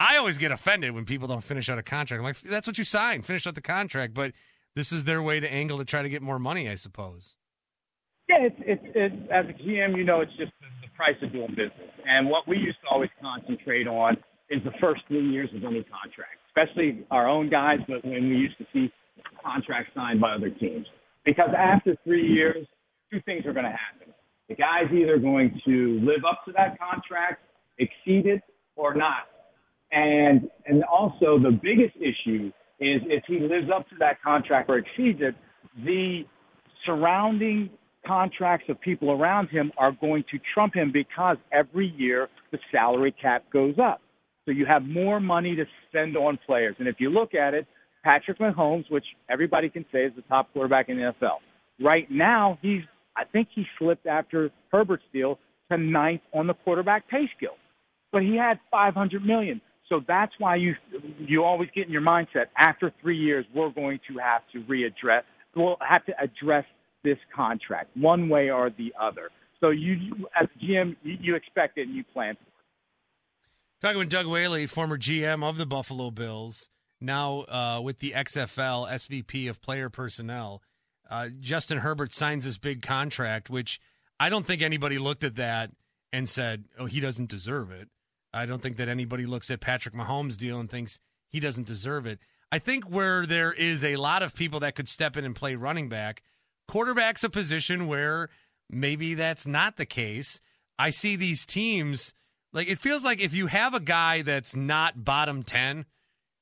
I 0.00 0.16
always 0.16 0.38
get 0.38 0.50
offended 0.50 0.92
when 0.92 1.04
people 1.04 1.28
don't 1.28 1.44
finish 1.44 1.68
out 1.68 1.78
a 1.78 1.82
contract. 1.82 2.20
I'm 2.20 2.24
like, 2.24 2.40
that's 2.40 2.66
what 2.66 2.78
you 2.78 2.84
signed, 2.84 3.26
finish 3.26 3.46
out 3.46 3.54
the 3.54 3.60
contract. 3.60 4.14
But 4.14 4.32
this 4.74 4.92
is 4.92 5.04
their 5.04 5.22
way 5.22 5.40
to 5.40 5.52
angle 5.52 5.76
to 5.78 5.84
try 5.84 6.02
to 6.02 6.08
get 6.08 6.22
more 6.22 6.38
money, 6.38 6.70
I 6.70 6.74
suppose. 6.74 7.36
Yeah, 8.28 8.46
it's 8.46 8.56
it's, 8.60 8.82
it's 8.94 9.14
as 9.30 9.44
a 9.46 9.52
GM, 9.62 9.96
you 9.96 10.04
know, 10.04 10.20
it's 10.20 10.32
just 10.38 10.52
the, 10.60 10.66
price 10.96 11.16
of 11.22 11.32
doing 11.32 11.48
business. 11.56 11.88
And 12.04 12.28
what 12.28 12.46
we 12.46 12.58
used 12.58 12.76
to 12.82 12.88
always 12.90 13.08
concentrate 13.22 13.88
on 13.88 14.18
is 14.50 14.62
the 14.64 14.72
first 14.82 15.00
three 15.08 15.26
years 15.30 15.48
of 15.56 15.64
any 15.64 15.82
contract, 15.84 16.36
especially 16.52 17.06
our 17.10 17.26
own 17.26 17.48
guys, 17.48 17.78
but 17.88 18.04
when 18.04 18.28
we 18.28 18.36
used 18.36 18.58
to 18.58 18.66
see 18.70 18.92
contracts 19.42 19.90
signed 19.94 20.20
by 20.20 20.32
other 20.32 20.50
teams. 20.50 20.86
Because 21.24 21.50
after 21.56 21.96
three 22.04 22.26
years, 22.26 22.66
two 23.12 23.20
things 23.26 23.44
are 23.46 23.52
going 23.52 23.66
to 23.66 23.70
happen. 23.70 24.12
The 24.48 24.54
guy's 24.56 24.92
either 24.92 25.18
going 25.18 25.60
to 25.64 26.00
live 26.02 26.24
up 26.28 26.44
to 26.46 26.52
that 26.52 26.78
contract, 26.78 27.42
exceed 27.78 28.26
it, 28.26 28.42
or 28.76 28.94
not. 28.94 29.28
And 29.92 30.48
and 30.66 30.84
also 30.84 31.38
the 31.38 31.50
biggest 31.62 31.96
issue 31.96 32.48
is 32.80 33.02
if 33.06 33.24
he 33.26 33.40
lives 33.40 33.68
up 33.74 33.88
to 33.90 33.96
that 33.98 34.22
contract 34.22 34.70
or 34.70 34.78
exceeds 34.78 35.20
it, 35.20 35.34
the 35.84 36.22
surrounding 36.86 37.70
contracts 38.06 38.66
of 38.68 38.80
people 38.80 39.10
around 39.10 39.48
him 39.48 39.70
are 39.76 39.92
going 40.00 40.24
to 40.30 40.38
trump 40.54 40.74
him 40.74 40.90
because 40.92 41.36
every 41.52 41.88
year 41.96 42.28
the 42.50 42.58
salary 42.72 43.14
cap 43.20 43.44
goes 43.52 43.74
up. 43.78 44.00
So 44.46 44.52
you 44.52 44.64
have 44.66 44.82
more 44.82 45.20
money 45.20 45.54
to 45.54 45.64
spend 45.88 46.16
on 46.16 46.38
players. 46.46 46.74
And 46.78 46.88
if 46.88 46.96
you 46.98 47.10
look 47.10 47.34
at 47.34 47.52
it, 47.54 47.66
Patrick 48.02 48.38
Mahomes, 48.38 48.90
which 48.90 49.04
everybody 49.28 49.68
can 49.68 49.84
say 49.92 50.04
is 50.04 50.12
the 50.16 50.22
top 50.22 50.52
quarterback 50.52 50.88
in 50.88 50.96
the 50.96 51.12
NFL, 51.20 51.38
right 51.82 52.10
now 52.10 52.58
he's 52.62 52.82
I 53.16 53.24
think 53.24 53.48
he 53.54 53.66
slipped 53.78 54.06
after 54.06 54.50
Herbert's 54.70 55.02
deal 55.12 55.38
to 55.70 55.76
ninth 55.76 56.22
on 56.32 56.46
the 56.46 56.54
quarterback 56.54 57.08
pay 57.08 57.28
scale. 57.36 57.56
But 58.12 58.22
he 58.22 58.36
had 58.36 58.58
500 58.70 59.24
million. 59.24 59.60
So 59.88 60.00
that's 60.06 60.32
why 60.38 60.56
you 60.56 60.74
you 61.18 61.44
always 61.44 61.68
get 61.74 61.86
in 61.86 61.92
your 61.92 62.02
mindset 62.02 62.46
after 62.56 62.92
three 63.00 63.18
years 63.18 63.44
we're 63.54 63.70
going 63.70 64.00
to 64.08 64.18
have 64.18 64.42
to 64.52 64.60
readdress 64.62 65.22
we'll 65.56 65.76
have 65.80 66.04
to 66.06 66.12
address 66.20 66.64
this 67.02 67.18
contract 67.34 67.96
one 67.96 68.28
way 68.28 68.50
or 68.50 68.70
the 68.70 68.92
other. 69.00 69.30
So 69.60 69.70
you, 69.70 70.28
as 70.40 70.48
GM 70.62 70.96
you, 71.02 71.16
you 71.20 71.34
expect 71.34 71.78
it 71.78 71.82
and 71.82 71.94
you 71.94 72.04
plan 72.12 72.34
for 72.34 72.42
it. 72.42 72.46
Talking 73.80 73.98
with 73.98 74.08
Doug 74.08 74.26
Whaley, 74.26 74.66
former 74.66 74.98
GM 74.98 75.42
of 75.42 75.56
the 75.56 75.66
Buffalo 75.66 76.10
Bills, 76.10 76.70
now 77.00 77.40
uh, 77.42 77.80
with 77.82 77.98
the 77.98 78.12
XFL 78.12 78.90
SVP 78.90 79.48
of 79.48 79.60
Player 79.60 79.88
Personnel. 79.88 80.62
Uh, 81.08 81.28
Justin 81.40 81.78
Herbert 81.78 82.12
signs 82.12 82.44
this 82.44 82.58
big 82.58 82.82
contract, 82.82 83.50
which 83.50 83.80
I 84.18 84.28
don't 84.28 84.46
think 84.46 84.62
anybody 84.62 84.98
looked 84.98 85.24
at 85.24 85.36
that 85.36 85.70
and 86.12 86.28
said, 86.28 86.64
"Oh, 86.78 86.86
he 86.86 87.00
doesn't 87.00 87.30
deserve 87.30 87.70
it." 87.70 87.88
I 88.32 88.46
don't 88.46 88.62
think 88.62 88.76
that 88.76 88.88
anybody 88.88 89.26
looks 89.26 89.50
at 89.50 89.60
Patrick 89.60 89.94
Mahomes' 89.94 90.36
deal 90.36 90.60
and 90.60 90.70
thinks 90.70 91.00
he 91.28 91.40
doesn't 91.40 91.66
deserve 91.66 92.06
it. 92.06 92.20
I 92.52 92.58
think 92.58 92.84
where 92.84 93.26
there 93.26 93.52
is 93.52 93.84
a 93.84 93.96
lot 93.96 94.22
of 94.22 94.34
people 94.34 94.60
that 94.60 94.74
could 94.74 94.88
step 94.88 95.16
in 95.16 95.24
and 95.24 95.34
play 95.34 95.54
running 95.54 95.88
back, 95.88 96.22
quarterback's 96.68 97.24
a 97.24 97.30
position 97.30 97.86
where 97.86 98.28
maybe 98.68 99.14
that's 99.14 99.46
not 99.46 99.76
the 99.76 99.86
case. 99.86 100.40
I 100.78 100.90
see 100.90 101.16
these 101.16 101.44
teams 101.44 102.14
like 102.52 102.68
it 102.68 102.78
feels 102.78 103.04
like 103.04 103.20
if 103.20 103.34
you 103.34 103.46
have 103.46 103.74
a 103.74 103.80
guy 103.80 104.22
that's 104.22 104.56
not 104.56 105.04
bottom 105.04 105.42
10, 105.42 105.86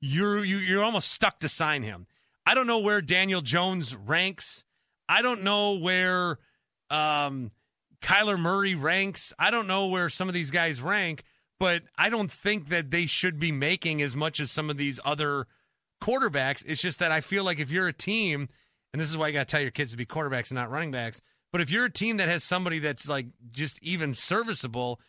you're 0.00 0.44
you, 0.44 0.58
you're 0.58 0.84
almost 0.84 1.12
stuck 1.12 1.40
to 1.40 1.48
sign 1.48 1.82
him. 1.82 2.06
I 2.46 2.54
don't 2.54 2.66
know 2.66 2.78
where 2.78 3.02
Daniel 3.02 3.42
Jones 3.42 3.94
ranks. 3.94 4.64
I 5.08 5.22
don't 5.22 5.42
know 5.42 5.78
where 5.78 6.38
um, 6.90 7.50
Kyler 8.00 8.38
Murray 8.38 8.74
ranks. 8.74 9.32
I 9.38 9.50
don't 9.50 9.66
know 9.66 9.88
where 9.88 10.08
some 10.08 10.28
of 10.28 10.34
these 10.34 10.50
guys 10.50 10.80
rank, 10.80 11.24
but 11.58 11.82
I 11.96 12.10
don't 12.10 12.30
think 12.30 12.68
that 12.68 12.90
they 12.90 13.06
should 13.06 13.38
be 13.38 13.52
making 13.52 14.02
as 14.02 14.14
much 14.14 14.40
as 14.40 14.50
some 14.50 14.70
of 14.70 14.76
these 14.76 15.00
other 15.04 15.46
quarterbacks. 16.02 16.64
It's 16.66 16.80
just 16.80 17.00
that 17.00 17.12
I 17.12 17.20
feel 17.20 17.44
like 17.44 17.58
if 17.58 17.70
you're 17.70 17.88
a 17.88 17.92
team, 17.92 18.48
and 18.92 19.00
this 19.00 19.10
is 19.10 19.16
why 19.16 19.28
you 19.28 19.34
got 19.34 19.48
to 19.48 19.52
tell 19.52 19.60
your 19.60 19.70
kids 19.70 19.90
to 19.90 19.96
be 19.96 20.06
quarterbacks 20.06 20.50
and 20.50 20.56
not 20.56 20.70
running 20.70 20.90
backs, 20.90 21.20
but 21.50 21.60
if 21.60 21.70
you're 21.70 21.86
a 21.86 21.92
team 21.92 22.18
that 22.18 22.28
has 22.28 22.44
somebody 22.44 22.78
that's 22.78 23.08
like 23.08 23.26
just 23.50 23.82
even 23.82 24.14
serviceable, 24.14 25.00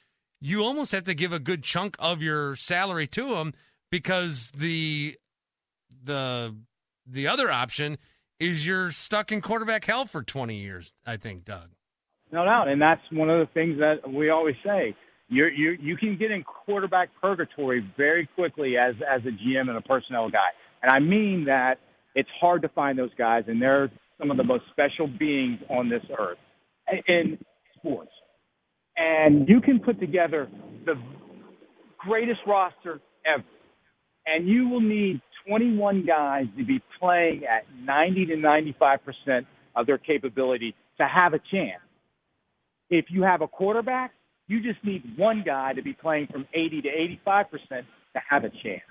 you 0.42 0.64
almost 0.64 0.92
have 0.94 1.04
to 1.04 1.14
give 1.14 1.34
a 1.34 1.40
good 1.40 1.64
chunk 1.64 1.96
of 2.00 2.22
your 2.22 2.56
salary 2.56 3.08
to 3.08 3.36
them 3.36 3.54
because 3.92 4.52
the 4.52 5.18
the 6.04 6.56
the 7.06 7.28
other 7.28 7.52
option 7.52 7.98
is 8.40 8.66
you're 8.66 8.92
stuck 8.92 9.32
in 9.32 9.42
quarterback 9.42 9.86
hell 9.86 10.06
for 10.06 10.24
20 10.24 10.56
years, 10.56 10.94
I 11.06 11.18
think, 11.18 11.44
Doug. 11.44 11.70
No 12.32 12.46
doubt, 12.46 12.68
and 12.68 12.82
that's 12.82 13.02
one 13.12 13.30
of 13.30 13.40
the 13.40 13.52
things 13.54 13.80
that 13.80 14.10
we 14.10 14.30
always 14.30 14.56
say. 14.64 14.96
You 15.30 15.48
you 15.48 15.78
you 15.80 15.98
can 15.98 16.18
get 16.18 16.32
in 16.32 16.44
quarterback 16.44 17.10
purgatory 17.22 17.86
very 17.98 18.28
quickly 18.36 18.78
as 18.78 18.96
as 19.08 19.22
a 19.26 19.30
GM 19.30 19.68
and 19.68 19.78
a 19.78 19.82
personnel 19.82 20.30
guy, 20.30 20.50
and 20.82 20.92
I 20.92 21.00
mean 21.00 21.46
that 21.46 21.80
it's 22.16 22.30
hard 22.40 22.62
to 22.64 22.70
find 22.70 22.98
those 22.98 23.14
guys, 23.18 23.44
and 23.48 23.62
they're 23.62 23.90
some 24.20 24.30
of 24.32 24.38
the 24.38 24.44
most 24.44 24.64
special 24.72 25.08
beings 25.08 25.60
on 25.70 25.90
this 25.90 26.04
earth 26.18 26.38
in 27.08 27.38
sports. 27.78 28.12
And 28.98 29.48
you 29.48 29.62
can 29.62 29.80
put 29.80 30.00
together 30.00 30.50
the 30.86 30.96
greatest 31.98 32.42
roster 32.46 33.00
ever, 33.26 33.44
and 34.34 34.48
you 34.48 34.68
will 34.68 34.82
need 34.82 35.22
21 35.48 36.06
guys 36.06 36.46
to 36.58 36.66
be 36.66 36.82
playing 37.00 37.44
at 37.46 37.64
90 37.84 38.28
to 38.28 38.36
95 38.36 39.00
percent 39.04 39.48
of 39.76 39.86
their 39.86 39.98
capability 39.98 40.76
to 40.98 41.08
have 41.08 41.34
a 41.34 41.40
chance. 41.52 41.82
If 42.90 43.06
you 43.10 43.24
have 43.24 43.42
a 43.42 43.48
quarterback, 43.48 44.12
you 44.48 44.62
just 44.62 44.84
need 44.84 45.04
one 45.18 45.44
guy 45.46 45.74
to 45.74 45.82
be 45.82 45.94
playing 45.94 46.28
from 46.32 46.46
80 46.54 46.82
to 46.82 46.90
85 46.90 47.46
percent 47.52 47.86
to 48.14 48.22
have 48.30 48.44
a 48.44 48.50
chance. 48.50 48.84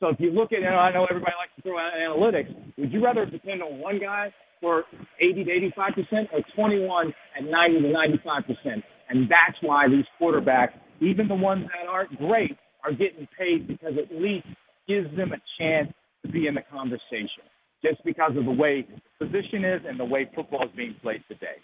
So 0.00 0.08
if 0.08 0.18
you 0.18 0.32
look 0.32 0.52
at, 0.52 0.58
you 0.58 0.64
know, 0.64 0.82
I 0.82 0.92
know 0.92 1.06
everybody 1.08 1.32
likes 1.38 1.54
to 1.56 1.62
throw 1.62 1.78
out 1.78 1.92
analytics. 1.94 2.50
Would 2.76 2.92
you 2.92 3.04
rather 3.04 3.24
depend 3.24 3.62
on 3.62 3.78
one 3.78 4.00
guy 4.00 4.32
for 4.60 4.84
80 5.20 5.44
to 5.44 5.50
85 5.50 5.92
percent 5.94 6.28
or 6.32 6.40
21 6.56 7.14
at 7.38 7.44
90 7.44 7.82
to 7.82 7.92
95 7.92 8.42
percent? 8.42 8.84
And 9.08 9.30
that's 9.30 9.56
why 9.60 9.88
these 9.88 10.06
quarterbacks, 10.20 10.72
even 11.00 11.28
the 11.28 11.34
ones 11.34 11.66
that 11.66 11.88
aren't 11.88 12.18
great, 12.18 12.56
are 12.84 12.90
getting 12.90 13.28
paid 13.38 13.68
because 13.68 13.92
at 13.96 14.10
least 14.10 14.46
gives 14.88 15.14
them 15.16 15.32
a 15.32 15.40
chance 15.58 15.92
to 16.24 16.30
be 16.30 16.46
in 16.46 16.54
the 16.54 16.62
conversation 16.70 17.44
just 17.84 18.02
because 18.04 18.36
of 18.36 18.44
the 18.44 18.50
way 18.50 18.86
the 19.18 19.26
position 19.26 19.64
is 19.64 19.82
and 19.86 19.98
the 19.98 20.04
way 20.04 20.30
football 20.34 20.64
is 20.64 20.70
being 20.76 20.94
played 21.02 21.22
today. 21.28 21.56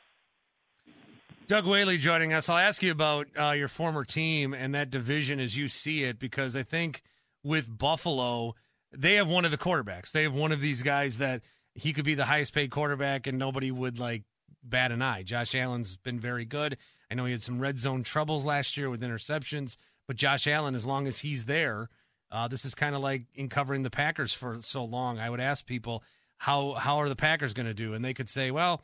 Doug 1.47 1.67
Whaley 1.67 1.97
joining 1.97 2.33
us. 2.33 2.49
I'll 2.49 2.59
ask 2.59 2.83
you 2.83 2.91
about 2.91 3.27
uh, 3.39 3.53
your 3.53 3.69
former 3.69 4.05
team 4.05 4.53
and 4.53 4.75
that 4.75 4.91
division 4.91 5.41
as 5.41 5.57
you 5.57 5.69
see 5.69 6.05
it, 6.05 6.19
because 6.19 6.55
I 6.55 6.63
think 6.63 7.03
with 7.43 7.79
Buffalo, 7.79 8.55
they 8.93 9.15
have 9.15 9.29
one 9.29 9.45
of 9.45 9.51
the 9.51 9.57
quarterbacks. 9.57 10.11
They 10.11 10.25
have 10.25 10.35
one 10.35 10.53
of 10.53 10.61
these 10.61 10.83
guys 10.83 11.19
that 11.19 11.43
he 11.75 11.93
could 11.93 12.05
be 12.05 12.15
the 12.15 12.27
highest 12.27 12.53
paid 12.53 12.71
quarterback 12.71 13.27
and 13.27 13.39
nobody 13.39 13.71
would 13.71 13.99
like 13.99 14.25
bat 14.63 14.93
an 14.93 15.01
eye. 15.01 15.23
Josh 15.23 15.55
Allen's 15.55 15.97
been 15.97 16.21
very 16.21 16.45
good. 16.45 16.77
I 17.11 17.15
know 17.15 17.25
he 17.25 17.33
had 17.33 17.43
some 17.43 17.61
red 17.61 17.79
zone 17.79 18.03
troubles 18.03 18.45
last 18.45 18.77
year 18.77 18.91
with 18.91 19.01
interceptions, 19.01 19.79
but 20.07 20.17
Josh 20.17 20.47
Allen, 20.47 20.75
as 20.75 20.85
long 20.85 21.07
as 21.07 21.21
he's 21.21 21.47
there, 21.47 21.89
uh, 22.31 22.49
this 22.49 22.65
is 22.65 22.75
kind 22.75 22.95
of 22.95 23.01
like 23.01 23.25
in 23.35 23.49
covering 23.49 23.83
the 23.83 23.91
Packers 23.91 24.33
for 24.33 24.59
so 24.59 24.85
long. 24.85 25.19
I 25.19 25.31
would 25.31 25.41
ask 25.41 25.65
people 25.67 26.03
how 26.37 26.75
how 26.75 26.97
are 26.97 27.09
the 27.09 27.17
Packers 27.17 27.55
going 27.55 27.67
to 27.67 27.75
do, 27.75 27.95
and 27.95 28.05
they 28.05 28.15
could 28.15 28.29
say, 28.29 28.51
well, 28.51 28.83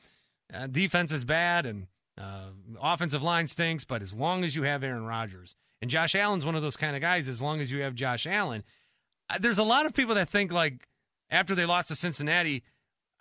uh, 0.53 0.66
defense 0.66 1.12
is 1.12 1.24
bad 1.24 1.66
and 1.66 1.86
uh, 2.18 2.49
offensive 2.80 3.22
line 3.22 3.47
stinks, 3.47 3.84
but 3.84 4.03
as 4.03 4.14
long 4.14 4.45
as 4.45 4.55
you 4.55 4.62
have 4.62 4.82
Aaron 4.82 5.05
Rodgers 5.05 5.57
and 5.82 5.90
Josh 5.90 6.14
Allen's 6.14 6.45
one 6.45 6.55
of 6.55 6.62
those 6.62 6.76
kind 6.76 6.97
of 6.97 7.03
guys, 7.03 7.28
as 7.28 7.42
long 7.42 7.61
as 7.61 7.70
you 7.70 7.82
have 7.82 7.95
Josh 7.95 8.26
Allen, 8.26 8.64
there's 9.40 9.59
a 9.59 9.64
lot 9.64 9.86
of 9.86 9.95
people 9.95 10.14
that 10.14 10.28
think 10.28 10.53
like 10.53 10.88
after 11.30 11.55
they 11.55 11.66
lost 11.66 11.88
to 11.88 11.97
Cincinnati, 11.97 12.62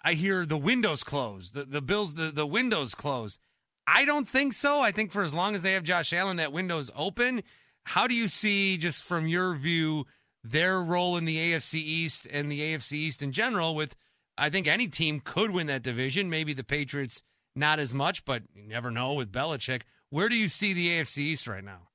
I 0.03 0.13
hear 0.13 0.45
the 0.45 0.57
windows 0.57 1.03
closed, 1.03 1.53
the 1.53 1.65
the 1.65 1.81
Bills 1.81 2.15
the 2.15 2.31
the 2.31 2.47
windows 2.47 2.95
closed. 2.95 3.39
I 3.85 4.05
don't 4.05 4.27
think 4.27 4.53
so. 4.53 4.79
I 4.79 4.91
think 4.91 5.11
for 5.11 5.23
as 5.23 5.33
long 5.33 5.55
as 5.55 5.61
they 5.61 5.73
have 5.73 5.83
Josh 5.83 6.13
Allen, 6.13 6.37
that 6.37 6.53
window's 6.53 6.89
open. 6.95 7.43
How 7.83 8.07
do 8.07 8.15
you 8.15 8.27
see, 8.27 8.77
just 8.77 9.03
from 9.03 9.27
your 9.27 9.55
view, 9.55 10.05
their 10.43 10.81
role 10.81 11.17
in 11.17 11.25
the 11.25 11.37
AFC 11.37 11.75
East 11.75 12.27
and 12.31 12.51
the 12.51 12.59
AFC 12.59 12.93
East 12.93 13.21
in 13.21 13.31
general? 13.31 13.75
With, 13.75 13.95
I 14.37 14.49
think 14.49 14.67
any 14.67 14.87
team 14.87 15.21
could 15.23 15.51
win 15.51 15.67
that 15.67 15.83
division. 15.83 16.29
Maybe 16.29 16.53
the 16.53 16.63
Patriots 16.63 17.23
not 17.55 17.79
as 17.79 17.93
much, 17.93 18.25
but 18.25 18.43
you 18.55 18.67
never 18.67 18.89
know 18.89 19.13
with 19.13 19.31
Belichick. 19.31 19.81
Where 20.09 20.29
do 20.29 20.35
you 20.35 20.47
see 20.47 20.73
the 20.73 20.89
AFC 20.89 21.19
East 21.19 21.47
right 21.47 21.63
now? 21.63 21.87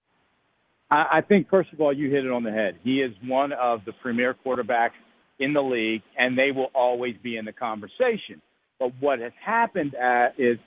I 0.90 1.20
think, 1.20 1.50
first 1.50 1.70
of 1.74 1.82
all, 1.82 1.92
you 1.92 2.10
hit 2.10 2.24
it 2.24 2.32
on 2.32 2.42
the 2.42 2.50
head. 2.50 2.78
He 2.82 3.02
is 3.02 3.12
one 3.22 3.52
of 3.52 3.84
the 3.84 3.92
premier 3.92 4.34
quarterbacks 4.34 4.96
in 5.38 5.52
the 5.52 5.60
league, 5.60 6.02
and 6.16 6.36
they 6.36 6.50
will 6.50 6.70
always 6.74 7.14
be 7.22 7.36
in 7.36 7.44
the 7.44 7.52
conversation. 7.52 8.40
But 8.78 8.92
what 8.98 9.18
has 9.18 9.32
happened 9.44 9.94
uh, 9.94 10.28
is 10.38 10.58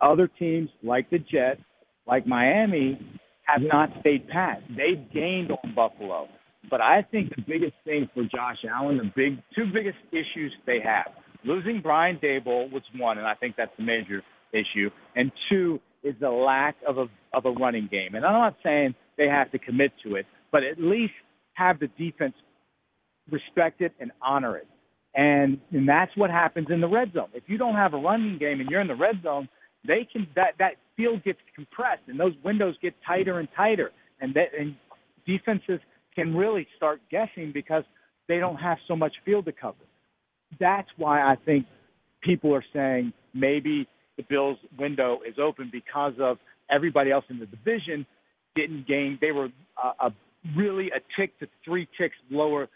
other 0.00 0.28
teams 0.38 0.70
like 0.82 1.08
the 1.10 1.18
Jets, 1.18 1.60
like 2.06 2.26
Miami, 2.26 2.98
have 3.48 3.62
not 3.62 3.90
stayed 4.00 4.28
pat. 4.28 4.62
They've 4.68 5.10
gained 5.12 5.50
on 5.50 5.74
Buffalo. 5.74 6.28
But 6.70 6.80
I 6.80 7.02
think 7.10 7.34
the 7.34 7.42
biggest 7.42 7.74
thing 7.84 8.08
for 8.14 8.24
Josh 8.24 8.58
Allen, 8.70 8.98
the 8.98 9.10
big 9.16 9.42
two 9.54 9.72
biggest 9.72 9.98
issues 10.12 10.52
they 10.66 10.80
have, 10.84 11.06
losing 11.44 11.80
Brian 11.82 12.18
Daboll 12.22 12.70
was 12.70 12.82
one, 12.96 13.18
and 13.18 13.26
I 13.26 13.34
think 13.34 13.54
that's 13.56 13.70
the 13.78 13.84
major 13.84 14.22
issue. 14.52 14.90
And 15.16 15.32
two 15.48 15.80
is 16.02 16.14
the 16.20 16.30
lack 16.30 16.76
of 16.86 16.98
a 16.98 17.06
of 17.32 17.46
a 17.46 17.50
running 17.52 17.88
game. 17.90 18.14
And 18.14 18.24
I'm 18.24 18.32
not 18.32 18.56
saying 18.62 18.94
they 19.16 19.28
have 19.28 19.50
to 19.52 19.58
commit 19.58 19.92
to 20.04 20.16
it, 20.16 20.26
but 20.52 20.62
at 20.62 20.78
least 20.78 21.14
have 21.54 21.78
the 21.80 21.88
defense 21.98 22.34
respect 23.30 23.80
it 23.80 23.92
and 24.00 24.10
honor 24.22 24.56
it. 24.56 24.68
And 25.14 25.58
and 25.72 25.88
that's 25.88 26.12
what 26.16 26.30
happens 26.30 26.68
in 26.70 26.80
the 26.80 26.88
red 26.88 27.12
zone. 27.14 27.28
If 27.34 27.44
you 27.46 27.56
don't 27.56 27.74
have 27.74 27.94
a 27.94 27.98
running 27.98 28.38
game 28.38 28.60
and 28.60 28.68
you're 28.68 28.80
in 28.80 28.88
the 28.88 28.94
red 28.94 29.22
zone, 29.22 29.48
they 29.88 30.06
can 30.10 30.28
that 30.36 30.52
that 30.60 30.74
field 30.96 31.24
gets 31.24 31.38
compressed 31.56 32.02
and 32.06 32.20
those 32.20 32.34
windows 32.44 32.76
get 32.80 32.94
tighter 33.04 33.40
and 33.40 33.48
tighter, 33.56 33.90
and 34.20 34.32
that 34.34 34.48
and 34.56 34.76
defenses 35.26 35.80
can 36.14 36.36
really 36.36 36.66
start 36.76 37.00
guessing 37.10 37.50
because 37.52 37.82
they 38.28 38.38
don't 38.38 38.56
have 38.56 38.78
so 38.86 38.94
much 38.94 39.14
field 39.24 39.46
to 39.46 39.52
cover. 39.52 39.76
That's 40.60 40.88
why 40.96 41.20
I 41.20 41.36
think 41.44 41.66
people 42.22 42.54
are 42.54 42.64
saying 42.72 43.12
maybe 43.34 43.88
the 44.16 44.24
Bills' 44.28 44.58
window 44.78 45.20
is 45.26 45.36
open 45.40 45.70
because 45.72 46.14
of 46.20 46.38
everybody 46.70 47.10
else 47.10 47.24
in 47.30 47.38
the 47.38 47.46
division 47.46 48.06
didn't 48.54 48.86
gain. 48.86 49.18
They 49.20 49.32
were 49.32 49.48
uh, 49.82 49.92
a 50.00 50.12
really 50.56 50.90
a 50.90 51.00
tick 51.18 51.38
to 51.40 51.46
three 51.64 51.88
ticks 51.98 52.16
lower 52.30 52.68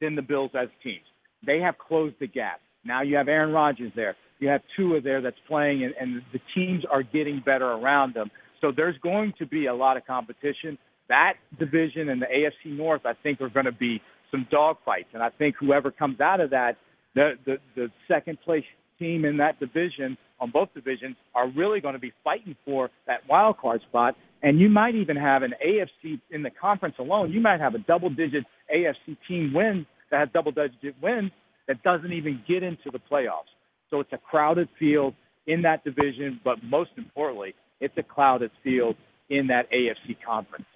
than 0.00 0.14
the 0.14 0.22
Bills 0.22 0.50
as 0.54 0.68
teams. 0.82 1.04
They 1.46 1.60
have 1.60 1.78
closed 1.78 2.16
the 2.20 2.26
gap. 2.26 2.60
Now 2.84 3.02
you 3.02 3.16
have 3.16 3.28
Aaron 3.28 3.52
Rodgers 3.52 3.92
there. 3.94 4.16
You 4.38 4.48
have 4.48 4.62
Tua 4.76 5.00
there 5.00 5.20
that's 5.20 5.38
playing, 5.46 5.84
and, 5.84 5.94
and 6.00 6.22
the 6.32 6.40
teams 6.54 6.84
are 6.90 7.02
getting 7.02 7.42
better 7.44 7.66
around 7.66 8.14
them. 8.14 8.30
So 8.60 8.72
there's 8.74 8.96
going 8.98 9.34
to 9.38 9.46
be 9.46 9.66
a 9.66 9.74
lot 9.74 9.96
of 9.96 10.06
competition. 10.06 10.78
That 11.08 11.34
division 11.58 12.08
and 12.08 12.20
the 12.20 12.26
AFC 12.26 12.76
North, 12.76 13.02
I 13.04 13.14
think, 13.22 13.40
are 13.40 13.48
going 13.48 13.66
to 13.66 13.72
be 13.72 14.00
some 14.30 14.46
dogfights. 14.52 15.06
And 15.14 15.22
I 15.22 15.30
think 15.30 15.56
whoever 15.58 15.90
comes 15.90 16.20
out 16.20 16.40
of 16.40 16.50
that, 16.50 16.76
the, 17.14 17.32
the, 17.46 17.56
the 17.74 17.88
second 18.06 18.38
place 18.44 18.64
team 18.98 19.24
in 19.24 19.38
that 19.38 19.58
division, 19.58 20.16
on 20.40 20.50
both 20.50 20.68
divisions, 20.74 21.16
are 21.34 21.48
really 21.48 21.80
going 21.80 21.94
to 21.94 22.00
be 22.00 22.12
fighting 22.22 22.56
for 22.64 22.90
that 23.06 23.20
wild 23.28 23.58
card 23.58 23.80
spot. 23.88 24.16
And 24.42 24.60
you 24.60 24.68
might 24.68 24.94
even 24.94 25.16
have 25.16 25.42
an 25.42 25.54
AFC 25.64 26.20
in 26.30 26.42
the 26.42 26.50
conference 26.50 26.96
alone. 26.98 27.32
You 27.32 27.40
might 27.40 27.60
have 27.60 27.74
a 27.74 27.78
double 27.78 28.10
digit 28.10 28.44
AFC 28.72 29.16
team 29.26 29.52
win 29.54 29.86
that 30.10 30.20
has 30.20 30.28
double 30.32 30.52
digit 30.52 30.94
wins 31.02 31.32
that 31.66 31.82
doesn't 31.82 32.12
even 32.12 32.42
get 32.46 32.62
into 32.62 32.90
the 32.90 32.98
playoffs. 33.10 33.50
So 33.90 34.00
it's 34.00 34.12
a 34.12 34.18
crowded 34.18 34.68
field 34.78 35.14
in 35.46 35.62
that 35.62 35.82
division, 35.84 36.40
but 36.44 36.62
most 36.62 36.90
importantly, 36.96 37.54
it's 37.80 37.96
a 37.96 38.02
crowded 38.02 38.50
field 38.62 38.96
in 39.30 39.46
that 39.48 39.70
AFC 39.70 40.16
conference. 40.24 40.66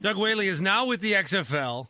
Doug 0.00 0.16
Whaley 0.16 0.48
is 0.48 0.60
now 0.60 0.86
with 0.86 1.00
the 1.00 1.12
XFL, 1.12 1.88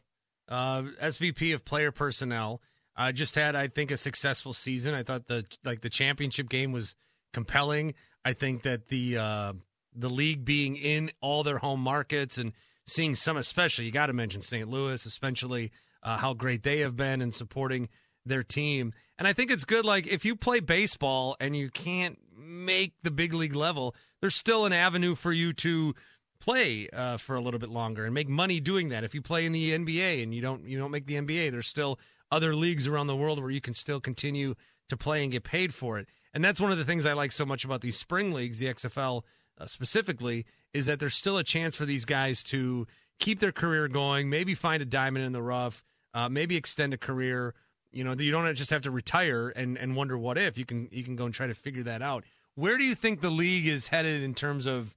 uh, 0.48 0.82
SVP 1.02 1.54
of 1.54 1.64
player 1.64 1.92
personnel. 1.92 2.60
Uh, 2.96 3.12
just 3.12 3.34
had, 3.34 3.54
I 3.54 3.68
think, 3.68 3.90
a 3.90 3.96
successful 3.96 4.52
season. 4.52 4.94
I 4.94 5.02
thought 5.02 5.26
the 5.26 5.44
like 5.64 5.82
the 5.82 5.90
championship 5.90 6.48
game 6.48 6.72
was 6.72 6.96
compelling. 7.32 7.94
I 8.24 8.32
think 8.32 8.62
that 8.62 8.88
the 8.88 9.18
uh, 9.18 9.52
the 9.94 10.08
league 10.08 10.44
being 10.44 10.76
in 10.76 11.12
all 11.20 11.42
their 11.42 11.58
home 11.58 11.80
markets 11.80 12.38
and 12.38 12.52
seeing 12.86 13.14
some, 13.14 13.36
especially 13.36 13.84
you 13.84 13.92
got 13.92 14.06
to 14.06 14.12
mention 14.12 14.40
St. 14.40 14.68
Louis, 14.68 15.04
especially 15.04 15.70
uh, 16.02 16.16
how 16.16 16.34
great 16.34 16.62
they 16.62 16.80
have 16.80 16.96
been 16.96 17.20
in 17.20 17.32
supporting 17.32 17.88
their 18.28 18.42
team. 18.42 18.92
And 19.18 19.26
I 19.26 19.32
think 19.32 19.50
it's 19.50 19.64
good. 19.64 19.84
Like 19.84 20.06
if 20.06 20.24
you 20.24 20.36
play 20.36 20.60
baseball 20.60 21.36
and 21.40 21.56
you 21.56 21.70
can't 21.70 22.18
make 22.36 22.94
the 23.02 23.10
big 23.10 23.34
league 23.34 23.54
level, 23.54 23.94
there's 24.20 24.34
still 24.34 24.64
an 24.64 24.72
avenue 24.72 25.14
for 25.14 25.32
you 25.32 25.52
to 25.54 25.94
play 26.40 26.88
uh, 26.92 27.16
for 27.16 27.34
a 27.34 27.40
little 27.40 27.60
bit 27.60 27.70
longer 27.70 28.04
and 28.04 28.14
make 28.14 28.28
money 28.28 28.60
doing 28.60 28.90
that. 28.90 29.04
If 29.04 29.14
you 29.14 29.22
play 29.22 29.44
in 29.44 29.52
the 29.52 29.72
NBA 29.72 30.22
and 30.22 30.34
you 30.34 30.40
don't 30.40 30.64
you 30.64 30.78
don't 30.78 30.90
make 30.90 31.06
the 31.06 31.14
NBA, 31.14 31.50
there's 31.50 31.68
still 31.68 31.98
other 32.30 32.54
leagues 32.54 32.86
around 32.86 33.06
the 33.06 33.16
world 33.16 33.40
where 33.40 33.50
you 33.50 33.60
can 33.60 33.74
still 33.74 34.00
continue 34.00 34.54
to 34.88 34.96
play 34.96 35.22
and 35.22 35.32
get 35.32 35.44
paid 35.44 35.74
for 35.74 35.98
it. 35.98 36.06
And 36.34 36.44
that's 36.44 36.60
one 36.60 36.70
of 36.70 36.78
the 36.78 36.84
things 36.84 37.06
I 37.06 37.14
like 37.14 37.32
so 37.32 37.46
much 37.46 37.64
about 37.64 37.80
these 37.80 37.98
spring 37.98 38.32
leagues, 38.32 38.58
the 38.58 38.66
XFL 38.66 39.24
uh, 39.58 39.66
specifically, 39.66 40.46
is 40.72 40.86
that 40.86 41.00
there's 41.00 41.14
still 41.14 41.38
a 41.38 41.44
chance 41.44 41.74
for 41.74 41.86
these 41.86 42.04
guys 42.04 42.42
to 42.44 42.86
keep 43.18 43.40
their 43.40 43.52
career 43.52 43.88
going, 43.88 44.30
maybe 44.30 44.54
find 44.54 44.82
a 44.82 44.86
diamond 44.86 45.24
in 45.24 45.32
the 45.32 45.42
rough, 45.42 45.82
uh, 46.14 46.28
maybe 46.28 46.56
extend 46.56 46.94
a 46.94 46.98
career. 46.98 47.54
You 47.98 48.04
know, 48.04 48.14
you 48.16 48.30
don't 48.30 48.54
just 48.54 48.70
have 48.70 48.82
to 48.82 48.92
retire 48.92 49.48
and, 49.48 49.76
and 49.76 49.96
wonder 49.96 50.16
what 50.16 50.38
if. 50.38 50.56
You 50.56 50.64
can 50.64 50.88
you 50.92 51.02
can 51.02 51.16
go 51.16 51.24
and 51.24 51.34
try 51.34 51.48
to 51.48 51.54
figure 51.54 51.82
that 51.82 52.00
out. 52.00 52.22
Where 52.54 52.78
do 52.78 52.84
you 52.84 52.94
think 52.94 53.20
the 53.20 53.30
league 53.30 53.66
is 53.66 53.88
headed 53.88 54.22
in 54.22 54.36
terms 54.36 54.66
of 54.66 54.94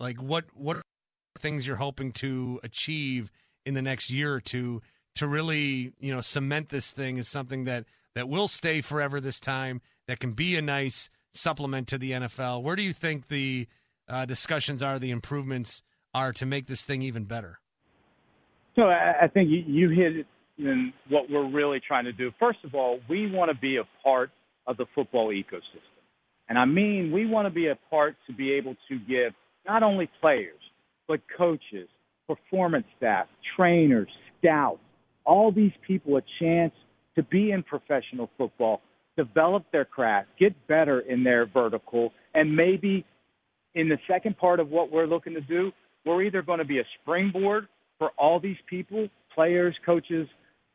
like 0.00 0.16
what 0.22 0.46
what 0.54 0.80
things 1.38 1.66
you're 1.66 1.76
hoping 1.76 2.10
to 2.12 2.58
achieve 2.62 3.30
in 3.66 3.74
the 3.74 3.82
next 3.82 4.08
year 4.08 4.32
or 4.32 4.40
two 4.40 4.80
to 5.16 5.26
really 5.26 5.92
you 6.00 6.10
know 6.10 6.22
cement 6.22 6.70
this 6.70 6.90
thing 6.90 7.18
as 7.18 7.28
something 7.28 7.64
that 7.64 7.84
that 8.14 8.30
will 8.30 8.48
stay 8.48 8.80
forever 8.80 9.20
this 9.20 9.38
time 9.38 9.82
that 10.06 10.18
can 10.18 10.32
be 10.32 10.56
a 10.56 10.62
nice 10.62 11.10
supplement 11.34 11.86
to 11.88 11.98
the 11.98 12.12
NFL. 12.12 12.62
Where 12.62 12.76
do 12.76 12.82
you 12.82 12.94
think 12.94 13.28
the 13.28 13.68
uh, 14.08 14.24
discussions 14.24 14.82
are, 14.82 14.98
the 14.98 15.10
improvements 15.10 15.82
are 16.14 16.32
to 16.32 16.46
make 16.46 16.66
this 16.66 16.86
thing 16.86 17.02
even 17.02 17.24
better? 17.24 17.60
So 18.74 18.84
I, 18.84 19.24
I 19.24 19.28
think 19.28 19.50
you, 19.50 19.64
you 19.66 19.90
hit 19.90 20.16
it 20.16 20.26
in 20.58 20.92
what 21.08 21.30
we're 21.30 21.48
really 21.48 21.80
trying 21.80 22.04
to 22.04 22.12
do. 22.12 22.32
First 22.38 22.58
of 22.64 22.74
all, 22.74 23.00
we 23.08 23.30
want 23.30 23.50
to 23.50 23.56
be 23.56 23.76
a 23.76 23.84
part 24.02 24.30
of 24.66 24.76
the 24.76 24.86
football 24.94 25.28
ecosystem. 25.28 25.82
And 26.48 26.58
I 26.58 26.64
mean, 26.64 27.12
we 27.12 27.26
want 27.26 27.46
to 27.46 27.50
be 27.50 27.68
a 27.68 27.78
part 27.90 28.16
to 28.26 28.32
be 28.32 28.52
able 28.52 28.74
to 28.88 28.98
give 29.08 29.32
not 29.66 29.82
only 29.82 30.08
players, 30.20 30.58
but 31.06 31.20
coaches, 31.36 31.88
performance 32.26 32.86
staff, 32.96 33.26
trainers, 33.56 34.08
scouts, 34.38 34.80
all 35.24 35.52
these 35.52 35.72
people 35.86 36.16
a 36.16 36.22
chance 36.40 36.72
to 37.16 37.22
be 37.22 37.50
in 37.50 37.62
professional 37.62 38.30
football, 38.38 38.80
develop 39.16 39.64
their 39.72 39.84
craft, 39.84 40.28
get 40.38 40.54
better 40.68 41.00
in 41.00 41.24
their 41.24 41.46
vertical, 41.46 42.12
and 42.34 42.54
maybe 42.54 43.04
in 43.74 43.88
the 43.88 43.98
second 44.08 44.38
part 44.38 44.60
of 44.60 44.70
what 44.70 44.90
we're 44.90 45.06
looking 45.06 45.34
to 45.34 45.40
do, 45.40 45.70
we're 46.04 46.22
either 46.22 46.42
going 46.42 46.58
to 46.58 46.64
be 46.64 46.78
a 46.78 46.84
springboard 47.00 47.68
for 47.98 48.10
all 48.16 48.40
these 48.40 48.56
people, 48.68 49.08
players, 49.34 49.74
coaches, 49.84 50.28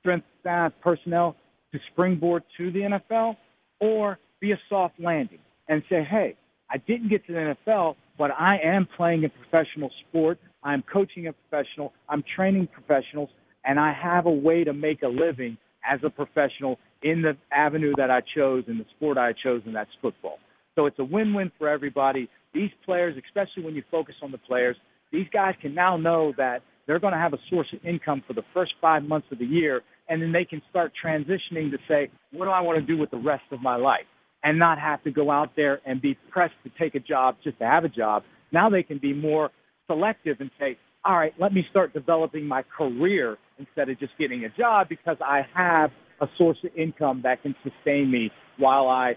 strength 0.03 0.25
staff, 0.41 0.73
personnel, 0.81 1.35
to 1.71 1.79
springboard 1.91 2.43
to 2.57 2.71
the 2.71 2.79
NFL, 2.81 3.37
or 3.79 4.19
be 4.39 4.51
a 4.51 4.59
soft 4.69 4.99
landing 4.99 5.39
and 5.69 5.81
say, 5.89 6.03
hey, 6.03 6.35
I 6.69 6.77
didn't 6.77 7.09
get 7.09 7.25
to 7.27 7.33
the 7.33 7.55
NFL, 7.67 7.95
but 8.17 8.31
I 8.31 8.57
am 8.63 8.87
playing 8.97 9.23
a 9.25 9.29
professional 9.29 9.89
sport. 10.07 10.37
I'm 10.63 10.83
coaching 10.91 11.27
a 11.27 11.33
professional. 11.33 11.93
I'm 12.09 12.23
training 12.35 12.67
professionals, 12.67 13.29
and 13.65 13.79
I 13.79 13.93
have 13.93 14.25
a 14.25 14.31
way 14.31 14.63
to 14.63 14.73
make 14.73 15.01
a 15.03 15.07
living 15.07 15.57
as 15.89 15.99
a 16.03 16.09
professional 16.09 16.79
in 17.01 17.21
the 17.21 17.35
avenue 17.51 17.93
that 17.97 18.11
I 18.11 18.21
chose, 18.35 18.63
in 18.67 18.77
the 18.77 18.85
sport 18.95 19.17
I 19.17 19.33
chose, 19.33 19.61
and 19.65 19.75
that's 19.75 19.89
football. 20.01 20.39
So 20.75 20.85
it's 20.85 20.99
a 20.99 21.03
win-win 21.03 21.51
for 21.57 21.69
everybody. 21.69 22.29
These 22.53 22.71
players, 22.85 23.15
especially 23.25 23.63
when 23.63 23.75
you 23.75 23.83
focus 23.91 24.15
on 24.21 24.31
the 24.31 24.37
players, 24.37 24.75
these 25.11 25.27
guys 25.31 25.55
can 25.61 25.73
now 25.75 25.97
know 25.97 26.33
that 26.37 26.61
they're 26.87 26.99
going 26.99 27.13
to 27.13 27.19
have 27.19 27.33
a 27.33 27.39
source 27.49 27.67
of 27.73 27.85
income 27.85 28.23
for 28.27 28.33
the 28.33 28.43
first 28.53 28.73
five 28.81 29.03
months 29.03 29.27
of 29.31 29.39
the 29.39 29.45
year, 29.45 29.81
and 30.09 30.21
then 30.21 30.31
they 30.31 30.45
can 30.45 30.61
start 30.69 30.91
transitioning 31.03 31.71
to 31.71 31.77
say, 31.87 32.09
what 32.31 32.45
do 32.45 32.51
I 32.51 32.61
want 32.61 32.79
to 32.79 32.85
do 32.85 32.97
with 32.97 33.11
the 33.11 33.17
rest 33.17 33.43
of 33.51 33.61
my 33.61 33.75
life? 33.75 34.05
And 34.43 34.59
not 34.59 34.77
have 34.77 35.01
to 35.03 35.11
go 35.11 35.31
out 35.31 35.51
there 35.55 35.79
and 35.85 36.01
be 36.01 36.17
pressed 36.29 36.55
to 36.63 36.71
take 36.77 36.95
a 36.95 36.99
job 36.99 37.37
just 37.43 37.59
to 37.59 37.65
have 37.65 37.85
a 37.85 37.89
job. 37.89 38.23
Now 38.51 38.69
they 38.69 38.83
can 38.83 38.97
be 38.97 39.13
more 39.13 39.49
selective 39.87 40.37
and 40.39 40.51
say, 40.59 40.77
all 41.05 41.17
right, 41.17 41.33
let 41.39 41.53
me 41.53 41.65
start 41.69 41.93
developing 41.93 42.45
my 42.45 42.63
career 42.77 43.37
instead 43.57 43.89
of 43.89 43.99
just 43.99 44.13
getting 44.17 44.43
a 44.45 44.49
job 44.49 44.89
because 44.89 45.17
I 45.21 45.41
have 45.53 45.91
a 46.21 46.27
source 46.37 46.57
of 46.63 46.71
income 46.77 47.21
that 47.23 47.41
can 47.41 47.55
sustain 47.63 48.11
me 48.11 48.31
while 48.57 48.87
I 48.87 49.13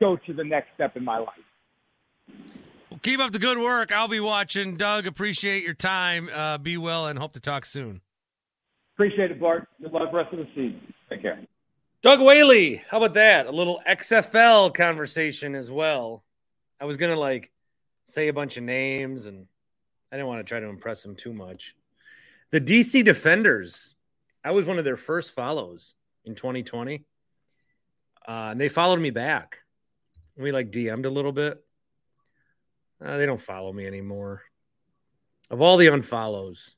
go 0.00 0.16
to 0.26 0.32
the 0.32 0.44
next 0.44 0.68
step 0.74 0.96
in 0.96 1.04
my 1.04 1.18
life. 1.18 1.28
Well, 2.90 3.00
keep 3.02 3.20
up 3.20 3.32
the 3.32 3.38
good 3.38 3.58
work. 3.58 3.92
I'll 3.92 4.08
be 4.08 4.20
watching. 4.20 4.76
Doug, 4.76 5.06
appreciate 5.06 5.64
your 5.64 5.74
time. 5.74 6.28
Uh, 6.32 6.58
be 6.58 6.76
well 6.76 7.06
and 7.06 7.18
hope 7.18 7.32
to 7.32 7.40
talk 7.40 7.66
soon. 7.66 8.00
Appreciate 8.96 9.30
it, 9.30 9.38
Bart. 9.38 9.68
Good 9.82 9.92
luck 9.92 10.10
rest 10.10 10.32
of 10.32 10.38
the 10.38 10.46
season. 10.54 10.80
Take 11.10 11.20
care. 11.20 11.38
Doug 12.00 12.18
Whaley, 12.20 12.82
how 12.88 12.96
about 12.96 13.12
that? 13.12 13.46
A 13.46 13.50
little 13.50 13.82
XFL 13.86 14.72
conversation 14.72 15.54
as 15.54 15.70
well. 15.70 16.24
I 16.80 16.86
was 16.86 16.96
gonna 16.96 17.16
like 17.16 17.52
say 18.06 18.28
a 18.28 18.32
bunch 18.32 18.56
of 18.56 18.62
names, 18.62 19.26
and 19.26 19.46
I 20.10 20.16
didn't 20.16 20.28
want 20.28 20.40
to 20.40 20.44
try 20.44 20.60
to 20.60 20.68
impress 20.68 21.04
him 21.04 21.14
too 21.14 21.34
much. 21.34 21.74
The 22.52 22.60
DC 22.60 23.04
Defenders. 23.04 23.94
I 24.42 24.52
was 24.52 24.64
one 24.64 24.78
of 24.78 24.84
their 24.84 24.96
first 24.96 25.32
follows 25.32 25.94
in 26.24 26.34
2020, 26.34 27.04
uh, 28.26 28.30
and 28.30 28.60
they 28.60 28.70
followed 28.70 29.00
me 29.00 29.10
back. 29.10 29.58
We 30.38 30.52
like 30.52 30.70
DM'd 30.70 31.04
a 31.04 31.10
little 31.10 31.32
bit. 31.32 31.62
Uh, 33.04 33.18
they 33.18 33.26
don't 33.26 33.40
follow 33.40 33.74
me 33.74 33.84
anymore. 33.84 34.42
Of 35.50 35.60
all 35.60 35.76
the 35.76 35.88
unfollows, 35.88 36.74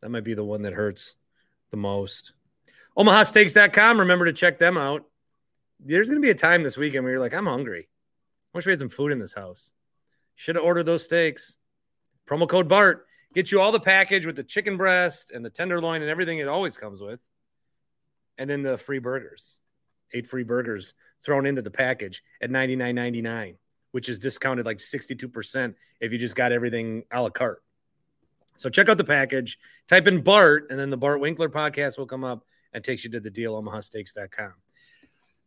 that 0.00 0.08
might 0.08 0.24
be 0.24 0.32
the 0.32 0.44
one 0.44 0.62
that 0.62 0.72
hurts 0.72 1.16
the 1.70 1.76
most. 1.76 2.32
OmahaSteaks.com. 2.96 4.00
Remember 4.00 4.24
to 4.24 4.32
check 4.32 4.58
them 4.58 4.76
out. 4.76 5.04
There's 5.80 6.08
going 6.08 6.20
to 6.20 6.26
be 6.26 6.30
a 6.30 6.34
time 6.34 6.62
this 6.62 6.76
weekend 6.76 7.04
where 7.04 7.12
you're 7.12 7.20
like, 7.20 7.34
I'm 7.34 7.46
hungry. 7.46 7.88
I 8.54 8.58
wish 8.58 8.66
we 8.66 8.72
had 8.72 8.80
some 8.80 8.88
food 8.88 9.12
in 9.12 9.18
this 9.18 9.34
house. 9.34 9.72
Should 10.34 10.56
have 10.56 10.64
ordered 10.64 10.84
those 10.84 11.04
steaks. 11.04 11.56
Promo 12.28 12.48
code 12.48 12.68
BART 12.68 13.06
gets 13.34 13.52
you 13.52 13.60
all 13.60 13.72
the 13.72 13.80
package 13.80 14.26
with 14.26 14.36
the 14.36 14.42
chicken 14.42 14.76
breast 14.76 15.30
and 15.30 15.44
the 15.44 15.50
tenderloin 15.50 16.02
and 16.02 16.10
everything 16.10 16.38
it 16.38 16.48
always 16.48 16.76
comes 16.76 17.00
with. 17.00 17.20
And 18.36 18.48
then 18.48 18.62
the 18.62 18.78
free 18.78 18.98
burgers. 18.98 19.60
Eight 20.12 20.26
free 20.26 20.44
burgers 20.44 20.94
thrown 21.24 21.46
into 21.46 21.62
the 21.62 21.70
package 21.70 22.22
at 22.40 22.50
$99.99 22.50 23.56
which 23.92 24.08
is 24.08 24.18
discounted 24.18 24.66
like 24.66 24.78
62% 24.78 25.74
if 26.00 26.12
you 26.12 26.18
just 26.18 26.36
got 26.36 26.52
everything 26.52 27.04
a 27.10 27.20
la 27.20 27.30
carte. 27.30 27.62
So 28.58 28.68
check 28.68 28.88
out 28.88 28.98
the 28.98 29.04
package, 29.04 29.58
type 29.86 30.06
in 30.06 30.22
Bart, 30.22 30.66
and 30.70 30.78
then 30.78 30.90
the 30.90 30.96
Bart 30.96 31.20
Winkler 31.20 31.48
podcast 31.48 31.96
will 31.96 32.06
come 32.06 32.24
up 32.24 32.44
and 32.72 32.82
takes 32.82 33.04
you 33.04 33.10
to 33.10 33.20
the 33.20 33.30
deal, 33.30 33.60
omahasteaks.com. 33.60 34.54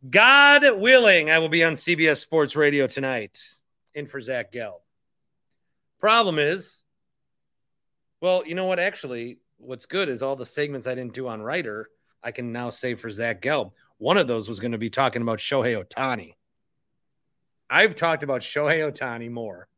God 0.08 0.80
willing, 0.80 1.30
I 1.30 1.38
will 1.38 1.48
be 1.48 1.62
on 1.62 1.74
CBS 1.74 2.18
Sports 2.18 2.56
Radio 2.56 2.86
tonight 2.86 3.38
in 3.94 4.06
for 4.06 4.20
Zach 4.20 4.52
Gelb. 4.52 4.80
Problem 6.00 6.38
is, 6.38 6.82
well, 8.20 8.42
you 8.46 8.54
know 8.54 8.64
what? 8.64 8.80
Actually, 8.80 9.38
what's 9.58 9.86
good 9.86 10.08
is 10.08 10.22
all 10.22 10.34
the 10.34 10.46
segments 10.46 10.86
I 10.86 10.94
didn't 10.94 11.12
do 11.12 11.28
on 11.28 11.42
Writer, 11.42 11.88
I 12.22 12.30
can 12.30 12.50
now 12.50 12.70
save 12.70 12.98
for 12.98 13.10
Zach 13.10 13.42
Gelb. 13.42 13.72
One 13.98 14.16
of 14.16 14.26
those 14.26 14.48
was 14.48 14.58
going 14.58 14.72
to 14.72 14.78
be 14.78 14.90
talking 14.90 15.22
about 15.22 15.38
Shohei 15.38 15.80
Ohtani. 15.80 16.34
I've 17.68 17.94
talked 17.94 18.22
about 18.22 18.40
Shohei 18.40 18.90
Ohtani 18.90 19.30
more. 19.30 19.68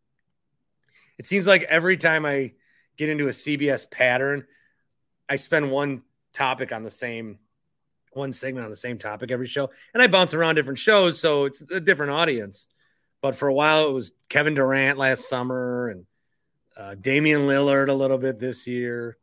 It 1.18 1.26
seems 1.26 1.46
like 1.46 1.64
every 1.64 1.96
time 1.96 2.24
I 2.24 2.52
get 2.96 3.08
into 3.08 3.26
a 3.26 3.30
CBS 3.30 3.90
pattern, 3.90 4.46
I 5.28 5.36
spend 5.36 5.70
one 5.70 6.02
topic 6.32 6.72
on 6.72 6.82
the 6.82 6.90
same 6.90 7.38
one 8.12 8.32
segment 8.32 8.64
on 8.64 8.70
the 8.70 8.76
same 8.76 8.98
topic 8.98 9.30
every 9.30 9.46
show. 9.46 9.70
And 9.92 10.02
I 10.02 10.06
bounce 10.06 10.34
around 10.34 10.54
different 10.54 10.78
shows, 10.78 11.18
so 11.18 11.44
it's 11.46 11.62
a 11.70 11.80
different 11.80 12.12
audience. 12.12 12.68
But 13.20 13.36
for 13.36 13.48
a 13.48 13.54
while, 13.54 13.88
it 13.88 13.92
was 13.92 14.12
Kevin 14.28 14.54
Durant 14.54 14.98
last 14.98 15.28
summer 15.28 15.88
and 15.88 16.06
uh, 16.76 16.94
Damian 16.94 17.42
Lillard 17.42 17.88
a 17.88 17.94
little 17.94 18.18
bit 18.18 18.38
this 18.38 18.66
year. 18.66 19.16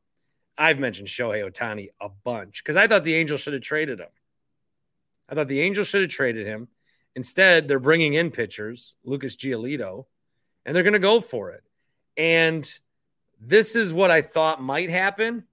I've 0.57 0.79
mentioned 0.79 1.07
Shohei 1.07 1.49
Ohtani 1.49 1.89
a 1.99 2.09
bunch 2.09 2.63
because 2.63 2.77
I 2.77 2.87
thought 2.87 3.03
the 3.03 3.15
Angels 3.15 3.41
should 3.41 3.53
have 3.53 3.61
traded 3.61 3.99
him. 3.99 4.09
I 5.29 5.35
thought 5.35 5.47
the 5.47 5.61
Angels 5.61 5.87
should 5.87 6.01
have 6.01 6.11
traded 6.11 6.45
him. 6.45 6.67
Instead, 7.15 7.67
they're 7.67 7.79
bringing 7.79 8.13
in 8.13 8.31
pitchers, 8.31 8.95
Lucas 9.03 9.35
Giolito, 9.35 10.05
and 10.65 10.75
they're 10.75 10.83
going 10.83 10.93
to 10.93 10.99
go 10.99 11.21
for 11.21 11.51
it. 11.51 11.63
And 12.17 12.67
this 13.41 13.75
is 13.75 13.91
what 13.91 14.11
I 14.11 14.21
thought 14.21 14.61
might 14.61 14.89
happen 14.89 15.45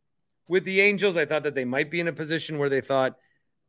with 0.48 0.64
the 0.64 0.80
Angels. 0.80 1.16
I 1.16 1.24
thought 1.24 1.44
that 1.44 1.54
they 1.54 1.64
might 1.64 1.90
be 1.90 2.00
in 2.00 2.08
a 2.08 2.12
position 2.12 2.58
where 2.58 2.68
they 2.68 2.82
thought, 2.82 3.16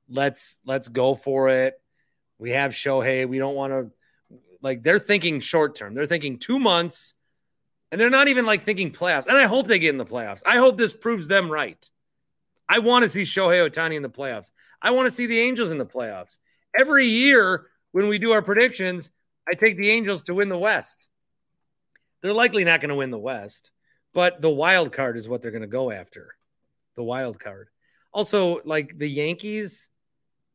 let's 0.10 0.60
let's 0.66 0.90
go 0.90 1.16
for 1.16 1.50
it. 1.50 1.80
We 2.38 2.52
have 2.52 2.72
Shohei. 2.72 3.28
We 3.28 3.38
don't 3.38 3.56
want 3.56 3.72
to 3.72 3.92
like 4.62 4.84
they're 4.84 5.00
thinking 5.00 5.40
short 5.40 5.76
term. 5.76 5.94
They're 5.94 6.06
thinking 6.06 6.38
two 6.38 6.60
months. 6.60 7.14
And 7.92 8.00
they're 8.00 8.12
not 8.12 8.28
even 8.28 8.46
like 8.46 8.64
thinking 8.66 8.92
playoffs. 8.92 9.26
And 9.26 9.36
I 9.36 9.48
hope 9.48 9.66
they 9.66 9.80
get 9.80 9.90
in 9.90 9.98
the 9.98 10.06
playoffs. 10.06 10.44
I 10.46 10.58
hope 10.58 10.78
this 10.78 10.94
proves 10.94 11.28
them 11.28 11.52
right. 11.52 11.90
I 12.68 12.80
want 12.80 13.02
to 13.02 13.10
see 13.10 13.24
Shohei 13.24 13.68
Ohtani 13.68 13.96
in 13.96 14.04
the 14.04 14.10
playoffs. 14.10 14.52
I 14.80 14.92
want 14.92 15.08
to 15.08 15.12
see 15.12 15.26
the 15.26 15.40
Angels 15.40 15.72
in 15.72 15.80
the 15.80 15.88
playoffs. 15.88 16.38
Every 16.78 17.08
year 17.08 17.66
when 17.92 18.08
we 18.08 18.20
do 18.20 18.32
our 18.32 18.44
predictions, 18.44 19.12
I 19.48 19.56
take 19.56 19.78
the 19.78 19.90
Angels 19.90 20.24
to 20.24 20.36
win 20.36 20.50
the 20.50 20.58
West. 20.58 21.10
They're 22.22 22.34
likely 22.34 22.64
not 22.64 22.80
going 22.80 22.90
to 22.90 22.96
win 22.96 23.10
the 23.10 23.18
West, 23.18 23.72
but 24.14 24.42
the 24.42 24.50
wild 24.50 24.92
card 24.92 25.18
is 25.18 25.30
what 25.30 25.42
they're 25.42 25.52
going 25.52 25.62
to 25.62 25.68
go 25.68 25.92
after. 25.92 26.36
The 26.96 27.04
wild 27.04 27.40
card. 27.40 27.70
Also, 28.12 28.60
like 28.66 28.98
the 28.98 29.10
Yankees 29.10 29.90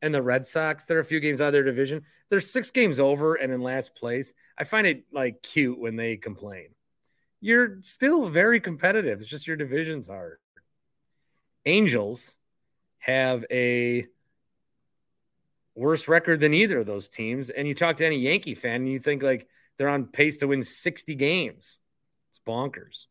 and 0.01 0.13
the 0.13 0.21
Red 0.21 0.45
Sox, 0.45 0.85
they're 0.85 0.99
a 0.99 1.05
few 1.05 1.19
games 1.19 1.41
out 1.41 1.47
of 1.47 1.53
their 1.53 1.63
division. 1.63 2.03
They're 2.29 2.41
six 2.41 2.71
games 2.71 2.99
over 2.99 3.35
and 3.35 3.51
in 3.51 3.61
last 3.61 3.95
place. 3.95 4.33
I 4.57 4.63
find 4.63 4.85
it 4.85 5.05
like 5.11 5.41
cute 5.41 5.79
when 5.79 5.95
they 5.95 6.17
complain. 6.17 6.69
You're 7.39 7.79
still 7.81 8.27
very 8.29 8.59
competitive. 8.59 9.21
It's 9.21 9.29
just 9.29 9.47
your 9.47 9.57
division's 9.57 10.07
hard. 10.07 10.39
Angels 11.65 12.35
have 12.99 13.45
a 13.51 14.07
worse 15.75 16.07
record 16.07 16.39
than 16.39 16.53
either 16.53 16.79
of 16.79 16.85
those 16.85 17.09
teams. 17.09 17.49
And 17.49 17.67
you 17.67 17.75
talk 17.75 17.97
to 17.97 18.05
any 18.05 18.17
Yankee 18.17 18.55
fan 18.55 18.75
and 18.75 18.89
you 18.89 18.99
think 18.99 19.21
like 19.21 19.47
they're 19.77 19.89
on 19.89 20.05
pace 20.05 20.37
to 20.37 20.47
win 20.47 20.63
60 20.63 21.15
games. 21.15 21.79
It's 22.31 22.39
bonkers. 22.47 23.07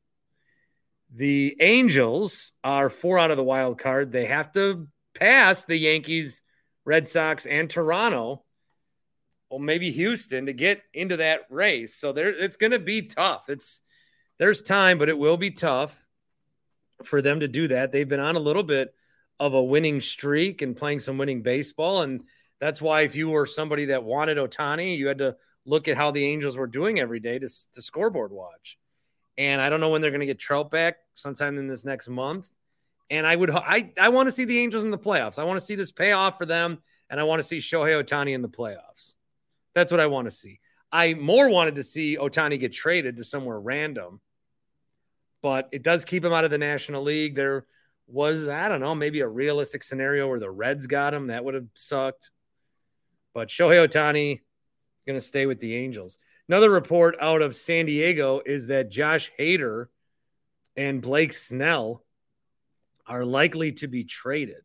The 1.14 1.56
Angels 1.60 2.52
are 2.62 2.90
four 2.90 3.18
out 3.18 3.30
of 3.30 3.36
the 3.36 3.44
wild 3.44 3.78
card. 3.78 4.12
They 4.12 4.26
have 4.26 4.52
to 4.52 4.88
pass 5.14 5.64
the 5.64 5.76
Yankees, 5.76 6.42
Red 6.84 7.08
Sox, 7.08 7.46
and 7.46 7.70
Toronto. 7.70 8.44
or 9.50 9.60
maybe 9.60 9.90
Houston 9.92 10.46
to 10.46 10.52
get 10.52 10.82
into 10.92 11.18
that 11.18 11.42
race. 11.50 11.94
So 11.96 12.12
there 12.12 12.28
it's 12.30 12.56
gonna 12.56 12.78
be 12.78 13.02
tough. 13.02 13.48
It's 13.48 13.80
there's 14.38 14.62
time, 14.62 14.98
but 14.98 15.08
it 15.08 15.18
will 15.18 15.36
be 15.36 15.50
tough 15.52 16.04
for 17.04 17.22
them 17.22 17.40
to 17.40 17.48
do 17.48 17.68
that. 17.68 17.92
They've 17.92 18.08
been 18.08 18.20
on 18.20 18.36
a 18.36 18.40
little 18.40 18.62
bit 18.64 18.94
of 19.38 19.54
a 19.54 19.62
winning 19.62 20.00
streak 20.00 20.62
and 20.62 20.76
playing 20.76 21.00
some 21.00 21.18
winning 21.18 21.42
baseball. 21.42 22.02
And 22.02 22.22
that's 22.60 22.82
why 22.82 23.02
if 23.02 23.16
you 23.16 23.28
were 23.30 23.46
somebody 23.46 23.86
that 23.86 24.04
wanted 24.04 24.38
Ohtani, 24.38 24.96
you 24.96 25.08
had 25.08 25.18
to 25.18 25.36
look 25.66 25.88
at 25.88 25.96
how 25.96 26.10
the 26.10 26.24
Angels 26.24 26.56
were 26.56 26.66
doing 26.66 26.98
every 27.00 27.20
day 27.20 27.38
to, 27.38 27.48
to 27.74 27.82
scoreboard 27.82 28.32
watch. 28.32 28.78
And 29.36 29.60
I 29.60 29.68
don't 29.68 29.80
know 29.80 29.88
when 29.88 30.00
they're 30.00 30.10
going 30.10 30.20
to 30.20 30.26
get 30.26 30.38
Trout 30.38 30.70
back 30.70 30.96
sometime 31.14 31.58
in 31.58 31.66
this 31.66 31.84
next 31.84 32.08
month. 32.08 32.46
And 33.10 33.26
I 33.26 33.34
would, 33.34 33.50
I, 33.50 33.92
I 34.00 34.08
want 34.10 34.28
to 34.28 34.32
see 34.32 34.44
the 34.44 34.58
Angels 34.60 34.84
in 34.84 34.90
the 34.90 34.98
playoffs. 34.98 35.38
I 35.38 35.44
want 35.44 35.58
to 35.58 35.64
see 35.64 35.74
this 35.74 35.90
pay 35.90 36.12
off 36.12 36.38
for 36.38 36.46
them. 36.46 36.78
And 37.10 37.20
I 37.20 37.24
want 37.24 37.40
to 37.40 37.46
see 37.46 37.58
Shohei 37.58 38.02
Ohtani 38.02 38.34
in 38.34 38.42
the 38.42 38.48
playoffs. 38.48 39.14
That's 39.74 39.90
what 39.90 40.00
I 40.00 40.06
want 40.06 40.26
to 40.26 40.30
see. 40.30 40.60
I 40.90 41.14
more 41.14 41.48
wanted 41.48 41.74
to 41.74 41.82
see 41.82 42.16
Ohtani 42.16 42.58
get 42.58 42.72
traded 42.72 43.16
to 43.16 43.24
somewhere 43.24 43.58
random, 43.58 44.20
but 45.42 45.68
it 45.72 45.82
does 45.82 46.04
keep 46.04 46.24
him 46.24 46.32
out 46.32 46.44
of 46.44 46.52
the 46.52 46.58
National 46.58 47.02
League. 47.02 47.34
There 47.34 47.66
was, 48.06 48.46
I 48.46 48.68
don't 48.68 48.80
know, 48.80 48.94
maybe 48.94 49.20
a 49.20 49.28
realistic 49.28 49.82
scenario 49.82 50.28
where 50.28 50.38
the 50.38 50.50
Reds 50.50 50.86
got 50.86 51.12
him. 51.12 51.26
That 51.26 51.44
would 51.44 51.54
have 51.54 51.66
sucked. 51.74 52.30
But 53.34 53.48
Shohei 53.48 53.86
Ohtani 53.86 54.34
is 54.34 55.04
going 55.04 55.18
to 55.18 55.24
stay 55.24 55.46
with 55.46 55.58
the 55.58 55.74
Angels. 55.74 56.18
Another 56.48 56.70
report 56.70 57.16
out 57.20 57.40
of 57.40 57.56
San 57.56 57.86
Diego 57.86 58.42
is 58.44 58.66
that 58.66 58.90
Josh 58.90 59.32
Hader 59.38 59.86
and 60.76 61.00
Blake 61.00 61.32
Snell 61.32 62.04
are 63.06 63.24
likely 63.24 63.72
to 63.72 63.88
be 63.88 64.04
traded, 64.04 64.62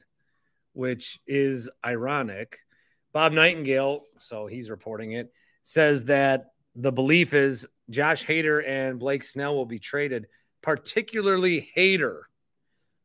which 0.74 1.20
is 1.26 1.70
ironic. 1.86 2.60
Bob 3.14 3.32
Nightingale, 3.32 4.02
so 4.18 4.46
he's 4.46 4.70
reporting 4.70 5.14
it, 5.14 5.32
says 5.64 6.06
that 6.06 6.52
the 6.76 6.92
belief 6.92 7.34
is 7.34 7.68
Josh 7.90 8.26
Hader 8.26 8.62
and 8.68 9.00
Blake 9.00 9.24
Snell 9.24 9.56
will 9.56 9.66
be 9.66 9.80
traded, 9.80 10.28
particularly 10.62 11.72
Hader. 11.78 12.24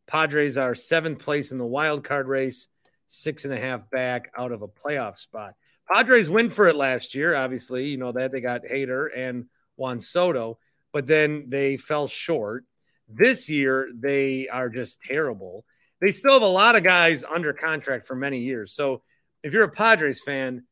Padres 0.06 0.56
are 0.56 0.74
seventh 0.74 1.20
place 1.20 1.52
in 1.52 1.58
the 1.58 1.64
wild 1.64 2.02
card 2.02 2.26
race, 2.26 2.68
six 3.06 3.44
and 3.44 3.54
a 3.54 3.60
half 3.60 3.88
back 3.88 4.32
out 4.36 4.50
of 4.50 4.62
a 4.62 4.68
playoff 4.68 5.16
spot. 5.16 5.54
Padres 5.92 6.30
win 6.30 6.50
for 6.50 6.66
it 6.68 6.76
last 6.76 7.14
year. 7.14 7.34
Obviously, 7.34 7.88
you 7.88 7.96
know 7.96 8.12
that 8.12 8.32
they 8.32 8.40
got 8.40 8.62
Hader 8.64 9.08
and 9.14 9.46
Juan 9.76 10.00
Soto, 10.00 10.58
but 10.92 11.06
then 11.06 11.46
they 11.48 11.76
fell 11.76 12.06
short. 12.06 12.64
This 13.08 13.50
year, 13.50 13.88
they 13.94 14.48
are 14.48 14.70
just 14.70 15.00
terrible. 15.00 15.64
They 16.00 16.12
still 16.12 16.34
have 16.34 16.42
a 16.42 16.46
lot 16.46 16.76
of 16.76 16.82
guys 16.82 17.24
under 17.24 17.52
contract 17.52 18.06
for 18.06 18.14
many 18.14 18.40
years. 18.40 18.72
So, 18.72 19.02
if 19.42 19.52
you're 19.52 19.64
a 19.64 19.70
Padres 19.70 20.22
fan, 20.22 20.64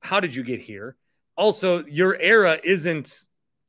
how 0.00 0.20
did 0.20 0.34
you 0.34 0.42
get 0.42 0.60
here? 0.60 0.96
Also, 1.36 1.84
your 1.86 2.16
era 2.16 2.58
isn't 2.62 3.26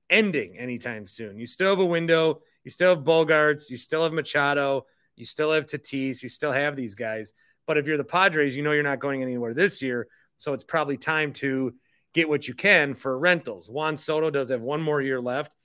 ending 0.09 0.57
anytime 0.57 1.07
soon. 1.07 1.37
You 1.37 1.45
still 1.45 1.71
have 1.71 1.79
a 1.79 1.85
window. 1.85 2.41
You 2.63 2.71
still 2.71 2.95
have 2.95 3.03
Bogaerts. 3.03 3.69
You 3.69 3.77
still 3.77 4.03
have 4.03 4.13
Machado. 4.13 4.85
You 5.15 5.25
still 5.25 5.51
have 5.51 5.65
Tatis. 5.65 6.21
You 6.23 6.29
still 6.29 6.51
have 6.51 6.75
these 6.75 6.95
guys. 6.95 7.33
But 7.67 7.77
if 7.77 7.87
you're 7.87 7.97
the 7.97 8.03
Padres, 8.03 8.55
you 8.55 8.63
know 8.63 8.71
you're 8.71 8.83
not 8.83 8.99
going 8.99 9.21
anywhere 9.21 9.53
this 9.53 9.81
year. 9.81 10.07
So 10.37 10.53
it's 10.53 10.63
probably 10.63 10.97
time 10.97 11.33
to 11.33 11.75
get 12.13 12.29
what 12.29 12.47
you 12.47 12.53
can 12.53 12.93
for 12.93 13.17
rentals. 13.17 13.69
Juan 13.69 13.97
Soto 13.97 14.29
does 14.29 14.49
have 14.49 14.61
one 14.61 14.81
more 14.81 15.01
year 15.01 15.19
left. 15.19 15.55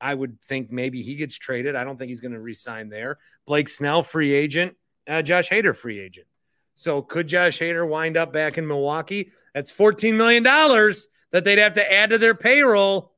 I 0.00 0.14
would 0.14 0.40
think 0.42 0.70
maybe 0.70 1.02
he 1.02 1.14
gets 1.14 1.36
traded. 1.36 1.74
I 1.74 1.84
don't 1.84 1.96
think 1.98 2.10
he's 2.10 2.20
going 2.20 2.32
to 2.32 2.40
resign 2.40 2.88
there. 2.90 3.18
Blake 3.46 3.68
Snell, 3.68 4.02
free 4.02 4.32
agent. 4.32 4.76
Uh, 5.08 5.22
Josh 5.22 5.48
Hader, 5.48 5.74
free 5.74 5.98
agent. 6.00 6.26
So 6.74 7.00
could 7.00 7.28
Josh 7.28 7.58
Hader 7.58 7.88
wind 7.88 8.16
up 8.16 8.32
back 8.32 8.58
in 8.58 8.66
Milwaukee? 8.66 9.32
That's 9.54 9.72
$14 9.72 10.14
million 10.14 10.42
that 10.42 11.44
they'd 11.44 11.58
have 11.58 11.74
to 11.74 11.92
add 11.92 12.10
to 12.10 12.18
their 12.18 12.34
payroll. 12.34 13.12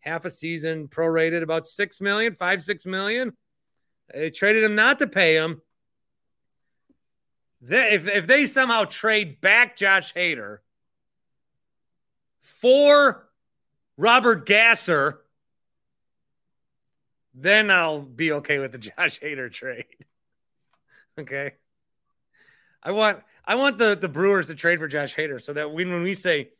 Half 0.00 0.24
a 0.24 0.30
season, 0.30 0.88
prorated 0.88 1.42
about 1.42 1.66
six 1.66 2.00
million, 2.00 2.34
five, 2.34 2.62
six 2.62 2.86
million. 2.86 3.36
They 4.14 4.30
traded 4.30 4.62
him 4.62 4.74
not 4.76 5.00
to 5.00 5.06
pay 5.06 5.34
him. 5.34 5.60
They, 7.68 7.94
if, 7.94 8.06
if 8.06 8.26
they 8.28 8.46
somehow 8.46 8.84
trade 8.84 9.40
back 9.40 9.76
Josh 9.76 10.14
Hader 10.14 10.58
for 12.40 13.28
Robert 13.96 14.46
Gasser, 14.46 15.20
then 17.34 17.72
I'll 17.72 18.02
be 18.02 18.32
okay 18.32 18.60
with 18.60 18.70
the 18.70 18.78
Josh 18.78 19.18
Hader 19.18 19.52
trade. 19.52 19.84
okay. 21.18 21.54
I 22.84 22.92
want 22.92 23.22
I 23.44 23.56
want 23.56 23.78
the, 23.78 23.96
the 23.96 24.08
Brewers 24.08 24.46
to 24.46 24.54
trade 24.54 24.78
for 24.78 24.86
Josh 24.86 25.16
Hader 25.16 25.42
so 25.42 25.52
that 25.52 25.72
when, 25.72 25.90
when 25.90 26.04
we 26.04 26.14
say 26.14 26.50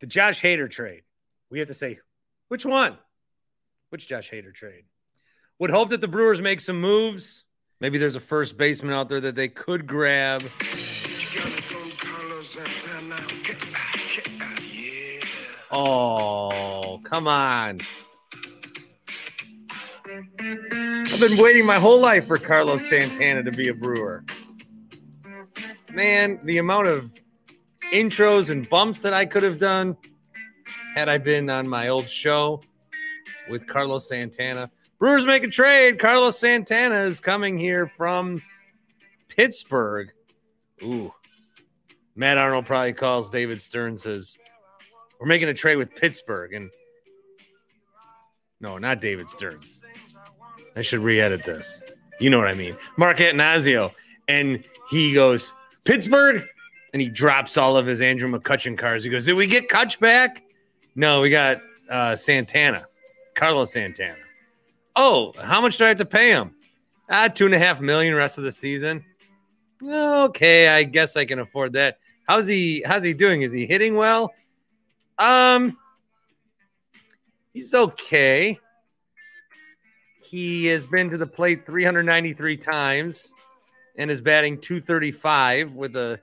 the 0.00 0.08
Josh 0.08 0.40
Hader 0.40 0.68
trade, 0.68 1.02
we 1.48 1.60
have 1.60 1.68
to 1.68 1.74
say 1.74 2.00
which 2.48 2.66
one? 2.66 2.98
Which 3.90 4.08
Josh 4.08 4.32
Hader 4.32 4.52
trade? 4.52 4.84
Would 5.60 5.70
hope 5.70 5.90
that 5.90 6.00
the 6.00 6.08
Brewers 6.08 6.40
make 6.40 6.60
some 6.60 6.80
moves. 6.80 7.44
Maybe 7.82 7.98
there's 7.98 8.14
a 8.14 8.20
first 8.20 8.56
baseman 8.56 8.94
out 8.94 9.08
there 9.08 9.20
that 9.20 9.34
they 9.34 9.48
could 9.48 9.88
grab. 9.88 10.40
Oh, 15.72 17.00
come 17.02 17.26
on. 17.26 17.80
I've 20.08 21.20
been 21.20 21.42
waiting 21.42 21.66
my 21.66 21.80
whole 21.80 22.00
life 22.00 22.28
for 22.28 22.36
Carlos 22.36 22.88
Santana 22.88 23.42
to 23.42 23.50
be 23.50 23.68
a 23.68 23.74
brewer. 23.74 24.22
Man, 25.92 26.38
the 26.44 26.58
amount 26.58 26.86
of 26.86 27.10
intros 27.92 28.48
and 28.48 28.70
bumps 28.70 29.00
that 29.00 29.12
I 29.12 29.26
could 29.26 29.42
have 29.42 29.58
done 29.58 29.96
had 30.94 31.08
I 31.08 31.18
been 31.18 31.50
on 31.50 31.68
my 31.68 31.88
old 31.88 32.08
show 32.08 32.60
with 33.50 33.66
Carlos 33.66 34.08
Santana. 34.08 34.70
Brewers 35.02 35.26
make 35.26 35.42
a 35.42 35.48
trade. 35.48 35.98
Carlos 35.98 36.38
Santana 36.38 37.00
is 37.00 37.18
coming 37.18 37.58
here 37.58 37.88
from 37.88 38.40
Pittsburgh. 39.26 40.12
Ooh. 40.84 41.12
Matt 42.14 42.38
Arnold 42.38 42.66
probably 42.66 42.92
calls 42.92 43.28
David 43.28 43.60
Stern 43.60 43.98
says, 43.98 44.38
We're 45.18 45.26
making 45.26 45.48
a 45.48 45.54
trade 45.54 45.74
with 45.74 45.92
Pittsburgh. 45.92 46.52
And 46.52 46.70
no, 48.60 48.78
not 48.78 49.00
David 49.00 49.28
Stearns. 49.28 49.82
I 50.76 50.82
should 50.82 51.00
re 51.00 51.20
edit 51.20 51.42
this. 51.42 51.82
You 52.20 52.30
know 52.30 52.38
what 52.38 52.46
I 52.46 52.54
mean. 52.54 52.76
Mark 52.96 53.16
Attanasio. 53.16 53.92
And 54.28 54.62
he 54.88 55.14
goes, 55.14 55.52
Pittsburgh. 55.82 56.46
And 56.92 57.02
he 57.02 57.08
drops 57.08 57.56
all 57.56 57.76
of 57.76 57.86
his 57.86 58.00
Andrew 58.00 58.30
McCutchen 58.30 58.78
cars. 58.78 59.02
He 59.02 59.10
goes, 59.10 59.26
Did 59.26 59.34
we 59.34 59.48
get 59.48 59.68
Kutch 59.68 59.98
back? 59.98 60.44
No, 60.94 61.20
we 61.20 61.28
got 61.30 61.60
uh, 61.90 62.14
Santana, 62.14 62.86
Carlos 63.34 63.72
Santana. 63.72 64.21
Oh, 64.94 65.32
how 65.40 65.60
much 65.60 65.78
do 65.78 65.84
I 65.84 65.88
have 65.88 65.98
to 65.98 66.04
pay 66.04 66.30
him? 66.30 66.54
Ah, 67.10 67.28
two 67.28 67.46
and 67.46 67.54
a 67.54 67.58
half 67.58 67.80
million 67.80 68.14
rest 68.14 68.38
of 68.38 68.44
the 68.44 68.52
season. 68.52 69.04
Okay, 69.82 70.68
I 70.68 70.84
guess 70.84 71.16
I 71.16 71.24
can 71.24 71.38
afford 71.38 71.72
that. 71.74 71.98
How's 72.28 72.46
he 72.46 72.82
how's 72.86 73.02
he 73.02 73.12
doing? 73.12 73.42
Is 73.42 73.52
he 73.52 73.66
hitting 73.66 73.96
well? 73.96 74.32
Um 75.18 75.76
he's 77.52 77.74
okay. 77.74 78.58
He 80.22 80.66
has 80.66 80.86
been 80.86 81.10
to 81.10 81.18
the 81.18 81.26
plate 81.26 81.66
393 81.66 82.56
times 82.56 83.34
and 83.96 84.10
is 84.10 84.20
batting 84.20 84.58
235 84.58 85.74
with 85.74 85.96
a 85.96 86.20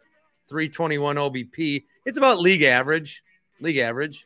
321 0.48 1.18
OBP. 1.18 1.84
It's 2.06 2.18
about 2.18 2.40
league 2.40 2.64
average. 2.64 3.22
League 3.60 3.78
average. 3.78 4.26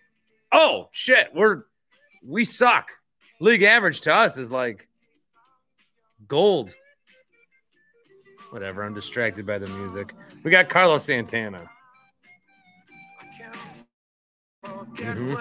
Oh 0.52 0.90
shit, 0.92 1.30
we're 1.34 1.64
we 2.26 2.46
suck. 2.46 2.92
League 3.44 3.64
average 3.64 4.00
to 4.00 4.16
us 4.16 4.38
is 4.38 4.54
like 4.54 4.88
gold. 6.30 6.74
Whatever. 8.52 8.84
I'm 8.84 8.94
distracted 8.94 9.46
by 9.46 9.58
the 9.58 9.68
music. 9.68 10.14
We 10.46 10.52
got 10.52 10.70
Carlos 10.70 11.04
Santana. 11.04 11.70
Mhm. 14.64 15.36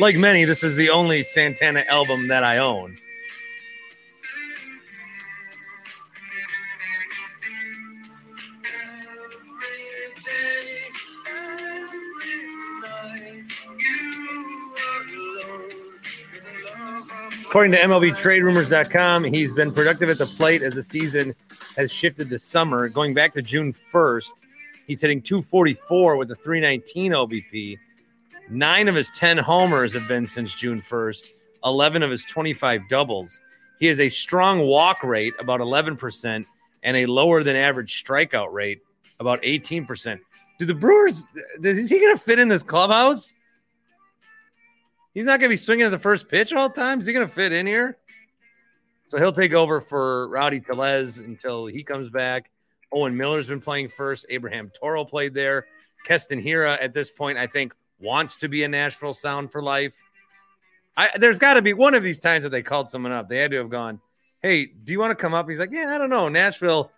Like 0.00 0.16
many, 0.16 0.44
this 0.44 0.64
is 0.64 0.74
the 0.74 0.90
only 0.90 1.22
Santana 1.22 1.84
album 1.88 2.26
that 2.26 2.42
I 2.42 2.58
own. 2.58 2.96
According 17.50 17.72
to 17.72 17.78
MLBTradeRumors.com, 17.78 19.24
he's 19.24 19.56
been 19.56 19.72
productive 19.72 20.08
at 20.08 20.18
the 20.18 20.34
plate 20.38 20.62
as 20.62 20.72
the 20.72 20.84
season 20.84 21.34
has 21.76 21.90
shifted 21.90 22.28
to 22.28 22.38
summer. 22.38 22.88
Going 22.88 23.12
back 23.12 23.32
to 23.32 23.42
June 23.42 23.74
1st, 23.92 24.30
he's 24.86 25.00
hitting 25.00 25.20
244 25.20 26.14
with 26.14 26.30
a 26.30 26.36
319 26.36 27.10
OBP. 27.10 27.76
Nine 28.50 28.86
of 28.86 28.94
his 28.94 29.10
10 29.10 29.36
homers 29.38 29.92
have 29.94 30.06
been 30.06 30.28
since 30.28 30.54
June 30.54 30.80
1st, 30.80 31.26
11 31.64 32.04
of 32.04 32.12
his 32.12 32.24
25 32.24 32.88
doubles. 32.88 33.40
He 33.80 33.86
has 33.86 33.98
a 33.98 34.08
strong 34.08 34.60
walk 34.60 35.02
rate, 35.02 35.34
about 35.40 35.58
11%, 35.58 36.46
and 36.84 36.96
a 36.96 37.06
lower 37.06 37.42
than 37.42 37.56
average 37.56 38.04
strikeout 38.04 38.52
rate, 38.52 38.78
about 39.18 39.42
18%. 39.42 40.20
Do 40.60 40.66
the 40.66 40.74
Brewers, 40.74 41.26
is 41.64 41.90
he 41.90 41.98
going 41.98 42.16
to 42.16 42.22
fit 42.22 42.38
in 42.38 42.46
this 42.46 42.62
clubhouse? 42.62 43.34
He's 45.14 45.24
not 45.24 45.40
going 45.40 45.48
to 45.48 45.52
be 45.52 45.56
swinging 45.56 45.86
at 45.86 45.90
the 45.90 45.98
first 45.98 46.28
pitch 46.28 46.52
all 46.52 46.68
the 46.68 46.74
time. 46.74 47.00
Is 47.00 47.06
he 47.06 47.12
going 47.12 47.26
to 47.26 47.32
fit 47.32 47.52
in 47.52 47.66
here? 47.66 47.98
So 49.04 49.18
he'll 49.18 49.32
take 49.32 49.52
over 49.52 49.80
for 49.80 50.28
Rowdy 50.28 50.60
Tellez 50.60 51.18
until 51.18 51.66
he 51.66 51.82
comes 51.82 52.08
back. 52.08 52.50
Owen 52.92 53.16
Miller's 53.16 53.48
been 53.48 53.60
playing 53.60 53.88
first. 53.88 54.26
Abraham 54.28 54.70
Toro 54.70 55.04
played 55.04 55.34
there. 55.34 55.66
Keston 56.04 56.42
Hiura 56.42 56.78
at 56.80 56.94
this 56.94 57.10
point, 57.10 57.38
I 57.38 57.46
think, 57.46 57.74
wants 57.98 58.36
to 58.36 58.48
be 58.48 58.64
a 58.64 58.68
Nashville 58.68 59.14
Sound 59.14 59.50
for 59.50 59.62
life. 59.62 59.94
I, 60.96 61.10
there's 61.18 61.38
got 61.38 61.54
to 61.54 61.62
be 61.62 61.72
one 61.72 61.94
of 61.94 62.02
these 62.02 62.20
times 62.20 62.44
that 62.44 62.50
they 62.50 62.62
called 62.62 62.90
someone 62.90 63.12
up. 63.12 63.28
They 63.28 63.38
had 63.38 63.50
to 63.52 63.58
have 63.58 63.70
gone, 63.70 64.00
"Hey, 64.42 64.66
do 64.66 64.92
you 64.92 64.98
want 64.98 65.10
to 65.10 65.14
come 65.14 65.34
up?" 65.34 65.48
He's 65.48 65.58
like, 65.58 65.70
"Yeah, 65.72 65.94
I 65.94 65.98
don't 65.98 66.10
know, 66.10 66.28
Nashville." 66.28 66.90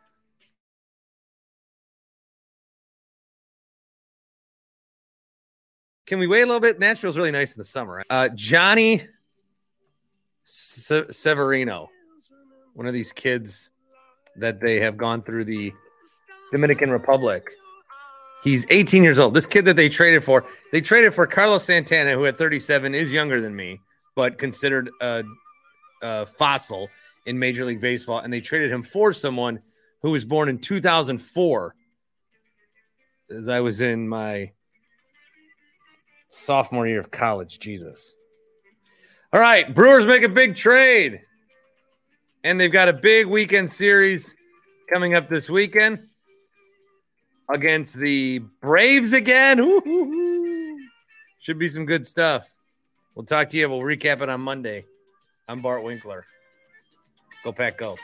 Can 6.07 6.19
we 6.19 6.27
wait 6.27 6.43
a 6.43 6.47
little 6.47 6.61
bit? 6.61 6.81
Nashville's 6.81 7.17
really 7.17 7.31
nice 7.31 7.55
in 7.55 7.61
the 7.61 7.65
summer. 7.65 8.03
Uh, 8.11 8.29
Johnny 8.35 9.07
Se- 10.45 11.11
Severino, 11.11 11.89
one 12.75 12.87
of 12.87 12.93
these 12.93 13.13
kids 13.13 13.71
that 14.37 14.61
they 14.61 14.81
have 14.81 14.97
gone 14.97 15.23
through 15.23 15.45
the 15.45 15.73
Dominican 16.51 16.91
Republic. 16.91 17.51
He's 18.43 18.67
18 18.71 19.05
years 19.05 19.19
old. 19.19 19.35
This 19.35 19.47
kid 19.47 19.65
that 19.67 19.77
they 19.77 19.89
traded 19.89 20.25
for, 20.25 20.45
they 20.73 20.81
traded 20.81 21.15
for 21.15 21.27
Carlos 21.27 21.65
Santana, 21.65 22.13
who 22.13 22.27
at 22.27 22.37
37 22.37 22.95
is 22.95 23.13
younger 23.13 23.41
than 23.41 23.55
me, 23.55 23.81
but 24.17 24.37
considered 24.39 24.91
a, 25.01 25.23
a 26.03 26.27
fossil 26.27 26.89
in 27.27 27.39
Major 27.39 27.65
League 27.65 27.81
Baseball. 27.81 28.19
And 28.19 28.33
they 28.33 28.41
traded 28.41 28.73
him 28.73 28.83
for 28.83 29.13
someone 29.13 29.61
who 30.01 30.11
was 30.11 30.25
born 30.25 30.49
in 30.49 30.59
2004, 30.59 31.75
as 33.31 33.49
I 33.49 33.61
was 33.61 33.81
in 33.81 34.09
my 34.09 34.51
sophomore 36.33 36.87
year 36.87 36.99
of 36.99 37.11
college. 37.11 37.61
Jesus. 37.61 38.16
All 39.33 39.41
right, 39.41 39.72
Brewers 39.74 40.07
make 40.07 40.22
a 40.22 40.28
big 40.28 40.57
trade. 40.57 41.22
And 42.45 42.61
they've 42.61 42.72
got 42.72 42.89
a 42.89 42.93
big 42.93 43.26
weekend 43.26 43.70
series 43.70 44.37
coming 44.93 45.14
up 45.14 45.28
this 45.28 45.49
weekend 45.49 46.01
against 47.49 47.95
the 47.95 48.41
Braves 48.61 49.12
again. 49.12 49.61
Ooh, 49.61 50.78
should 51.39 51.59
be 51.59 51.68
some 51.68 51.87
good 51.87 52.05
stuff. 52.05 52.49
We'll 53.14 53.26
talk 53.26 53.49
to 53.51 53.57
you. 53.57 53.68
We'll 53.68 53.80
recap 53.80 54.22
it 54.22 54.28
on 54.28 54.41
Monday. 54.41 54.85
I'm 55.49 55.61
Bart 55.61 55.85
Winkler. 55.85 56.24
Go 57.45 57.53
Pack 57.53 57.78
Go. 57.78 57.97